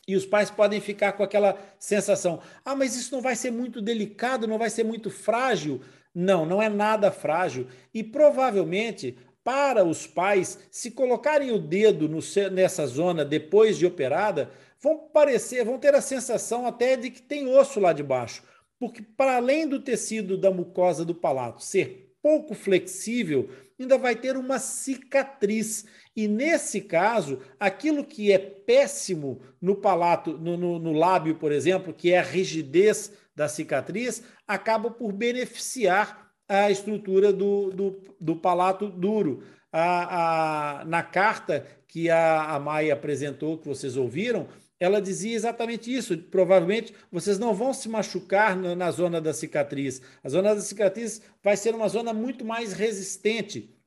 [0.08, 3.82] E os pais podem ficar com aquela sensação: ah, mas isso não vai ser muito
[3.82, 5.82] delicado, não vai ser muito frágil.
[6.14, 7.68] Não, não é nada frágil.
[7.94, 12.20] E provavelmente, para os pais, se colocarem o dedo no,
[12.52, 14.52] nessa zona depois de operada,
[14.82, 18.44] vão parecer, vão ter a sensação até de que tem osso lá de baixo.
[18.80, 23.50] Porque, para além do tecido da mucosa do palato ser pouco flexível,
[23.80, 25.86] ainda vai ter uma cicatriz.
[26.16, 31.94] E nesse caso, aquilo que é péssimo no palato, no, no, no, lábio, por exemplo,
[31.94, 38.90] que é a rigidez da cicatriz, acaba por beneficiar a estrutura do, do, do palato
[38.90, 39.44] duro.
[39.72, 44.48] A, a, na carta que a, a Maia apresentou, que vocês ouviram,
[44.80, 46.18] ela dizia exatamente isso.
[46.18, 50.02] Provavelmente vocês não vão se machucar na, na, zona da cicatriz.
[50.24, 53.78] A zona da cicatriz vai ser uma zona muito mais resistente.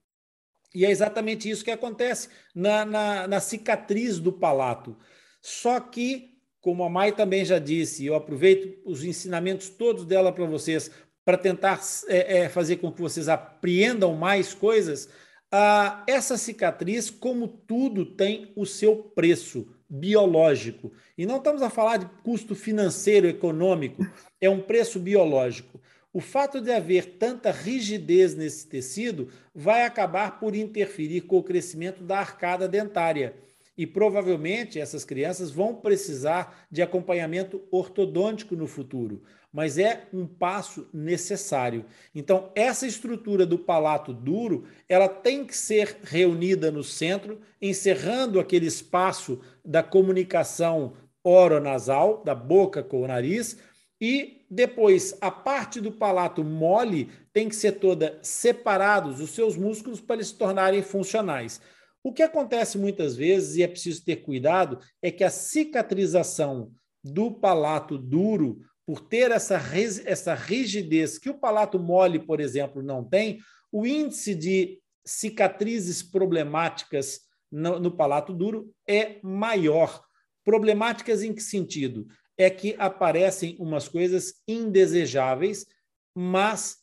[0.74, 4.96] E é exatamente isso que acontece na, na, na cicatriz do palato.
[5.42, 6.30] Só que,
[6.60, 10.90] como a Mai também já disse, eu aproveito os ensinamentos todos dela para vocês,
[11.24, 15.08] para tentar é, é, fazer com que vocês apreendam mais coisas.
[15.50, 20.92] Ah, essa cicatriz, como tudo, tem o seu preço biológico.
[21.16, 24.04] E não estamos a falar de custo financeiro, econômico,
[24.40, 25.80] é um preço biológico.
[26.12, 32.02] O fato de haver tanta rigidez nesse tecido vai acabar por interferir com o crescimento
[32.02, 33.34] da arcada dentária.
[33.76, 39.22] E provavelmente essas crianças vão precisar de acompanhamento ortodôntico no futuro,
[39.54, 41.84] mas é um passo necessário.
[42.12, 48.66] Então, essa estrutura do palato duro, ela tem que ser reunida no centro, encerrando aquele
[48.66, 53.56] espaço da comunicação oronasal, da boca com o nariz,
[54.00, 60.00] e depois a parte do palato mole tem que ser toda separados os seus músculos
[60.00, 61.60] para eles se tornarem funcionais.
[62.02, 66.72] O que acontece muitas vezes, e é preciso ter cuidado, é que a cicatrização
[67.04, 69.60] do palato duro, por ter essa,
[70.04, 73.40] essa rigidez que o palato mole, por exemplo, não tem,
[73.72, 77.20] o índice de cicatrizes problemáticas
[77.50, 80.04] no, no palato duro é maior.
[80.44, 82.06] Problemáticas em que sentido?
[82.36, 85.66] é que aparecem umas coisas indesejáveis,
[86.14, 86.78] mas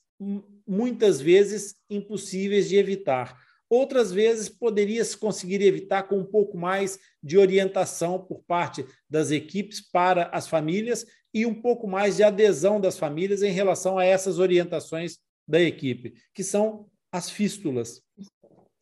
[0.67, 3.37] muitas vezes impossíveis de evitar.
[3.69, 9.31] Outras vezes poderia se conseguir evitar com um pouco mais de orientação por parte das
[9.31, 14.05] equipes para as famílias e um pouco mais de adesão das famílias em relação a
[14.05, 15.17] essas orientações
[15.47, 18.01] da equipe, que são as fístulas.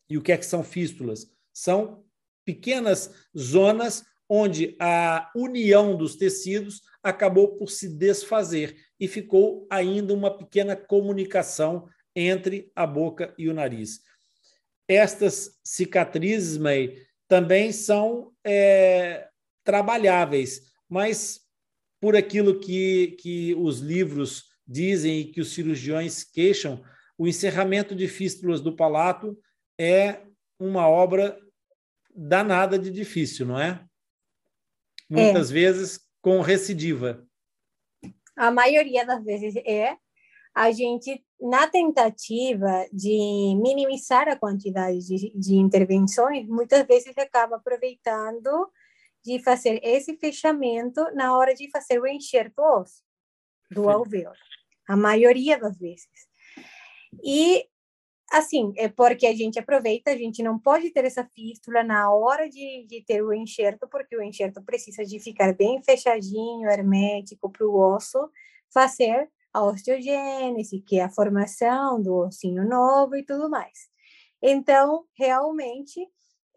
[0.08, 1.30] E o que é que são fístulas?
[1.52, 2.04] São
[2.44, 10.36] pequenas zonas onde a união dos tecidos acabou por se desfazer e ficou ainda uma
[10.36, 14.00] pequena comunicação entre a boca e o nariz.
[14.86, 16.96] Estas cicatrizes, May,
[17.28, 19.28] também são é,
[19.64, 21.40] trabalháveis, mas
[22.00, 26.82] por aquilo que, que os livros dizem e que os cirurgiões queixam,
[27.18, 29.38] o encerramento de fístulas do palato
[29.78, 30.22] é
[30.58, 31.38] uma obra
[32.14, 33.84] danada de difícil, não é?
[35.10, 35.54] muitas é.
[35.54, 37.26] vezes com recidiva.
[38.36, 39.96] A maioria das vezes é.
[40.54, 48.68] A gente, na tentativa de minimizar a quantidade de, de intervenções, muitas vezes acaba aproveitando
[49.24, 53.04] de fazer esse fechamento na hora de fazer o enxerto ósseo
[53.70, 54.34] do alvéolo.
[54.88, 56.08] A maioria das vezes.
[57.22, 57.66] E
[58.30, 62.48] assim, é porque a gente aproveita, a gente não pode ter essa fístula na hora
[62.48, 67.66] de, de ter o enxerto, porque o enxerto precisa de ficar bem fechadinho, hermético, para
[67.66, 68.30] o osso
[68.72, 73.90] fazer a osteogênese, que é a formação do ossinho novo e tudo mais.
[74.40, 76.06] Então, realmente,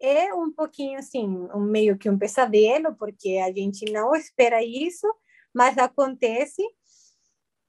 [0.04, 5.06] é um pouquinho assim, um, meio que um pesadelo, porque a gente não espera isso,
[5.54, 6.62] mas acontece.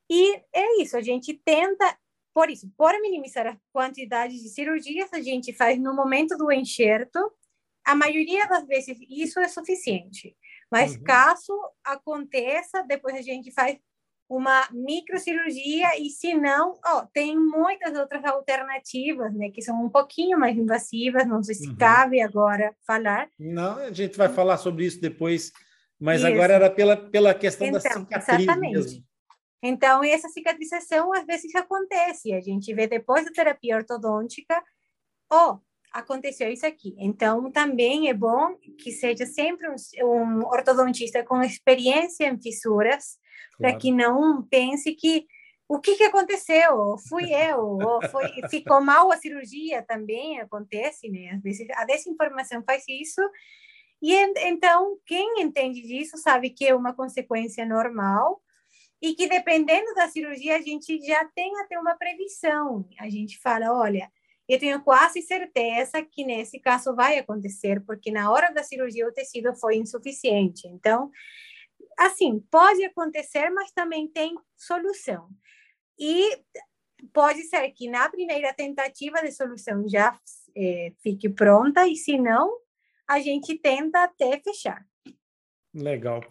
[0.09, 1.97] E é isso, a gente tenta
[2.35, 7.17] por isso, para minimizar a quantidade de cirurgias, a gente faz no momento do enxerto.
[7.85, 10.35] A maioria das vezes isso é suficiente.
[10.69, 11.03] Mas uhum.
[11.03, 13.77] caso aconteça, depois a gente faz
[14.29, 16.73] uma microcirurgia e se não,
[17.13, 21.75] tem muitas outras alternativas, né, que são um pouquinho mais invasivas, não sei se uhum.
[21.75, 23.29] cabe agora falar.
[23.39, 25.51] Não, a gente vai falar sobre isso depois,
[25.99, 26.27] mas isso.
[26.27, 28.73] agora era pela, pela questão então, da cicatriz exatamente.
[28.73, 29.03] mesmo.
[29.63, 32.33] Então, essa cicatrização às vezes acontece.
[32.33, 34.61] A gente vê depois da terapia ortodôntica,
[35.31, 35.57] oh,
[35.91, 36.95] aconteceu isso aqui.
[36.99, 43.17] Então, também é bom que seja sempre um, um ortodontista com experiência em fissuras,
[43.57, 43.73] claro.
[43.73, 45.25] para que não pense que
[45.67, 46.95] o que, que aconteceu?
[47.09, 51.31] Fui eu, ou foi, ficou mal a cirurgia também acontece, né?
[51.31, 53.21] Às vezes a desinformação faz isso.
[54.01, 54.13] E
[54.47, 58.41] então, quem entende disso sabe que é uma consequência normal
[59.01, 62.87] e que dependendo da cirurgia a gente já tem até uma previsão.
[62.99, 64.11] A gente fala, olha,
[64.47, 69.11] eu tenho quase certeza que nesse caso vai acontecer, porque na hora da cirurgia o
[69.11, 70.67] tecido foi insuficiente.
[70.67, 71.09] Então,
[71.97, 75.29] assim, pode acontecer, mas também tem solução.
[75.97, 76.37] E
[77.13, 80.17] pode ser que na primeira tentativa de solução já
[80.55, 82.57] é, fique pronta, e se não,
[83.07, 84.85] a gente tenta até fechar.
[85.73, 86.21] Legal.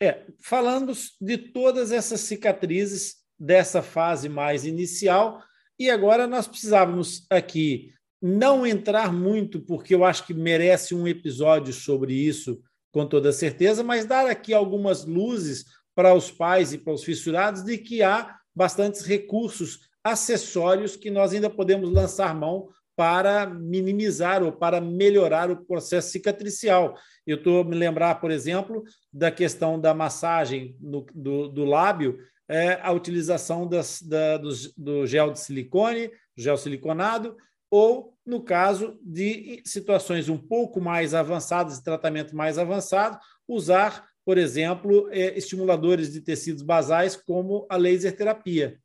[0.00, 5.42] É, falando de todas essas cicatrizes dessa fase mais inicial
[5.78, 11.72] E agora nós precisávamos aqui não entrar muito, porque eu acho que merece um episódio
[11.72, 15.64] sobre isso, com toda certeza, mas dar aqui algumas luzes
[15.94, 21.32] para os pais e para os fissurados de que há bastantes recursos acessórios que nós
[21.32, 26.94] ainda podemos lançar mão para minimizar ou para melhorar o processo cicatricial.
[27.26, 32.18] Eu estou me lembrar, por exemplo, da questão da massagem no, do, do lábio,
[32.48, 37.36] é, a utilização das, da, do, do gel de silicone, gel siliconado,
[37.70, 44.36] ou, no caso de situações um pouco mais avançadas, de tratamento mais avançado, usar, por
[44.36, 48.80] exemplo, é, estimuladores de tecidos basais, como a laser terapia.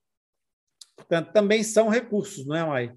[0.96, 2.96] Portanto, também são recursos, não é, Mai?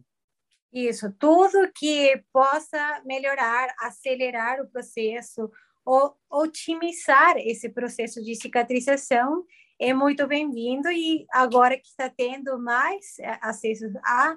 [0.73, 5.51] Isso, tudo que possa melhorar, acelerar o processo
[5.85, 9.45] ou otimizar esse processo de cicatrização
[9.81, 14.37] é muito bem-vindo e agora que está tendo mais é, acesso a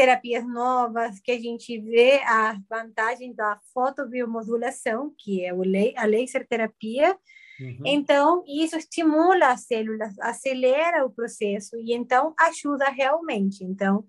[0.00, 7.14] terapias novas, que a gente vê a vantagem da fotobiomodulação, que é a laser terapia,
[7.60, 7.82] Uhum.
[7.84, 13.62] Então, isso estimula as células, acelera o processo e então ajuda realmente.
[13.62, 14.02] Então,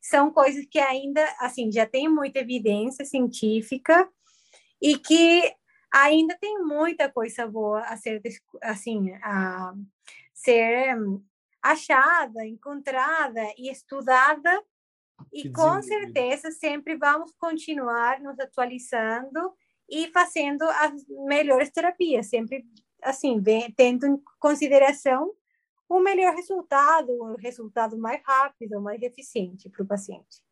[0.00, 4.08] são coisas que ainda, assim, já tem muita evidência científica
[4.82, 5.54] e que
[5.94, 8.20] ainda tem muita coisa boa a ser,
[8.60, 9.72] assim, a
[10.34, 10.96] ser
[11.62, 14.60] achada, encontrada e estudada
[15.32, 19.52] e com certeza sempre vamos continuar nos atualizando
[19.88, 20.92] e fazendo as
[21.26, 22.64] melhores terapias, sempre
[23.02, 23.42] assim,
[23.76, 25.32] tendo em consideração
[25.88, 30.42] o melhor resultado, o resultado mais rápido, mais eficiente para o paciente.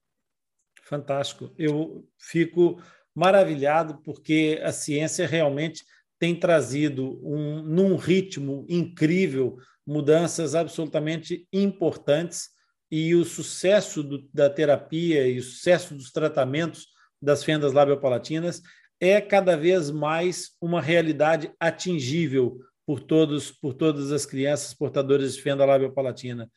[0.83, 1.53] Fantástico.
[1.59, 2.81] Eu fico
[3.15, 5.85] maravilhado porque a ciência realmente
[6.19, 12.51] tem trazido um, num ritmo incrível mudanças absolutamente importantes
[12.91, 16.89] e o sucesso do, da terapia e o sucesso dos tratamentos
[17.21, 18.63] das fendas labiopalatinas
[19.01, 25.43] é cada vez mais uma realidade atingível por todos, por todas as crianças portadoras de
[25.43, 26.51] fenda labiopalatina.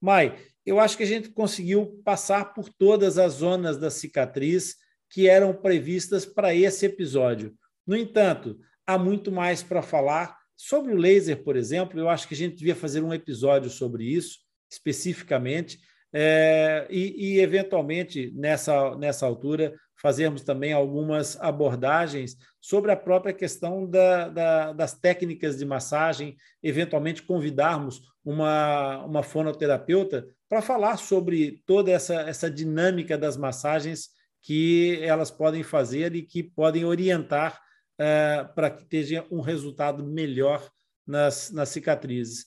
[0.00, 4.76] Mai, eu acho que a gente conseguiu passar por todas as zonas da cicatriz
[5.10, 7.54] que eram previstas para esse episódio.
[7.86, 12.00] No entanto, há muito mais para falar sobre o laser, por exemplo.
[12.00, 14.43] Eu acho que a gente devia fazer um episódio sobre isso
[14.74, 15.78] especificamente
[16.12, 23.88] é, e, e, eventualmente nessa nessa altura fazermos também algumas abordagens sobre a própria questão
[23.88, 31.90] da, da, das técnicas de massagem, eventualmente convidarmos uma, uma fonoterapeuta para falar sobre toda
[31.90, 34.10] essa, essa dinâmica das massagens
[34.42, 37.58] que elas podem fazer e que podem orientar
[37.98, 40.70] uh, para que tenha um resultado melhor
[41.06, 42.44] nas, nas cicatrizes.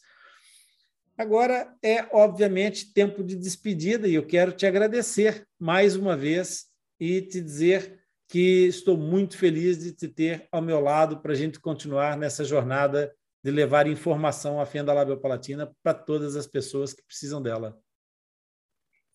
[1.17, 6.67] Agora é, obviamente, tempo de despedida e eu quero te agradecer mais uma vez
[6.99, 11.35] e te dizer que estou muito feliz de te ter ao meu lado para a
[11.35, 17.03] gente continuar nessa jornada de levar informação à fenda labiopalatina para todas as pessoas que
[17.03, 17.79] precisam dela.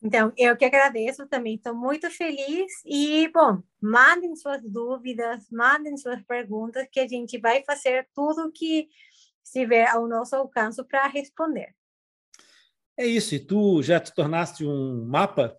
[0.03, 6.21] Então, eu que agradeço também, estou muito feliz e, bom, mandem suas dúvidas, mandem suas
[6.25, 8.89] perguntas, que a gente vai fazer tudo que
[9.45, 11.73] estiver ao nosso alcance para responder.
[12.97, 15.57] É isso, e tu já te tornaste um mapa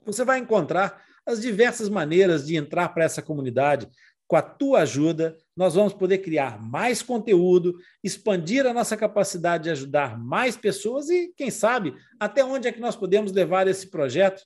[0.04, 3.88] você vai encontrar as diversas maneiras de entrar para essa comunidade.
[4.26, 9.70] Com a tua ajuda, nós vamos poder criar mais conteúdo, expandir a nossa capacidade de
[9.70, 14.42] ajudar mais pessoas e, quem sabe, até onde é que nós podemos levar esse projeto.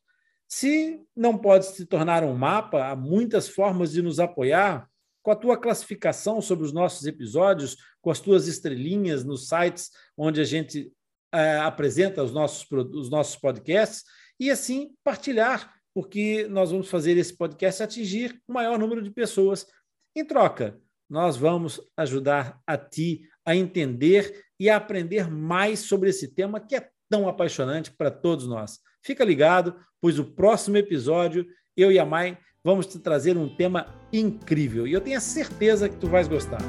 [0.47, 4.87] Se não pode se tornar um mapa, há muitas formas de nos apoiar
[5.25, 10.39] com a tua classificação sobre os nossos episódios, com as tuas estrelinhas nos sites onde
[10.39, 10.93] a gente
[11.33, 14.05] é, apresenta os nossos, os nossos podcasts,
[14.39, 19.67] e assim partilhar, porque nós vamos fazer esse podcast atingir o maior número de pessoas.
[20.15, 20.79] Em troca,
[21.09, 26.77] nós vamos ajudar a ti a entender e a aprender mais sobre esse tema que
[26.77, 28.79] é tão apaixonante para todos nós.
[29.03, 33.87] Fica ligado, pois o próximo episódio, eu e a Mai vamos te trazer um tema
[34.11, 36.63] incrível e eu tenho a certeza que tu vais gostar.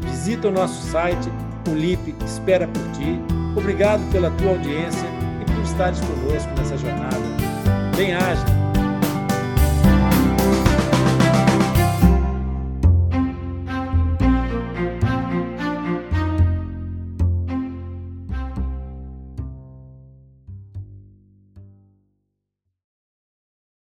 [0.00, 1.28] Visita o nosso site,
[1.70, 3.20] o LIP espera por ti.
[3.54, 5.06] Obrigado pela tua audiência
[5.42, 7.18] e por estares conosco nessa jornada.
[7.94, 8.61] Bem-aja!